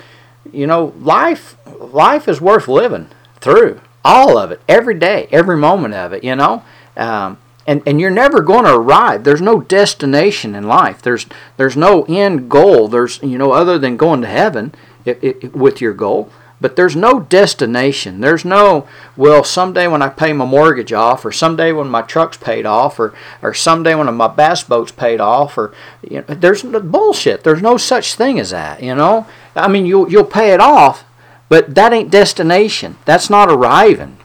you 0.53 0.67
know 0.67 0.93
life 0.99 1.57
life 1.79 2.29
is 2.29 2.41
worth 2.41 2.69
living 2.69 3.09
through 3.41 3.81
all 4.05 4.37
of 4.37 4.51
it 4.51 4.61
every 4.69 4.95
day 4.95 5.29
every 5.31 5.57
moment 5.57 5.95
of 5.95 6.13
it 6.13 6.23
you 6.23 6.37
know? 6.37 6.63
Um, 6.97 7.39
and 7.67 7.83
and 7.87 8.01
you're 8.01 8.11
never 8.11 8.41
going 8.41 8.65
to 8.65 8.75
arrive. 8.75 9.25
There's 9.25 9.41
no 9.41 9.61
destination 9.61 10.55
in 10.55 10.65
life. 10.69 11.01
There's 11.01 11.27
there's 11.57 11.77
no 11.77 12.05
end 12.05 12.51
goal. 12.51 12.89
There's 12.89 13.23
you 13.23 13.39
know 13.39 13.53
other 13.53 13.79
than 13.79 13.97
going 13.97 14.21
to 14.21 14.27
heaven 14.27 14.75
it, 15.05 15.23
it, 15.23 15.57
with 15.57 15.81
your 15.81 15.95
goal 15.95 16.31
but 16.65 16.77
there's 16.77 16.97
no 16.97 17.21
destination. 17.21 18.23
There's 18.23 18.43
no, 18.43 18.89
well, 19.19 19.45
someday 19.45 19.87
when 19.87 20.01
I 20.01 20.09
pay 20.09 20.33
my 20.33 20.47
mortgage 20.47 20.95
off, 20.95 21.23
or 21.27 21.31
someday 21.31 21.73
when 21.73 21.91
my 21.91 22.01
truck's 22.01 22.39
paid 22.39 22.65
off, 22.65 22.99
or, 22.99 23.13
or 23.43 23.53
someday 23.53 23.95
when 23.95 24.15
my 24.15 24.29
bass 24.29 24.65
boat's 24.65 24.91
paid 24.91 25.21
off, 25.21 25.59
or 25.59 25.75
you 26.01 26.25
know, 26.27 26.35
there's 26.35 26.63
bullshit. 26.63 27.45
There's 27.45 27.61
no 27.61 27.77
such 27.77 28.15
thing 28.15 28.41
as 28.41 28.49
that. 28.49 28.83
You 28.83 28.95
know, 28.95 29.27
I 29.55 29.69
mean, 29.69 29.85
you'll 29.85 30.11
you'll 30.11 30.25
pay 30.25 30.55
it 30.55 30.61
off, 30.61 31.05
but 31.51 31.75
that 31.75 31.93
ain't 31.93 32.11
destination. 32.11 32.97
That's 33.05 33.29
not 33.29 33.51
arriving. 33.51 34.17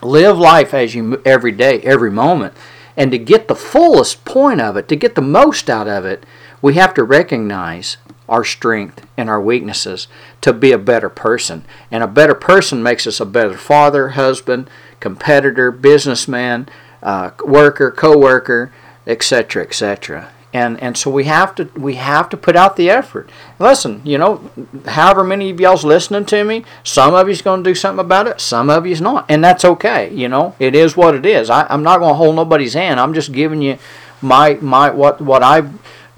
Live 0.00 0.38
life 0.38 0.72
as 0.72 0.94
you 0.94 1.20
every 1.26 1.52
day, 1.52 1.80
every 1.80 2.10
moment, 2.10 2.54
and 2.96 3.10
to 3.10 3.18
get 3.18 3.48
the 3.48 3.54
fullest 3.54 4.24
point 4.24 4.62
of 4.62 4.78
it, 4.78 4.88
to 4.88 4.96
get 4.96 5.14
the 5.14 5.20
most 5.20 5.68
out 5.68 5.88
of 5.88 6.06
it, 6.06 6.24
we 6.62 6.72
have 6.72 6.94
to 6.94 7.04
recognize 7.04 7.98
our 8.28 8.44
strength 8.44 9.06
and 9.16 9.28
our 9.28 9.40
weaknesses 9.40 10.08
to 10.40 10.52
be 10.52 10.72
a 10.72 10.78
better 10.78 11.08
person. 11.08 11.64
And 11.90 12.02
a 12.02 12.08
better 12.08 12.34
person 12.34 12.82
makes 12.82 13.06
us 13.06 13.20
a 13.20 13.26
better 13.26 13.56
father, 13.56 14.10
husband, 14.10 14.68
competitor, 15.00 15.70
businessman, 15.70 16.68
uh, 17.02 17.30
worker, 17.44 17.90
co-worker, 17.90 18.72
etc., 19.06 19.62
etc. 19.62 20.30
And 20.54 20.80
and 20.80 20.96
so 20.96 21.10
we 21.10 21.24
have 21.24 21.54
to 21.56 21.64
we 21.74 21.96
have 21.96 22.28
to 22.28 22.36
put 22.36 22.54
out 22.54 22.76
the 22.76 22.88
effort. 22.88 23.28
Listen, 23.58 24.00
you 24.04 24.16
know, 24.16 24.50
however 24.86 25.24
many 25.24 25.50
of 25.50 25.60
y'all's 25.60 25.84
listening 25.84 26.26
to 26.26 26.44
me, 26.44 26.64
some 26.84 27.12
of 27.12 27.26
you's 27.26 27.42
going 27.42 27.64
to 27.64 27.70
do 27.70 27.74
something 27.74 28.04
about 28.04 28.28
it, 28.28 28.40
some 28.40 28.70
of 28.70 28.86
you's 28.86 29.00
not, 29.00 29.26
and 29.28 29.42
that's 29.42 29.64
okay. 29.64 30.14
You 30.14 30.28
know, 30.28 30.54
it 30.60 30.76
is 30.76 30.96
what 30.96 31.16
it 31.16 31.26
is. 31.26 31.50
I, 31.50 31.66
I'm 31.68 31.82
not 31.82 31.98
going 31.98 32.12
to 32.12 32.16
hold 32.16 32.36
nobody's 32.36 32.74
hand. 32.74 33.00
I'm 33.00 33.14
just 33.14 33.32
giving 33.32 33.62
you 33.62 33.78
my 34.22 34.54
my 34.54 34.90
what 34.90 35.20
what 35.20 35.42
I 35.42 35.68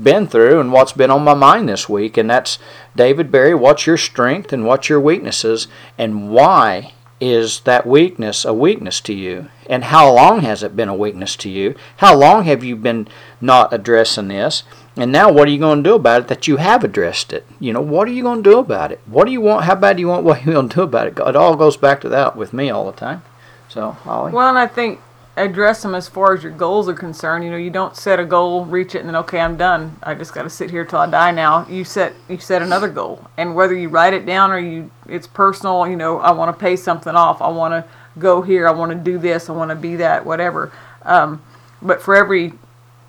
been 0.03 0.27
through 0.27 0.61
and 0.61 0.73
what's 0.73 0.93
been 0.93 1.11
on 1.11 1.25
my 1.25 1.35
mind 1.35 1.69
this 1.69 1.89
week. 1.89 2.17
And 2.17 2.31
that's 2.31 2.59
David 2.95 3.31
Berry, 3.31 3.55
what's 3.55 3.87
your 3.87 3.97
strength 3.97 4.53
and 4.53 4.65
what's 4.65 4.89
your 4.89 5.01
weaknesses, 5.01 5.69
and 5.99 6.31
why 6.31 6.93
is 7.21 7.61
that 7.61 7.87
weakness 7.87 8.45
a 8.45 8.53
weakness 8.53 9.01
to 9.01 9.15
you? 9.15 9.49
And 9.69 9.85
how 9.85 10.13
long 10.13 10.41
has 10.41 10.63
it 10.63 10.77
been 10.77 10.89
a 10.89 10.95
weakness 10.95 11.35
to 11.37 11.49
you? 11.49 11.75
How 11.99 12.15
long 12.15 12.45
have 12.45 12.63
you 12.63 12.77
been 12.77 13.09
not 13.41 13.73
addressing 13.73 14.29
this? 14.29 14.65
And 14.97 15.13
now 15.13 15.31
what 15.31 15.49
are 15.49 15.51
you 15.51 15.59
going 15.59 15.83
to 15.83 15.91
do 15.91 15.95
about 15.95 16.23
it 16.23 16.29
that 16.29 16.47
you 16.47 16.57
have 16.57 16.85
addressed 16.85 17.33
it? 17.33 17.47
You 17.59 17.73
know, 17.73 17.81
what 17.81 18.09
are 18.09 18.13
you 18.13 18.23
going 18.23 18.43
to 18.43 18.51
do 18.51 18.59
about 18.59 18.93
it? 18.93 19.01
What 19.07 19.27
do 19.27 19.33
you 19.33 19.41
want? 19.41 19.65
How 19.65 19.75
bad 19.75 19.97
do 19.97 20.01
you 20.01 20.09
want? 20.09 20.25
What 20.25 20.39
are 20.39 20.45
you 20.45 20.53
going 20.53 20.69
to 20.69 20.75
do 20.75 20.83
about 20.83 21.07
it? 21.07 21.19
It 21.19 21.37
all 21.37 21.57
goes 21.57 21.77
back 21.77 22.01
to 22.03 22.09
that 22.11 22.37
with 22.37 22.53
me 22.53 22.71
all 22.71 22.91
the 22.91 22.97
time. 22.97 23.23
So, 23.69 23.91
Holly. 23.91 24.33
Well, 24.33 24.49
and 24.49 24.59
I 24.59 24.67
think 24.67 25.01
address 25.37 25.83
them 25.83 25.95
as 25.95 26.09
far 26.09 26.35
as 26.35 26.43
your 26.43 26.53
goals 26.53 26.89
are 26.89 26.95
concerned. 26.95 27.45
You 27.45 27.51
know, 27.51 27.57
you 27.57 27.71
don't 27.71 27.97
set 27.97 28.19
a 28.19 28.25
goal, 28.25 28.65
reach 28.65 28.95
it, 28.95 29.01
and 29.01 29.09
then 29.09 29.17
okay, 29.17 29.41
I'm 29.41 29.57
done. 29.57 29.97
I 30.03 30.15
just 30.15 30.33
got 30.33 30.45
to 30.45 30.51
sit 30.51 30.71
here 30.71 30.85
till 30.85 30.99
I 30.99 31.11
die. 31.11 31.31
Now 31.31 31.67
you 31.69 31.85
set 31.85 32.15
you 32.29 32.39
set 32.39 32.63
another 32.63 32.89
goal, 32.89 33.29
and 33.37 33.55
whether 33.55 33.75
you 33.75 33.89
write 33.89 34.15
it 34.15 34.25
down 34.25 34.51
or 34.51 34.59
you 34.59 34.91
it's 35.09 35.27
personal. 35.27 35.87
You 35.87 35.97
know, 35.97 36.19
I 36.19 36.31
want 36.33 36.57
to 36.57 36.61
pay 36.61 36.77
something 36.77 37.15
off. 37.15 37.43
I 37.43 37.49
want 37.49 37.73
to 37.73 37.91
go 38.19 38.43
here. 38.43 38.67
I 38.67 38.73
want 38.73 38.93
to 38.93 38.99
do 38.99 39.19
this. 39.19 39.49
I 39.49 39.53
want 39.53 39.71
to 39.71 39.77
be 39.77 39.97
that. 39.97 40.25
Whatever. 40.25 40.73
Um, 41.03 41.43
but 41.83 42.01
for 42.01 42.17
every 42.17 42.55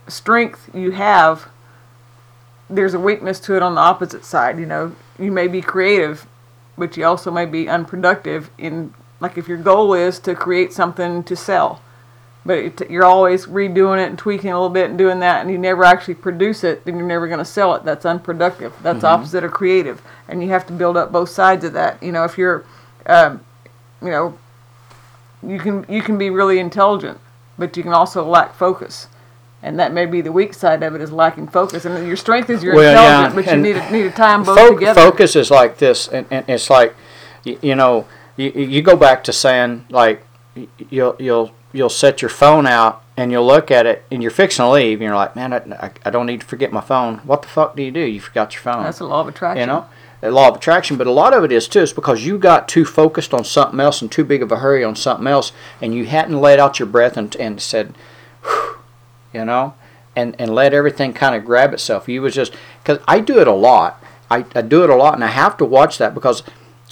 strength 0.07 0.69
you 0.73 0.91
have, 0.91 1.49
there's 2.69 2.93
a 2.93 2.99
weakness 2.99 3.39
to 3.41 3.55
it 3.55 3.63
on 3.63 3.75
the 3.75 3.81
opposite 3.81 4.25
side. 4.25 4.59
You 4.59 4.65
know, 4.65 4.95
you 5.17 5.31
may 5.31 5.47
be 5.47 5.61
creative, 5.61 6.27
but 6.77 6.97
you 6.97 7.05
also 7.05 7.31
may 7.31 7.45
be 7.45 7.69
unproductive 7.69 8.51
in 8.57 8.93
like 9.21 9.37
if 9.37 9.47
your 9.47 9.57
goal 9.57 9.93
is 9.93 10.19
to 10.19 10.35
create 10.35 10.73
something 10.73 11.23
to 11.23 11.35
sell 11.35 11.81
but 12.47 12.57
it, 12.57 12.89
you're 12.89 13.03
always 13.05 13.45
redoing 13.45 14.01
it 14.03 14.07
and 14.09 14.17
tweaking 14.17 14.49
a 14.51 14.53
little 14.55 14.69
bit 14.69 14.89
and 14.89 14.97
doing 14.97 15.19
that 15.19 15.41
and 15.41 15.51
you 15.51 15.57
never 15.57 15.83
actually 15.83 16.15
produce 16.15 16.63
it 16.63 16.83
then 16.85 16.97
you're 16.97 17.05
never 17.05 17.27
going 17.27 17.37
to 17.39 17.45
sell 17.45 17.75
it. 17.75 17.83
That's 17.83 18.05
unproductive. 18.05 18.73
That's 18.81 18.97
Mm-hmm. 19.03 19.05
opposite 19.05 19.43
of 19.43 19.51
creative. 19.51 20.01
And 20.29 20.41
you 20.41 20.49
have 20.49 20.65
to 20.67 20.73
build 20.73 20.95
up 20.97 21.11
both 21.11 21.29
sides 21.29 21.63
of 21.65 21.73
that. 21.73 22.01
You 22.01 22.11
know 22.13 22.23
if 22.23 22.37
you're 22.37 22.63
um, 23.05 23.41
you 24.01 24.09
know 24.09 24.37
you 25.43 25.59
can 25.59 25.85
you 25.87 26.01
can 26.01 26.17
be 26.17 26.29
really 26.29 26.57
intelligent 26.59 27.19
but 27.59 27.75
you 27.77 27.83
can 27.83 27.93
also 27.93 28.25
lack 28.25 28.55
focus. 28.55 29.07
And 29.63 29.79
that 29.79 29.91
may 29.91 30.05
be 30.05 30.21
the 30.21 30.31
weak 30.31 30.53
side 30.53 30.83
of 30.83 30.93
it 30.95 31.01
is 31.01 31.11
lacking 31.11 31.47
focus. 31.47 31.83
And 31.85 32.07
your 32.07 32.15
strength 32.15 32.49
is 32.49 32.61
your 32.63 32.75
Well, 32.75 32.93
yeah, 32.93 33.25
intelligence 33.25 33.35
but 33.47 33.55
you 33.55 33.61
need 33.61 33.73
to 33.73 33.91
need 33.91 34.03
to 34.03 34.11
tie 34.11 34.31
them 34.33 34.43
both 34.43 34.57
Fo- 34.57 34.73
together. 34.75 35.01
Focus 35.01 35.35
is 35.35 35.49
like 35.49 35.79
this, 35.79 36.07
and, 36.07 36.27
and 36.29 36.45
it's 36.47 36.69
like, 36.69 36.95
you, 37.43 37.57
you 37.63 37.75
know, 37.75 38.05
you, 38.35 38.51
you 38.51 38.81
go 38.83 38.95
back 38.95 39.23
to 39.25 39.33
saying 39.33 39.85
like, 39.89 40.23
you'll 40.91 41.15
you'll 41.17 41.51
you'll 41.73 41.89
set 41.89 42.21
your 42.21 42.29
phone 42.29 42.65
out 42.65 43.03
and 43.15 43.31
you'll 43.31 43.45
look 43.45 43.71
at 43.71 43.85
it 43.85 44.03
and 44.11 44.21
you're 44.21 44.31
fixing 44.31 44.63
to 44.63 44.69
leave 44.69 44.99
and 44.99 45.07
you're 45.07 45.15
like, 45.15 45.35
man, 45.35 45.53
I, 45.53 45.91
I, 46.05 46.09
don't 46.09 46.25
need 46.25 46.41
to 46.41 46.45
forget 46.45 46.71
my 46.71 46.81
phone. 46.81 47.17
What 47.19 47.41
the 47.41 47.47
fuck 47.47 47.75
do 47.75 47.83
you 47.83 47.91
do? 47.91 48.01
You 48.01 48.21
forgot 48.21 48.53
your 48.53 48.61
phone. 48.61 48.83
that's 48.83 48.99
a 48.99 49.05
law 49.05 49.21
of 49.21 49.27
attraction 49.27 49.61
you 49.61 49.65
know, 49.65 49.85
a 50.21 50.31
law 50.31 50.49
of 50.49 50.55
attraction. 50.55 50.97
But 50.97 51.07
a 51.07 51.11
lot 51.11 51.33
of 51.33 51.43
it 51.43 51.51
is 51.51 51.67
too 51.67 51.81
is 51.81 51.93
because 51.93 52.25
you 52.25 52.37
got 52.37 52.67
too 52.67 52.85
focused 52.85 53.33
on 53.33 53.43
something 53.43 53.79
else 53.79 54.01
and 54.01 54.11
too 54.11 54.23
big 54.23 54.41
of 54.41 54.51
a 54.51 54.57
hurry 54.57 54.83
on 54.83 54.95
something 54.95 55.27
else, 55.27 55.51
and 55.81 55.93
you 55.93 56.05
hadn't 56.05 56.39
let 56.39 56.59
out 56.59 56.79
your 56.79 56.87
breath 56.87 57.17
and 57.17 57.35
and 57.37 57.61
said, 57.61 57.93
you 59.33 59.45
know, 59.45 59.73
and 60.15 60.35
and 60.39 60.53
let 60.53 60.73
everything 60.73 61.13
kind 61.13 61.35
of 61.35 61.45
grab 61.45 61.73
itself. 61.73 62.07
You 62.07 62.21
was 62.21 62.35
just 62.35 62.53
because 62.83 62.99
I 63.07 63.19
do 63.19 63.39
it 63.39 63.47
a 63.47 63.53
lot. 63.53 64.03
I, 64.29 64.45
I 64.53 64.61
do 64.61 64.83
it 64.83 64.89
a 64.89 64.95
lot, 64.95 65.15
and 65.15 65.23
I 65.23 65.27
have 65.27 65.57
to 65.57 65.65
watch 65.65 65.97
that 65.97 66.13
because 66.13 66.43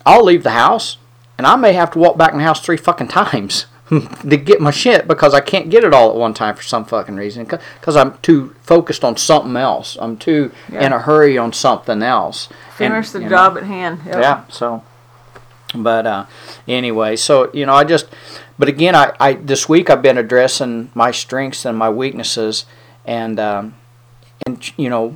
I'll 0.05 0.23
leave 0.23 0.43
the 0.43 0.51
house 0.51 0.97
and 1.37 1.45
I 1.45 1.55
may 1.55 1.73
have 1.73 1.91
to 1.91 1.99
walk 1.99 2.17
back 2.17 2.31
in 2.31 2.37
the 2.37 2.43
house 2.43 2.61
three 2.61 2.77
fucking 2.77 3.07
times 3.09 3.65
to 4.29 4.37
get 4.37 4.59
my 4.59 4.71
shit 4.71 5.07
because 5.07 5.33
I 5.33 5.41
can't 5.41 5.69
get 5.69 5.83
it 5.83 5.93
all 5.93 6.09
at 6.09 6.15
one 6.15 6.33
time 6.33 6.55
for 6.55 6.63
some 6.63 6.85
fucking 6.85 7.15
reason 7.15 7.43
because 7.45 7.95
I'm 7.95 8.17
too 8.19 8.55
focused 8.61 9.03
on 9.03 9.15
something 9.17 9.55
else. 9.55 9.97
I'm 9.99 10.17
too 10.17 10.51
Yeah. 10.71 10.85
in 10.85 10.93
a 10.93 10.99
hurry 10.99 11.37
on 11.37 11.53
something 11.53 12.01
else. 12.01 12.49
And, 12.49 12.77
finish 12.77 13.11
the 13.11 13.19
you 13.19 13.25
know, 13.25 13.29
job 13.29 13.57
at 13.57 13.63
hand 13.63 13.99
Yep. 14.05 14.15
yeah. 14.15 14.41
So, 14.49 14.83
but 15.75 16.05
uh, 16.07 16.25
anyway, 16.67 17.15
so 17.15 17.51
you 17.53 17.65
know, 17.65 17.73
I 17.73 17.83
just, 17.83 18.07
but 18.57 18.67
again, 18.69 18.95
I, 18.95 19.13
I 19.19 19.33
this 19.33 19.69
week 19.69 19.89
I've 19.89 20.01
been 20.01 20.17
addressing 20.17 20.89
my 20.95 21.11
strengths 21.11 21.65
and 21.65 21.77
my 21.77 21.89
weaknesses, 21.89 22.65
and 23.05 23.39
um, 23.39 23.75
and 24.47 24.71
you 24.77 24.89
know, 24.89 25.15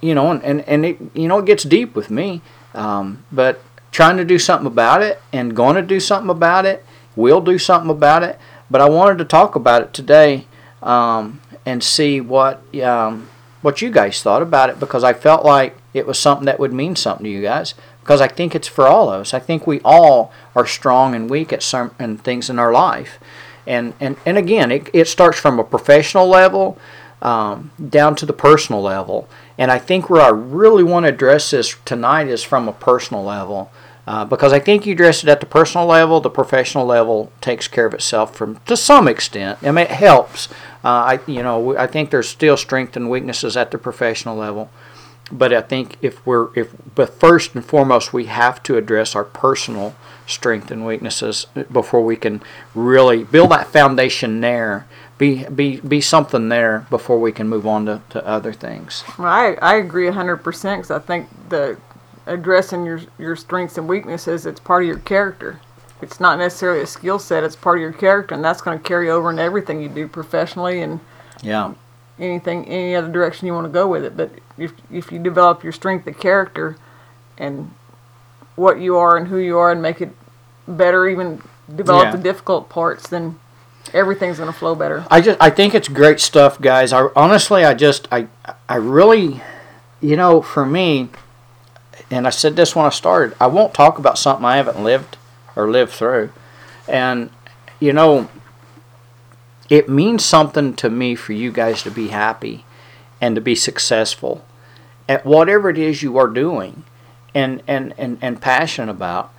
you 0.00 0.14
know, 0.14 0.30
and 0.30 0.42
and, 0.42 0.60
and 0.68 0.84
it 0.84 0.98
you 1.14 1.28
know 1.28 1.38
it 1.38 1.46
gets 1.46 1.62
deep 1.64 1.94
with 1.94 2.10
me, 2.10 2.42
um, 2.74 3.24
but 3.32 3.60
trying 3.90 4.16
to 4.16 4.24
do 4.24 4.38
something 4.38 4.66
about 4.66 5.02
it 5.02 5.20
and 5.32 5.54
going 5.54 5.76
to 5.76 5.82
do 5.82 6.00
something 6.00 6.30
about 6.30 6.64
it, 6.66 6.84
will 7.16 7.40
do 7.40 7.58
something 7.58 7.90
about 7.90 8.22
it. 8.22 8.38
But 8.70 8.80
I 8.80 8.88
wanted 8.88 9.18
to 9.18 9.24
talk 9.24 9.54
about 9.54 9.82
it 9.82 9.92
today 9.92 10.46
um, 10.82 11.40
and 11.66 11.82
see 11.82 12.20
what 12.20 12.62
um, 12.82 13.28
what 13.60 13.80
you 13.80 13.90
guys 13.90 14.22
thought 14.22 14.42
about 14.42 14.70
it 14.70 14.80
because 14.80 15.04
I 15.04 15.12
felt 15.12 15.44
like 15.44 15.76
it 15.94 16.06
was 16.06 16.18
something 16.18 16.46
that 16.46 16.58
would 16.58 16.72
mean 16.72 16.96
something 16.96 17.24
to 17.24 17.30
you 17.30 17.42
guys 17.42 17.74
because 18.00 18.20
I 18.20 18.28
think 18.28 18.54
it's 18.54 18.68
for 18.68 18.86
all 18.86 19.10
of 19.10 19.20
us. 19.20 19.32
I 19.32 19.38
think 19.38 19.66
we 19.66 19.80
all 19.84 20.32
are 20.54 20.66
strong 20.66 21.14
and 21.14 21.30
weak 21.30 21.52
at 21.52 21.72
and 21.98 22.22
things 22.22 22.50
in 22.50 22.58
our 22.58 22.72
life, 22.72 23.18
and 23.66 23.94
and 24.00 24.16
and 24.26 24.36
again, 24.36 24.70
it 24.70 24.90
it 24.92 25.08
starts 25.08 25.38
from 25.38 25.58
a 25.58 25.64
professional 25.64 26.26
level 26.26 26.78
um, 27.22 27.70
down 27.88 28.16
to 28.16 28.26
the 28.26 28.32
personal 28.32 28.82
level, 28.82 29.28
and 29.56 29.70
I 29.70 29.78
think 29.78 30.10
where 30.10 30.22
I 30.22 30.30
really 30.30 30.82
want 30.82 31.04
to 31.04 31.12
address 31.12 31.52
this 31.52 31.76
tonight 31.84 32.26
is 32.26 32.42
from 32.42 32.68
a 32.68 32.72
personal 32.72 33.22
level. 33.22 33.70
Uh, 34.06 34.24
because 34.24 34.52
I 34.52 34.58
think 34.58 34.84
you 34.84 34.94
address 34.94 35.22
it 35.22 35.28
at 35.28 35.40
the 35.40 35.46
personal 35.46 35.86
level, 35.86 36.20
the 36.20 36.30
professional 36.30 36.84
level 36.84 37.30
takes 37.40 37.68
care 37.68 37.86
of 37.86 37.94
itself 37.94 38.34
from 38.34 38.58
to 38.66 38.76
some 38.76 39.06
extent. 39.06 39.60
I 39.62 39.70
mean, 39.70 39.84
it 39.84 39.90
helps. 39.90 40.48
Uh, 40.84 40.88
I 41.18 41.20
you 41.26 41.42
know 41.42 41.76
I 41.76 41.86
think 41.86 42.10
there's 42.10 42.28
still 42.28 42.56
strength 42.56 42.96
and 42.96 43.08
weaknesses 43.08 43.56
at 43.56 43.70
the 43.70 43.78
professional 43.78 44.36
level, 44.36 44.70
but 45.30 45.52
I 45.52 45.60
think 45.60 45.98
if 46.02 46.24
we're 46.26 46.48
if 46.58 46.74
but 46.96 47.14
first 47.14 47.54
and 47.54 47.64
foremost 47.64 48.12
we 48.12 48.24
have 48.24 48.60
to 48.64 48.76
address 48.76 49.14
our 49.14 49.24
personal 49.24 49.94
strength 50.26 50.72
and 50.72 50.84
weaknesses 50.84 51.46
before 51.70 52.02
we 52.02 52.16
can 52.16 52.42
really 52.74 53.22
build 53.22 53.50
that 53.52 53.68
foundation 53.68 54.40
there. 54.40 54.86
Be 55.16 55.44
be 55.44 55.78
be 55.78 56.00
something 56.00 56.48
there 56.48 56.86
before 56.90 57.20
we 57.20 57.30
can 57.30 57.48
move 57.48 57.68
on 57.68 57.86
to, 57.86 58.02
to 58.10 58.26
other 58.26 58.52
things. 58.52 59.04
Well, 59.16 59.28
I, 59.28 59.56
I 59.62 59.76
agree 59.76 60.06
100% 60.06 60.42
because 60.42 60.90
I 60.90 60.98
think 60.98 61.28
the 61.48 61.78
addressing 62.26 62.84
your 62.86 63.00
your 63.18 63.34
strengths 63.36 63.76
and 63.78 63.88
weaknesses 63.88 64.46
it's 64.46 64.60
part 64.60 64.82
of 64.82 64.88
your 64.88 64.98
character. 64.98 65.60
It's 66.00 66.18
not 66.18 66.38
necessarily 66.38 66.80
a 66.82 66.86
skill 66.86 67.18
set, 67.18 67.44
it's 67.44 67.56
part 67.56 67.78
of 67.78 67.82
your 67.82 67.92
character 67.92 68.34
and 68.34 68.44
that's 68.44 68.60
going 68.60 68.78
to 68.78 68.82
carry 68.84 69.10
over 69.10 69.30
in 69.30 69.38
everything 69.38 69.82
you 69.82 69.88
do 69.88 70.06
professionally 70.08 70.82
and 70.82 71.00
Yeah. 71.42 71.72
anything 72.18 72.66
any 72.68 72.94
other 72.94 73.08
direction 73.10 73.46
you 73.46 73.54
want 73.54 73.66
to 73.66 73.72
go 73.72 73.86
with 73.88 74.04
it. 74.04 74.16
But 74.16 74.30
if 74.58 74.72
if 74.90 75.10
you 75.12 75.18
develop 75.18 75.62
your 75.62 75.72
strength 75.72 76.06
of 76.06 76.18
character 76.18 76.76
and 77.38 77.72
what 78.56 78.78
you 78.80 78.96
are 78.96 79.16
and 79.16 79.28
who 79.28 79.38
you 79.38 79.58
are 79.58 79.72
and 79.72 79.80
make 79.82 80.00
it 80.00 80.10
better 80.68 81.08
even 81.08 81.40
develop 81.74 82.04
Yeah. 82.06 82.10
the 82.12 82.18
difficult 82.18 82.68
parts 82.68 83.08
then 83.08 83.38
everything's 83.92 84.38
going 84.38 84.50
to 84.52 84.56
flow 84.56 84.74
better. 84.74 85.04
I 85.10 85.20
just 85.20 85.38
I 85.40 85.50
think 85.50 85.74
it's 85.74 85.88
great 85.88 86.20
stuff, 86.20 86.60
guys. 86.60 86.92
I 86.92 87.08
honestly 87.16 87.64
I 87.64 87.74
just 87.74 88.06
I 88.12 88.28
I 88.68 88.76
really 88.76 89.42
you 90.00 90.16
know, 90.16 90.42
for 90.42 90.66
me 90.66 91.08
and 92.12 92.26
I 92.26 92.30
said 92.30 92.56
this 92.56 92.76
when 92.76 92.84
I 92.84 92.90
started, 92.90 93.36
I 93.40 93.46
won't 93.46 93.72
talk 93.72 93.98
about 93.98 94.18
something 94.18 94.44
I 94.44 94.56
haven't 94.56 94.82
lived 94.82 95.16
or 95.56 95.70
lived 95.70 95.92
through. 95.92 96.30
And 96.86 97.30
you 97.80 97.92
know, 97.92 98.28
it 99.70 99.88
means 99.88 100.24
something 100.24 100.74
to 100.74 100.90
me 100.90 101.14
for 101.14 101.32
you 101.32 101.50
guys 101.50 101.82
to 101.82 101.90
be 101.90 102.08
happy 102.08 102.64
and 103.20 103.34
to 103.34 103.40
be 103.40 103.54
successful 103.54 104.44
at 105.08 105.24
whatever 105.24 105.70
it 105.70 105.78
is 105.78 106.02
you 106.02 106.18
are 106.18 106.28
doing 106.28 106.84
and 107.34 107.62
and 107.66 107.94
and, 107.96 108.18
and 108.20 108.40
passionate 108.40 108.90
about 108.90 109.32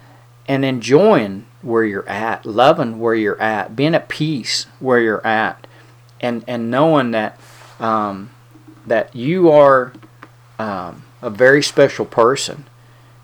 and 0.48 0.66
enjoying 0.66 1.46
where 1.62 1.86
you're 1.86 2.10
at, 2.10 2.46
loving 2.46 3.00
where 3.00 3.16
you're 3.16 3.42
at, 3.42 3.76
being 3.76 3.96
at 3.96 4.10
peace 4.10 4.66
where 4.80 5.00
you're 5.00 5.26
at, 5.26 5.68
and 6.20 6.44
and 6.48 6.70
knowing 6.72 7.12
that 7.12 7.40
um, 7.80 8.30
that 8.86 9.16
you 9.16 9.50
are 9.52 9.94
um, 10.60 11.04
a 11.24 11.30
very 11.30 11.64
special 11.64 12.06
person, 12.06 12.66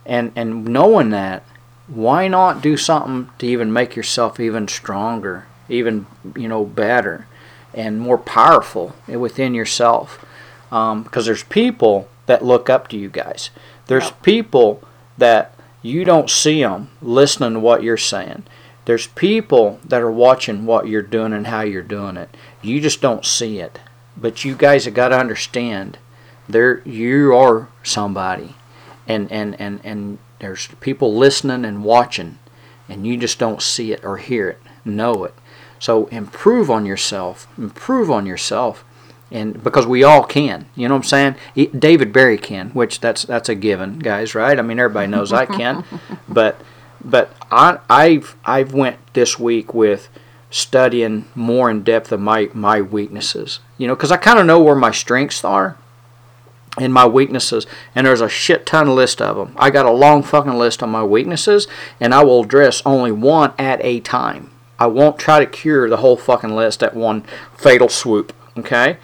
and 0.06 0.32
and 0.36 0.66
knowing 0.66 1.10
that, 1.10 1.44
why 1.88 2.28
not 2.28 2.62
do 2.62 2.78
something 2.78 3.30
to 3.38 3.46
even 3.46 3.74
make 3.74 3.96
yourself 3.96 4.40
even 4.40 4.68
stronger, 4.68 5.46
even 5.68 6.08
you 6.36 6.48
know 6.48 6.66
better, 6.66 7.28
and 7.74 8.00
more 8.00 8.18
powerful 8.18 8.96
within 9.08 9.54
yourself, 9.54 10.26
um, 10.72 11.04
because 11.04 11.26
there's 11.26 11.44
people 11.44 12.08
that 12.26 12.46
look 12.46 12.70
up 12.70 12.88
to 12.88 12.98
you 12.98 13.10
guys. 13.10 13.50
There's 13.88 14.12
people 14.12 14.82
that 15.18 15.54
you 15.82 16.06
don't 16.06 16.30
see 16.30 16.62
them 16.62 16.90
listening 17.02 17.54
to 17.54 17.60
what 17.60 17.84
you're 17.84 17.98
saying. 17.98 18.44
There's 18.86 19.08
people 19.08 19.80
that 19.86 20.02
are 20.02 20.12
watching 20.12 20.66
what 20.66 20.88
you're 20.88 21.02
doing 21.02 21.34
and 21.34 21.48
how 21.48 21.62
you're 21.62 21.84
doing 21.84 22.18
it. 22.18 22.36
You 22.62 22.80
just 22.82 23.02
don't 23.02 23.26
see 23.26 23.60
it. 23.60 23.80
But 24.18 24.44
you 24.44 24.56
guys 24.56 24.86
have 24.86 24.94
got 24.94 25.10
to 25.10 25.20
understand 25.20 25.98
there 26.50 26.82
you 26.88 27.34
are 27.36 27.70
somebody 27.84 28.56
and 29.08 29.32
and 29.32 29.60
and 29.60 29.80
and 29.84 30.18
there's 30.40 30.68
people 30.80 31.16
listening 31.16 31.64
and 31.64 31.84
watching 31.84 32.40
and 32.90 33.06
you 33.06 33.16
just 33.18 33.38
don't 33.38 33.62
see 33.62 33.92
it 33.92 34.04
or 34.04 34.18
hear 34.18 34.50
it, 34.50 34.60
know 34.84 35.24
it. 35.24 35.34
So 35.78 36.08
improve 36.08 36.72
on 36.72 36.86
yourself, 36.86 37.48
improve 37.58 38.10
on 38.10 38.26
yourself 38.26 38.84
and 39.32 39.64
because 39.64 39.86
we 39.86 40.04
all 40.04 40.24
can, 40.24 40.66
you 40.76 40.88
know 40.88 40.96
what 40.96 41.14
I'm 41.14 41.36
saying? 41.56 41.72
David 41.78 42.12
Berry 42.12 42.38
can, 42.38 42.72
which 42.72 43.00
that's 43.00 43.24
that's 43.24 43.48
a 43.48 43.56
given, 43.56 44.00
guys, 44.00 44.34
right? 44.34 44.58
I 44.58 44.62
mean, 44.64 44.80
everybody 44.80 45.08
knows 45.08 45.32
I 45.32 45.46
can, 45.46 45.84
but 46.30 46.60
but 47.04 47.32
I 47.52 47.80
I've 47.90 48.36
I've 48.44 48.74
went 48.74 48.98
this 49.14 49.38
week 49.38 49.74
with 49.74 50.10
studying 50.50 51.26
more 51.36 51.70
in 51.70 51.84
depth 51.84 52.12
of 52.12 52.20
my 52.20 52.50
my 52.54 52.82
weaknesses, 52.82 53.60
you 53.78 53.88
know, 53.88 53.96
because 53.96 54.12
I 54.12 54.18
kind 54.18 54.40
of 54.40 54.48
know 54.48 54.62
where 54.62 54.76
my 54.76 54.92
strengths 54.92 55.44
are 55.46 55.78
and 56.78 56.94
my 56.94 57.06
weaknesses, 57.06 57.66
and 57.96 58.06
there's 58.06 58.22
a 58.22 58.30
shit 58.30 58.66
ton 58.66 58.96
list 58.96 59.22
of 59.22 59.38
them. 59.38 59.56
I 59.58 59.70
got 59.70 59.86
a 59.86 59.92
long 59.92 60.24
fucking 60.24 60.58
list 60.58 60.82
of 60.82 60.90
my 60.90 61.04
weaknesses, 61.04 61.68
and 62.00 62.14
I 62.14 62.24
will 62.24 62.44
address 62.44 62.82
only 62.86 63.12
one 63.12 63.54
at 63.58 63.84
a 63.84 64.00
time. 64.00 64.52
I 64.78 64.88
won't 64.88 65.20
try 65.20 65.40
to 65.40 65.46
cure 65.46 65.90
the 65.90 65.98
whole 65.98 66.16
fucking 66.16 66.56
list 66.56 66.82
at 66.84 66.96
one 66.96 67.24
fatal 67.58 67.90
swoop. 67.90 68.34
Okay. 68.58 68.98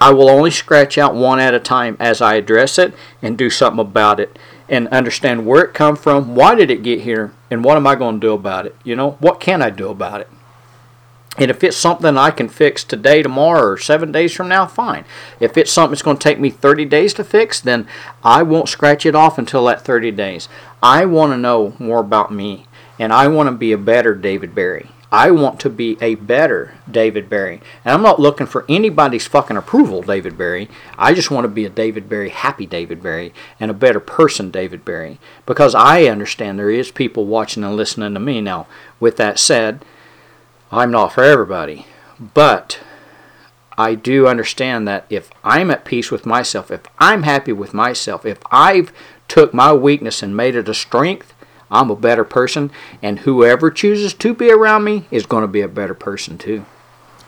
I 0.00 0.12
will 0.12 0.30
only 0.30 0.52
scratch 0.52 0.96
out 0.96 1.14
one 1.14 1.40
at 1.40 1.54
a 1.54 1.60
time 1.60 1.96
as 1.98 2.22
I 2.22 2.36
address 2.36 2.78
it 2.78 2.94
and 3.20 3.36
do 3.36 3.50
something 3.50 3.80
about 3.80 4.20
it 4.20 4.38
and 4.68 4.86
understand 4.88 5.46
where 5.46 5.64
it 5.64 5.74
come 5.74 5.96
from, 5.96 6.34
why 6.34 6.54
did 6.54 6.70
it 6.70 6.82
get 6.82 7.00
here, 7.00 7.32
and 7.50 7.64
what 7.64 7.76
am 7.76 7.86
I 7.86 7.94
going 7.94 8.20
to 8.20 8.26
do 8.26 8.32
about 8.32 8.66
it? 8.66 8.76
You 8.84 8.94
know, 8.94 9.12
what 9.12 9.40
can 9.40 9.62
I 9.62 9.70
do 9.70 9.88
about 9.88 10.20
it? 10.20 10.28
And 11.38 11.50
if 11.50 11.62
it's 11.62 11.76
something 11.76 12.18
I 12.18 12.30
can 12.30 12.48
fix 12.48 12.82
today, 12.82 13.22
tomorrow, 13.22 13.62
or 13.62 13.78
seven 13.78 14.10
days 14.10 14.34
from 14.34 14.48
now, 14.48 14.66
fine. 14.66 15.04
If 15.38 15.56
it's 15.56 15.70
something 15.70 15.92
that's 15.92 16.02
going 16.02 16.16
to 16.16 16.22
take 16.22 16.40
me 16.40 16.50
30 16.50 16.84
days 16.84 17.14
to 17.14 17.24
fix, 17.24 17.60
then 17.60 17.86
I 18.24 18.42
won't 18.42 18.68
scratch 18.68 19.06
it 19.06 19.14
off 19.14 19.38
until 19.38 19.64
that 19.66 19.82
30 19.82 20.10
days. 20.10 20.48
I 20.82 21.04
want 21.06 21.32
to 21.32 21.38
know 21.38 21.74
more 21.78 22.00
about 22.00 22.32
me, 22.32 22.66
and 22.98 23.12
I 23.12 23.28
want 23.28 23.48
to 23.48 23.54
be 23.54 23.72
a 23.72 23.78
better 23.78 24.14
David 24.14 24.54
Berry. 24.54 24.90
I 25.10 25.30
want 25.30 25.58
to 25.60 25.70
be 25.70 25.96
a 26.02 26.16
better 26.16 26.74
David 26.90 27.30
Berry. 27.30 27.62
And 27.82 27.94
I'm 27.94 28.02
not 28.02 28.20
looking 28.20 28.46
for 28.46 28.66
anybody's 28.68 29.26
fucking 29.26 29.56
approval, 29.56 30.02
David 30.02 30.36
Berry. 30.36 30.68
I 30.98 31.14
just 31.14 31.30
want 31.30 31.44
to 31.44 31.48
be 31.48 31.64
a 31.64 31.70
David 31.70 32.10
Berry, 32.10 32.28
happy 32.28 32.66
David 32.66 33.02
Berry, 33.02 33.32
and 33.58 33.70
a 33.70 33.74
better 33.74 34.00
person, 34.00 34.50
David 34.50 34.84
Berry. 34.84 35.18
Because 35.46 35.74
I 35.74 36.04
understand 36.04 36.58
there 36.58 36.68
is 36.68 36.90
people 36.90 37.24
watching 37.24 37.64
and 37.64 37.74
listening 37.74 38.12
to 38.14 38.20
me. 38.20 38.42
Now, 38.42 38.66
with 39.00 39.16
that 39.16 39.38
said, 39.38 39.82
I'm 40.70 40.90
not 40.90 41.12
for 41.12 41.24
everybody. 41.24 41.86
But 42.34 42.80
I 43.76 43.94
do 43.94 44.26
understand 44.26 44.88
that 44.88 45.06
if 45.08 45.30
I'm 45.44 45.70
at 45.70 45.84
peace 45.84 46.10
with 46.10 46.26
myself, 46.26 46.70
if 46.70 46.82
I'm 46.98 47.22
happy 47.22 47.52
with 47.52 47.72
myself, 47.72 48.26
if 48.26 48.38
I've 48.50 48.92
took 49.28 49.54
my 49.54 49.72
weakness 49.72 50.22
and 50.22 50.36
made 50.36 50.56
it 50.56 50.68
a 50.68 50.74
strength, 50.74 51.32
I'm 51.70 51.90
a 51.90 51.96
better 51.96 52.24
person, 52.24 52.70
and 53.02 53.20
whoever 53.20 53.70
chooses 53.70 54.14
to 54.14 54.34
be 54.34 54.50
around 54.50 54.84
me 54.84 55.06
is 55.10 55.26
going 55.26 55.42
to 55.42 55.48
be 55.48 55.60
a 55.60 55.68
better 55.68 55.94
person 55.94 56.38
too. 56.38 56.64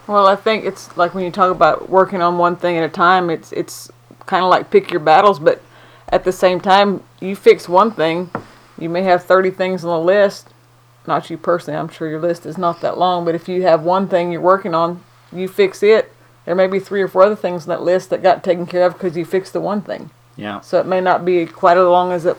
Well, 0.06 0.26
I 0.26 0.34
think 0.34 0.64
it's 0.64 0.96
like 0.96 1.14
when 1.14 1.24
you 1.24 1.30
talk 1.30 1.50
about 1.50 1.88
working 1.88 2.22
on 2.22 2.38
one 2.38 2.56
thing 2.56 2.76
at 2.76 2.84
a 2.84 2.88
time, 2.88 3.30
it's 3.30 3.52
it's 3.52 3.90
kind 4.26 4.42
of 4.42 4.50
like 4.50 4.70
pick 4.70 4.90
your 4.90 5.00
battles, 5.00 5.38
but 5.38 5.62
at 6.08 6.24
the 6.24 6.32
same 6.32 6.60
time, 6.60 7.04
you 7.20 7.36
fix 7.36 7.68
one 7.68 7.92
thing, 7.92 8.30
you 8.78 8.88
may 8.88 9.02
have 9.02 9.24
30 9.24 9.50
things 9.50 9.84
on 9.84 9.90
the 9.90 10.04
list. 10.04 10.49
Not 11.10 11.28
you 11.28 11.36
personally, 11.36 11.76
I'm 11.76 11.88
sure 11.88 12.08
your 12.08 12.20
list 12.20 12.46
is 12.46 12.56
not 12.56 12.80
that 12.82 12.96
long, 12.96 13.24
but 13.24 13.34
if 13.34 13.48
you 13.48 13.62
have 13.62 13.82
one 13.82 14.06
thing 14.06 14.30
you're 14.30 14.40
working 14.40 14.76
on, 14.76 15.02
you 15.32 15.48
fix 15.48 15.82
it. 15.82 16.12
There 16.44 16.54
may 16.54 16.68
be 16.68 16.78
three 16.78 17.02
or 17.02 17.08
four 17.08 17.24
other 17.24 17.34
things 17.34 17.64
on 17.64 17.70
that 17.70 17.82
list 17.82 18.10
that 18.10 18.22
got 18.22 18.44
taken 18.44 18.64
care 18.64 18.86
of 18.86 18.92
because 18.92 19.16
you 19.16 19.24
fixed 19.24 19.52
the 19.52 19.60
one 19.60 19.82
thing. 19.82 20.10
Yeah. 20.36 20.60
So 20.60 20.78
it 20.78 20.86
may 20.86 21.00
not 21.00 21.24
be 21.24 21.46
quite 21.46 21.76
as 21.76 21.84
long 21.84 22.12
as 22.12 22.26
it 22.26 22.36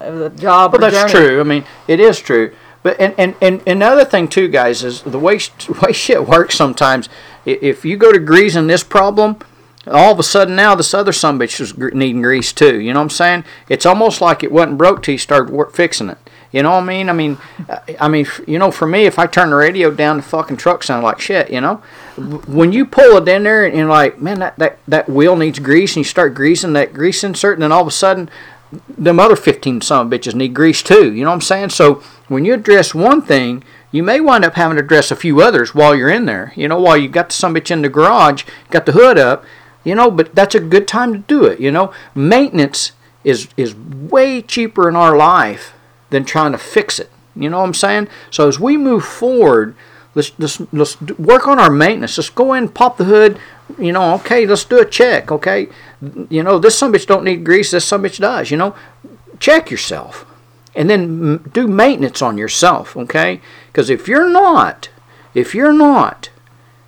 the 0.00 0.30
job. 0.30 0.72
But 0.72 0.80
that's 0.80 1.12
journey. 1.12 1.28
true. 1.28 1.40
I 1.40 1.44
mean, 1.44 1.64
it 1.86 2.00
is 2.00 2.18
true. 2.18 2.52
But 2.82 2.98
and, 2.98 3.14
and, 3.16 3.36
and 3.40 3.62
another 3.68 4.04
thing 4.04 4.26
too, 4.26 4.48
guys, 4.48 4.82
is 4.82 5.02
the 5.02 5.20
way 5.20 5.38
way 5.82 5.92
shit 5.92 6.26
works 6.26 6.56
sometimes. 6.56 7.08
If 7.44 7.84
you 7.84 7.96
go 7.96 8.10
to 8.10 8.18
greasing 8.18 8.66
this 8.66 8.82
problem, 8.82 9.38
all 9.86 10.10
of 10.10 10.18
a 10.18 10.24
sudden 10.24 10.56
now 10.56 10.74
this 10.74 10.92
other 10.92 11.12
son 11.12 11.38
bitch 11.38 11.60
is 11.60 11.78
needing 11.78 12.22
grease 12.22 12.52
too. 12.52 12.80
You 12.80 12.92
know 12.92 12.98
what 12.98 13.04
I'm 13.04 13.10
saying? 13.10 13.44
It's 13.68 13.86
almost 13.86 14.20
like 14.20 14.42
it 14.42 14.50
wasn't 14.50 14.76
broke 14.76 15.04
till 15.04 15.12
you 15.12 15.18
started 15.18 15.54
fixing 15.72 16.10
it. 16.10 16.18
You 16.50 16.62
know 16.62 16.70
what 16.70 16.82
I 16.82 16.86
mean? 16.86 17.10
I 17.10 17.12
mean, 17.12 17.38
uh, 17.68 17.80
I 18.00 18.08
mean, 18.08 18.26
you 18.46 18.58
know, 18.58 18.70
for 18.70 18.86
me, 18.86 19.04
if 19.04 19.18
I 19.18 19.26
turn 19.26 19.50
the 19.50 19.56
radio 19.56 19.90
down, 19.90 20.16
the 20.16 20.22
fucking 20.22 20.56
truck 20.56 20.82
sounds 20.82 21.04
like 21.04 21.20
shit. 21.20 21.50
You 21.50 21.60
know, 21.60 21.76
when 22.46 22.72
you 22.72 22.86
pull 22.86 23.18
it 23.18 23.28
in 23.28 23.42
there 23.42 23.66
and 23.66 23.76
you're 23.76 23.86
like, 23.86 24.20
man, 24.20 24.38
that, 24.38 24.56
that 24.58 24.78
that 24.88 25.08
wheel 25.08 25.36
needs 25.36 25.58
grease, 25.58 25.94
and 25.96 26.04
you 26.04 26.08
start 26.08 26.34
greasing 26.34 26.72
that 26.72 26.94
grease 26.94 27.22
insert, 27.22 27.56
and 27.56 27.62
then 27.62 27.72
all 27.72 27.82
of 27.82 27.88
a 27.88 27.92
sudden 27.92 28.30
them 28.86 29.18
other 29.18 29.36
15 29.36 29.80
some 29.80 30.10
bitches 30.10 30.34
need 30.34 30.54
grease 30.54 30.82
too. 30.82 31.12
You 31.12 31.24
know 31.24 31.30
what 31.30 31.36
I'm 31.36 31.40
saying? 31.40 31.70
So 31.70 32.02
when 32.28 32.44
you 32.44 32.54
address 32.54 32.94
one 32.94 33.22
thing, 33.22 33.64
you 33.90 34.02
may 34.02 34.20
wind 34.20 34.44
up 34.44 34.54
having 34.54 34.76
to 34.76 34.84
address 34.84 35.10
a 35.10 35.16
few 35.16 35.40
others 35.40 35.74
while 35.74 35.94
you're 35.94 36.10
in 36.10 36.26
there. 36.26 36.52
You 36.54 36.68
know, 36.68 36.80
while 36.80 36.96
you 36.96 37.08
got 37.08 37.32
some 37.32 37.54
bitch 37.54 37.70
in 37.70 37.82
the 37.82 37.88
garage, 37.88 38.44
got 38.70 38.84
the 38.84 38.92
hood 38.92 39.18
up, 39.18 39.44
you 39.84 39.94
know, 39.94 40.10
but 40.10 40.34
that's 40.34 40.54
a 40.54 40.60
good 40.60 40.86
time 40.86 41.12
to 41.12 41.18
do 41.20 41.44
it. 41.44 41.60
You 41.60 41.70
know, 41.70 41.92
maintenance 42.14 42.92
is 43.24 43.48
is 43.56 43.74
way 43.74 44.42
cheaper 44.42 44.88
in 44.88 44.96
our 44.96 45.16
life 45.16 45.72
than 46.10 46.24
trying 46.24 46.52
to 46.52 46.58
fix 46.58 46.98
it. 46.98 47.10
You 47.36 47.50
know 47.50 47.58
what 47.58 47.66
I'm 47.66 47.74
saying? 47.74 48.08
So 48.30 48.48
as 48.48 48.58
we 48.58 48.76
move 48.76 49.04
forward, 49.04 49.76
let's 50.14 50.32
let's, 50.38 50.60
let's 50.72 51.00
work 51.00 51.46
on 51.46 51.58
our 51.58 51.70
maintenance. 51.70 52.18
Let's 52.18 52.30
go 52.30 52.52
in, 52.54 52.68
pop 52.68 52.96
the 52.96 53.04
hood. 53.04 53.38
You 53.78 53.92
know, 53.92 54.14
okay, 54.14 54.46
let's 54.46 54.64
do 54.64 54.80
a 54.80 54.84
check. 54.84 55.30
Okay, 55.30 55.68
you 56.28 56.42
know, 56.42 56.58
this 56.58 56.76
some 56.76 56.92
bitch 56.92 57.06
don't 57.06 57.24
need 57.24 57.44
grease, 57.44 57.70
this 57.70 57.84
some 57.84 58.02
bitch 58.02 58.18
does, 58.18 58.50
you 58.50 58.56
know. 58.56 58.74
Check 59.38 59.70
yourself. 59.70 60.24
And 60.74 60.88
then 60.88 61.38
do 61.52 61.66
maintenance 61.66 62.22
on 62.22 62.38
yourself, 62.38 62.96
okay? 62.96 63.40
Because 63.68 63.90
if 63.90 64.06
you're 64.06 64.28
not, 64.28 64.90
if 65.34 65.54
you're 65.54 65.72
not, 65.72 66.30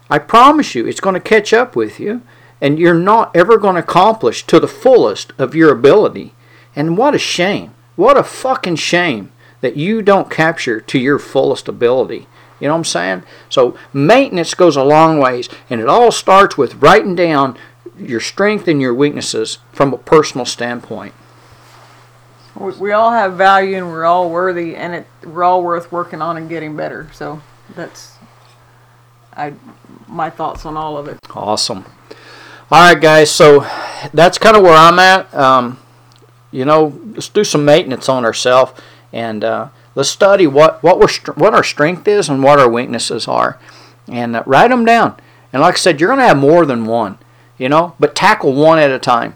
I 0.09 0.19
promise 0.19 0.75
you 0.75 0.87
it's 0.87 1.01
going 1.01 1.15
to 1.15 1.21
catch 1.21 1.53
up 1.53 1.75
with 1.75 1.99
you 1.99 2.23
and 2.61 2.79
you're 2.79 2.95
not 2.95 3.35
ever 3.35 3.57
going 3.57 3.75
to 3.75 3.81
accomplish 3.81 4.45
to 4.47 4.61
the 4.61 4.69
fullest 4.69 5.33
of 5.39 5.55
your 5.55 5.73
ability. 5.73 6.35
And 6.77 6.97
what 6.97 7.15
a 7.15 7.19
shame. 7.19 7.75
What 8.01 8.17
a 8.17 8.23
fucking 8.23 8.77
shame 8.77 9.31
that 9.61 9.77
you 9.77 10.01
don't 10.01 10.31
capture 10.31 10.81
to 10.81 10.99
your 10.99 11.19
fullest 11.19 11.69
ability. 11.69 12.27
You 12.59 12.69
know 12.69 12.73
what 12.73 12.79
I'm 12.79 12.85
saying? 12.85 13.23
So 13.51 13.77
maintenance 13.93 14.55
goes 14.55 14.75
a 14.75 14.83
long 14.83 15.19
ways, 15.19 15.51
and 15.69 15.83
it 15.83 15.87
all 15.87 16.11
starts 16.11 16.57
with 16.57 16.77
writing 16.77 17.15
down 17.15 17.59
your 17.99 18.21
strength 18.21 18.67
and 18.69 18.81
your 18.81 18.95
weaknesses 18.95 19.59
from 19.71 19.93
a 19.93 19.99
personal 19.99 20.47
standpoint. 20.47 21.13
We 22.57 22.93
all 22.93 23.11
have 23.11 23.35
value 23.35 23.77
and 23.77 23.89
we're 23.89 24.07
all 24.07 24.31
worthy, 24.31 24.77
and 24.77 24.95
it, 24.95 25.07
we're 25.23 25.45
all 25.45 25.63
worth 25.63 25.93
working 25.93 26.23
on 26.23 26.39
and 26.39 26.49
getting 26.49 26.75
better. 26.75 27.11
So 27.13 27.43
that's 27.77 28.17
I 29.37 29.53
my 30.09 30.31
thoughts 30.31 30.65
on 30.65 30.75
all 30.75 30.97
of 30.97 31.07
it. 31.07 31.19
Awesome. 31.35 31.85
All 32.71 32.95
right, 32.95 32.99
guys. 32.99 33.31
So 33.31 33.61
that's 34.15 34.39
kind 34.39 34.57
of 34.57 34.63
where 34.63 34.75
I'm 34.75 34.99
at. 34.99 35.35
Um, 35.35 35.79
you 36.51 36.65
know, 36.65 36.99
let's 37.13 37.29
do 37.29 37.45
some 37.45 37.65
maintenance 37.65 38.09
on 38.09 38.25
ourselves 38.25 38.73
and 39.13 39.43
uh, 39.45 39.69
let's 39.95 40.09
study 40.09 40.47
what 40.47 40.83
what 40.83 40.99
we're 40.99 41.35
what 41.35 41.55
our 41.55 41.65
strength 41.65 42.07
is 42.07 42.29
and 42.29 42.43
what 42.43 42.59
our 42.59 42.69
weaknesses 42.69 43.27
are, 43.29 43.59
and 44.09 44.37
uh, 44.37 44.43
write 44.47 44.69
them 44.69 44.85
down. 44.85 45.17
And 45.53 45.63
like 45.63 45.75
I 45.75 45.79
said, 45.79 46.01
you're 46.01 46.09
going 46.09 46.21
to 46.21 46.29
have 46.29 46.39
more 46.39 46.65
than 46.65 46.87
one 46.87 47.19
you 47.61 47.69
know, 47.69 47.95
but 48.01 48.15
tackle 48.15 48.55
one 48.55 48.79
at 48.79 48.91
a 48.91 48.99
time. 48.99 49.35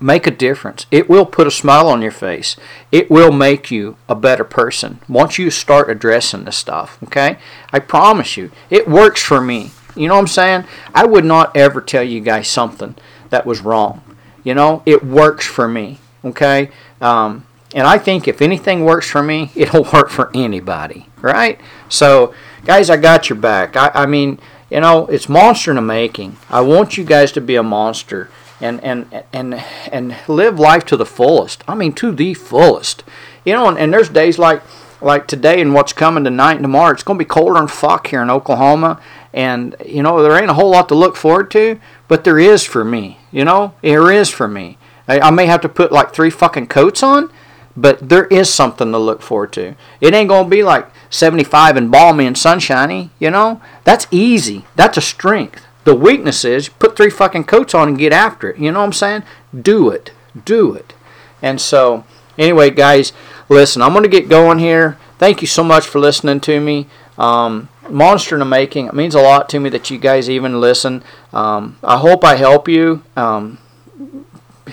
Make 0.00 0.26
a 0.26 0.32
difference. 0.32 0.86
It 0.90 1.08
will 1.08 1.24
put 1.24 1.46
a 1.46 1.52
smile 1.52 1.86
on 1.86 2.02
your 2.02 2.10
face. 2.10 2.56
It 2.90 3.08
will 3.08 3.30
make 3.30 3.70
you 3.70 3.96
a 4.08 4.16
better 4.16 4.42
person 4.42 4.98
once 5.08 5.38
you 5.38 5.48
start 5.48 5.88
addressing 5.88 6.42
this 6.42 6.56
stuff, 6.56 6.98
okay? 7.04 7.38
I 7.72 7.78
promise 7.78 8.36
you, 8.36 8.50
it 8.70 8.88
works 8.88 9.22
for 9.22 9.40
me. 9.40 9.70
You 9.94 10.08
know 10.08 10.14
what 10.14 10.22
I'm 10.22 10.26
saying? 10.26 10.64
I 10.92 11.06
would 11.06 11.24
not 11.24 11.56
ever 11.56 11.80
tell 11.80 12.02
you 12.02 12.18
guys 12.18 12.48
something 12.48 12.96
that 13.30 13.46
was 13.46 13.60
wrong. 13.60 14.02
You 14.42 14.54
know, 14.54 14.82
it 14.84 15.04
works 15.04 15.46
for 15.46 15.68
me, 15.68 16.00
okay? 16.24 16.70
Um, 17.00 17.46
and 17.74 17.86
I 17.86 17.98
think 17.98 18.28
if 18.28 18.42
anything 18.42 18.84
works 18.84 19.08
for 19.08 19.22
me, 19.22 19.50
it'll 19.56 19.84
work 19.84 20.10
for 20.10 20.30
anybody, 20.34 21.06
right? 21.20 21.60
So, 21.88 22.34
guys, 22.64 22.90
I 22.90 22.96
got 22.96 23.28
your 23.28 23.38
back. 23.38 23.76
I, 23.76 23.90
I 23.94 24.06
mean, 24.06 24.38
you 24.70 24.80
know, 24.80 25.06
it's 25.06 25.28
monster 25.28 25.70
in 25.70 25.76
the 25.76 25.82
making. 25.82 26.36
I 26.48 26.62
want 26.62 26.96
you 26.96 27.04
guys 27.04 27.32
to 27.32 27.40
be 27.40 27.56
a 27.56 27.62
monster 27.62 28.30
and 28.60 28.82
and 28.82 29.24
and 29.32 29.54
and 29.90 30.16
live 30.28 30.58
life 30.58 30.86
to 30.86 30.96
the 30.96 31.04
fullest. 31.04 31.62
I 31.68 31.74
mean, 31.74 31.92
to 31.94 32.12
the 32.12 32.32
fullest. 32.32 33.04
You 33.44 33.52
know, 33.54 33.68
and, 33.68 33.76
and 33.76 33.92
there's 33.92 34.08
days 34.08 34.38
like 34.38 34.62
like 35.02 35.26
today 35.26 35.60
and 35.60 35.74
what's 35.74 35.92
coming 35.92 36.24
tonight 36.24 36.54
and 36.54 36.62
tomorrow. 36.62 36.92
It's 36.92 37.02
going 37.02 37.18
to 37.18 37.24
be 37.24 37.28
colder 37.28 37.54
than 37.54 37.68
fuck 37.68 38.06
here 38.06 38.22
in 38.22 38.30
Oklahoma, 38.30 39.00
and 39.34 39.76
you 39.84 40.02
know 40.02 40.22
there 40.22 40.38
ain't 40.38 40.50
a 40.50 40.54
whole 40.54 40.70
lot 40.70 40.88
to 40.88 40.94
look 40.94 41.16
forward 41.16 41.50
to, 41.52 41.80
but 42.08 42.24
there 42.24 42.38
is 42.38 42.64
for 42.64 42.84
me. 42.84 43.18
You 43.30 43.44
know, 43.44 43.74
there 43.82 44.10
is 44.10 44.30
for 44.30 44.48
me. 44.48 44.78
I, 45.08 45.20
I 45.20 45.30
may 45.30 45.46
have 45.46 45.60
to 45.62 45.68
put 45.68 45.92
like 45.92 46.12
three 46.12 46.30
fucking 46.30 46.68
coats 46.68 47.02
on, 47.02 47.30
but 47.76 48.08
there 48.08 48.26
is 48.26 48.52
something 48.52 48.92
to 48.92 48.98
look 48.98 49.22
forward 49.22 49.52
to. 49.54 49.74
It 50.00 50.14
ain't 50.14 50.30
to 50.30 50.44
be 50.44 50.62
like 50.62 50.88
75 51.10 51.76
and 51.76 51.90
balmy 51.90 52.26
and 52.26 52.36
sunshiny, 52.36 53.10
you 53.18 53.30
know? 53.30 53.60
That's 53.84 54.06
easy. 54.10 54.64
That's 54.76 54.98
a 54.98 55.02
strength. 55.02 55.64
The 55.84 55.94
weakness 55.94 56.44
is 56.44 56.68
put 56.68 56.96
three 56.96 57.10
fucking 57.10 57.44
coats 57.44 57.74
on 57.74 57.88
and 57.88 57.98
get 57.98 58.12
after 58.12 58.50
it. 58.50 58.58
You 58.58 58.72
know 58.72 58.80
what 58.80 58.86
I'm 58.86 58.92
saying? 58.92 59.22
Do 59.58 59.88
it. 59.90 60.12
Do 60.44 60.74
it. 60.74 60.94
And 61.40 61.60
so, 61.60 62.04
anyway, 62.38 62.70
guys, 62.70 63.12
listen, 63.48 63.82
I'm 63.82 63.92
to 63.94 64.08
get 64.08 64.28
going 64.28 64.58
here. 64.58 64.96
Thank 65.18 65.40
you 65.40 65.48
so 65.48 65.64
much 65.64 65.86
for 65.86 65.98
listening 65.98 66.40
to 66.40 66.60
me. 66.60 66.86
Um, 67.18 67.68
monster 67.88 68.36
in 68.36 68.40
the 68.40 68.44
making. 68.44 68.86
It 68.86 68.94
means 68.94 69.14
a 69.14 69.22
lot 69.22 69.48
to 69.50 69.60
me 69.60 69.70
that 69.70 69.90
you 69.90 69.98
guys 69.98 70.30
even 70.30 70.60
listen. 70.60 71.02
Um, 71.32 71.78
I 71.82 71.98
hope 71.98 72.24
I 72.24 72.36
help 72.36 72.68
you. 72.68 73.02
Um, 73.16 73.58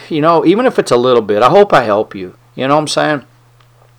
you 0.09 0.21
know, 0.21 0.45
even 0.45 0.65
if 0.65 0.79
it's 0.79 0.91
a 0.91 0.97
little 0.97 1.21
bit, 1.21 1.41
I 1.43 1.49
hope 1.49 1.73
I 1.73 1.83
help 1.83 2.15
you. 2.15 2.35
You 2.55 2.67
know 2.67 2.75
what 2.75 2.81
I'm 2.81 2.87
saying? 2.87 3.25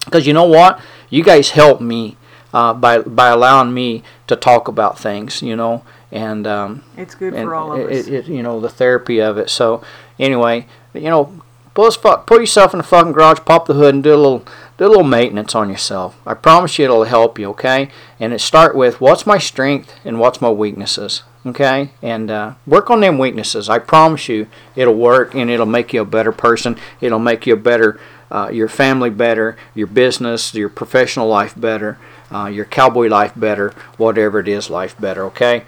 Because 0.05 0.26
you 0.26 0.32
know 0.32 0.46
what? 0.46 0.80
You 1.09 1.22
guys 1.22 1.51
help 1.51 1.80
me 1.80 2.16
uh, 2.53 2.74
by 2.74 2.98
by 3.01 3.28
allowing 3.28 3.72
me 3.74 4.03
to 4.26 4.36
talk 4.36 4.68
about 4.68 4.98
things. 4.98 5.42
You 5.42 5.57
know, 5.57 5.84
and 6.12 6.46
um, 6.46 6.82
It's 6.96 7.14
good 7.14 7.34
and 7.34 7.48
for 7.48 7.55
all 7.55 7.72
of 7.72 7.90
us. 7.90 8.07
it, 8.07 8.14
it, 8.14 8.26
you 8.26 8.42
know 8.42 8.61
the 8.61 8.68
therapy 8.68 9.20
of 9.20 9.38
it. 9.38 9.51
So 9.51 9.82
anyway, 10.18 10.66
you 10.94 11.11
know, 11.11 11.40
pull, 11.74 11.90
fuck, 11.90 12.26
pull 12.26 12.40
yourself 12.40 12.72
in 12.74 12.78
the 12.78 12.84
fucking 12.84 13.12
garage, 13.12 13.40
pop 13.44 13.66
the 13.66 13.74
hood, 13.74 13.94
and 13.94 14.03
do 14.05 14.14
a 14.14 14.16
little 14.16 14.44
do 14.78 14.86
a 14.86 14.88
little 14.88 15.05
maintenance 15.05 15.55
on 15.55 15.68
yourself. 15.68 16.16
I 16.26 16.34
promise 16.34 16.78
you 16.78 16.84
it'll 16.86 17.05
help 17.05 17.38
you. 17.38 17.51
Okay, 17.51 17.90
and 18.18 18.32
it 18.32 18.40
start 18.40 18.74
with 18.74 19.01
what's 19.01 19.26
my 19.26 19.38
strength 19.38 19.92
and 20.05 20.18
what's 20.18 20.40
my 20.40 20.51
weaknesses. 20.51 21.22
Okay, 21.47 21.91
and 22.03 22.30
uh, 22.30 22.55
work 22.66 22.91
on 22.91 23.01
them 23.01 23.16
weaknesses. 23.16 23.70
I 23.70 23.78
promise 23.78 24.28
you 24.28 24.47
it'll 24.76 24.95
work 24.95 25.34
and 25.34 25.51
it'll 25.51 25.64
make 25.64 25.95
you 25.95 26.03
a 26.03 26.05
better 26.05 26.32
person. 26.32 26.76
It'll 27.01 27.18
make 27.18 27.47
you 27.47 27.55
a 27.55 27.57
better. 27.57 27.99
Uh, 28.30 28.49
your 28.53 28.68
family 28.68 29.11
better, 29.11 29.57
your 29.74 29.88
business, 29.88 30.55
your 30.55 30.68
professional 30.68 31.26
life 31.26 31.59
better, 31.59 31.99
uh, 32.30 32.47
your 32.47 32.64
cowboy 32.64 33.09
life 33.09 33.32
better, 33.34 33.70
whatever 33.97 34.38
it 34.38 34.47
is, 34.47 34.70
life 34.70 34.97
better. 35.01 35.24
Okay, 35.24 35.64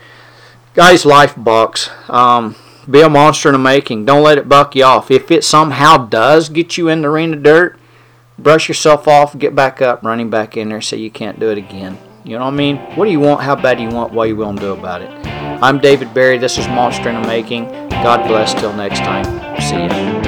guys, 0.74 1.04
life 1.04 1.34
bucks. 1.36 1.90
Um, 2.08 2.54
be 2.88 3.00
a 3.00 3.08
monster 3.08 3.48
in 3.48 3.54
the 3.54 3.58
making. 3.58 4.04
Don't 4.04 4.22
let 4.22 4.38
it 4.38 4.48
buck 4.48 4.76
you 4.76 4.84
off. 4.84 5.10
If 5.10 5.30
it 5.30 5.42
somehow 5.42 6.06
does 6.06 6.48
get 6.48 6.76
you 6.76 6.88
in 6.88 7.02
the 7.02 7.08
arena 7.08 7.36
dirt, 7.36 7.78
brush 8.38 8.68
yourself 8.68 9.08
off, 9.08 9.36
get 9.38 9.56
back 9.56 9.80
up, 9.82 10.02
running 10.02 10.30
back 10.30 10.56
in 10.56 10.68
there, 10.68 10.80
so 10.80 10.96
you 10.96 11.10
can't 11.10 11.40
do 11.40 11.50
it 11.50 11.58
again. 11.58 11.98
You 12.24 12.38
know 12.38 12.44
what 12.44 12.54
I 12.54 12.56
mean? 12.56 12.76
What 12.94 13.06
do 13.06 13.10
you 13.10 13.18
want? 13.18 13.42
How 13.42 13.56
bad 13.56 13.78
do 13.78 13.82
you 13.82 13.88
want? 13.88 14.12
What 14.12 14.24
are 14.24 14.26
you 14.28 14.36
willing 14.36 14.56
to 14.56 14.62
do 14.62 14.72
about 14.72 15.02
it? 15.02 15.10
I'm 15.60 15.80
David 15.80 16.14
Berry. 16.14 16.38
This 16.38 16.56
is 16.56 16.68
Monster 16.68 17.08
in 17.08 17.20
the 17.20 17.26
Making. 17.26 17.64
God 17.90 18.28
bless. 18.28 18.54
Till 18.54 18.72
next 18.74 19.00
time. 19.00 19.24
See 19.60 19.74
ya. 19.74 20.21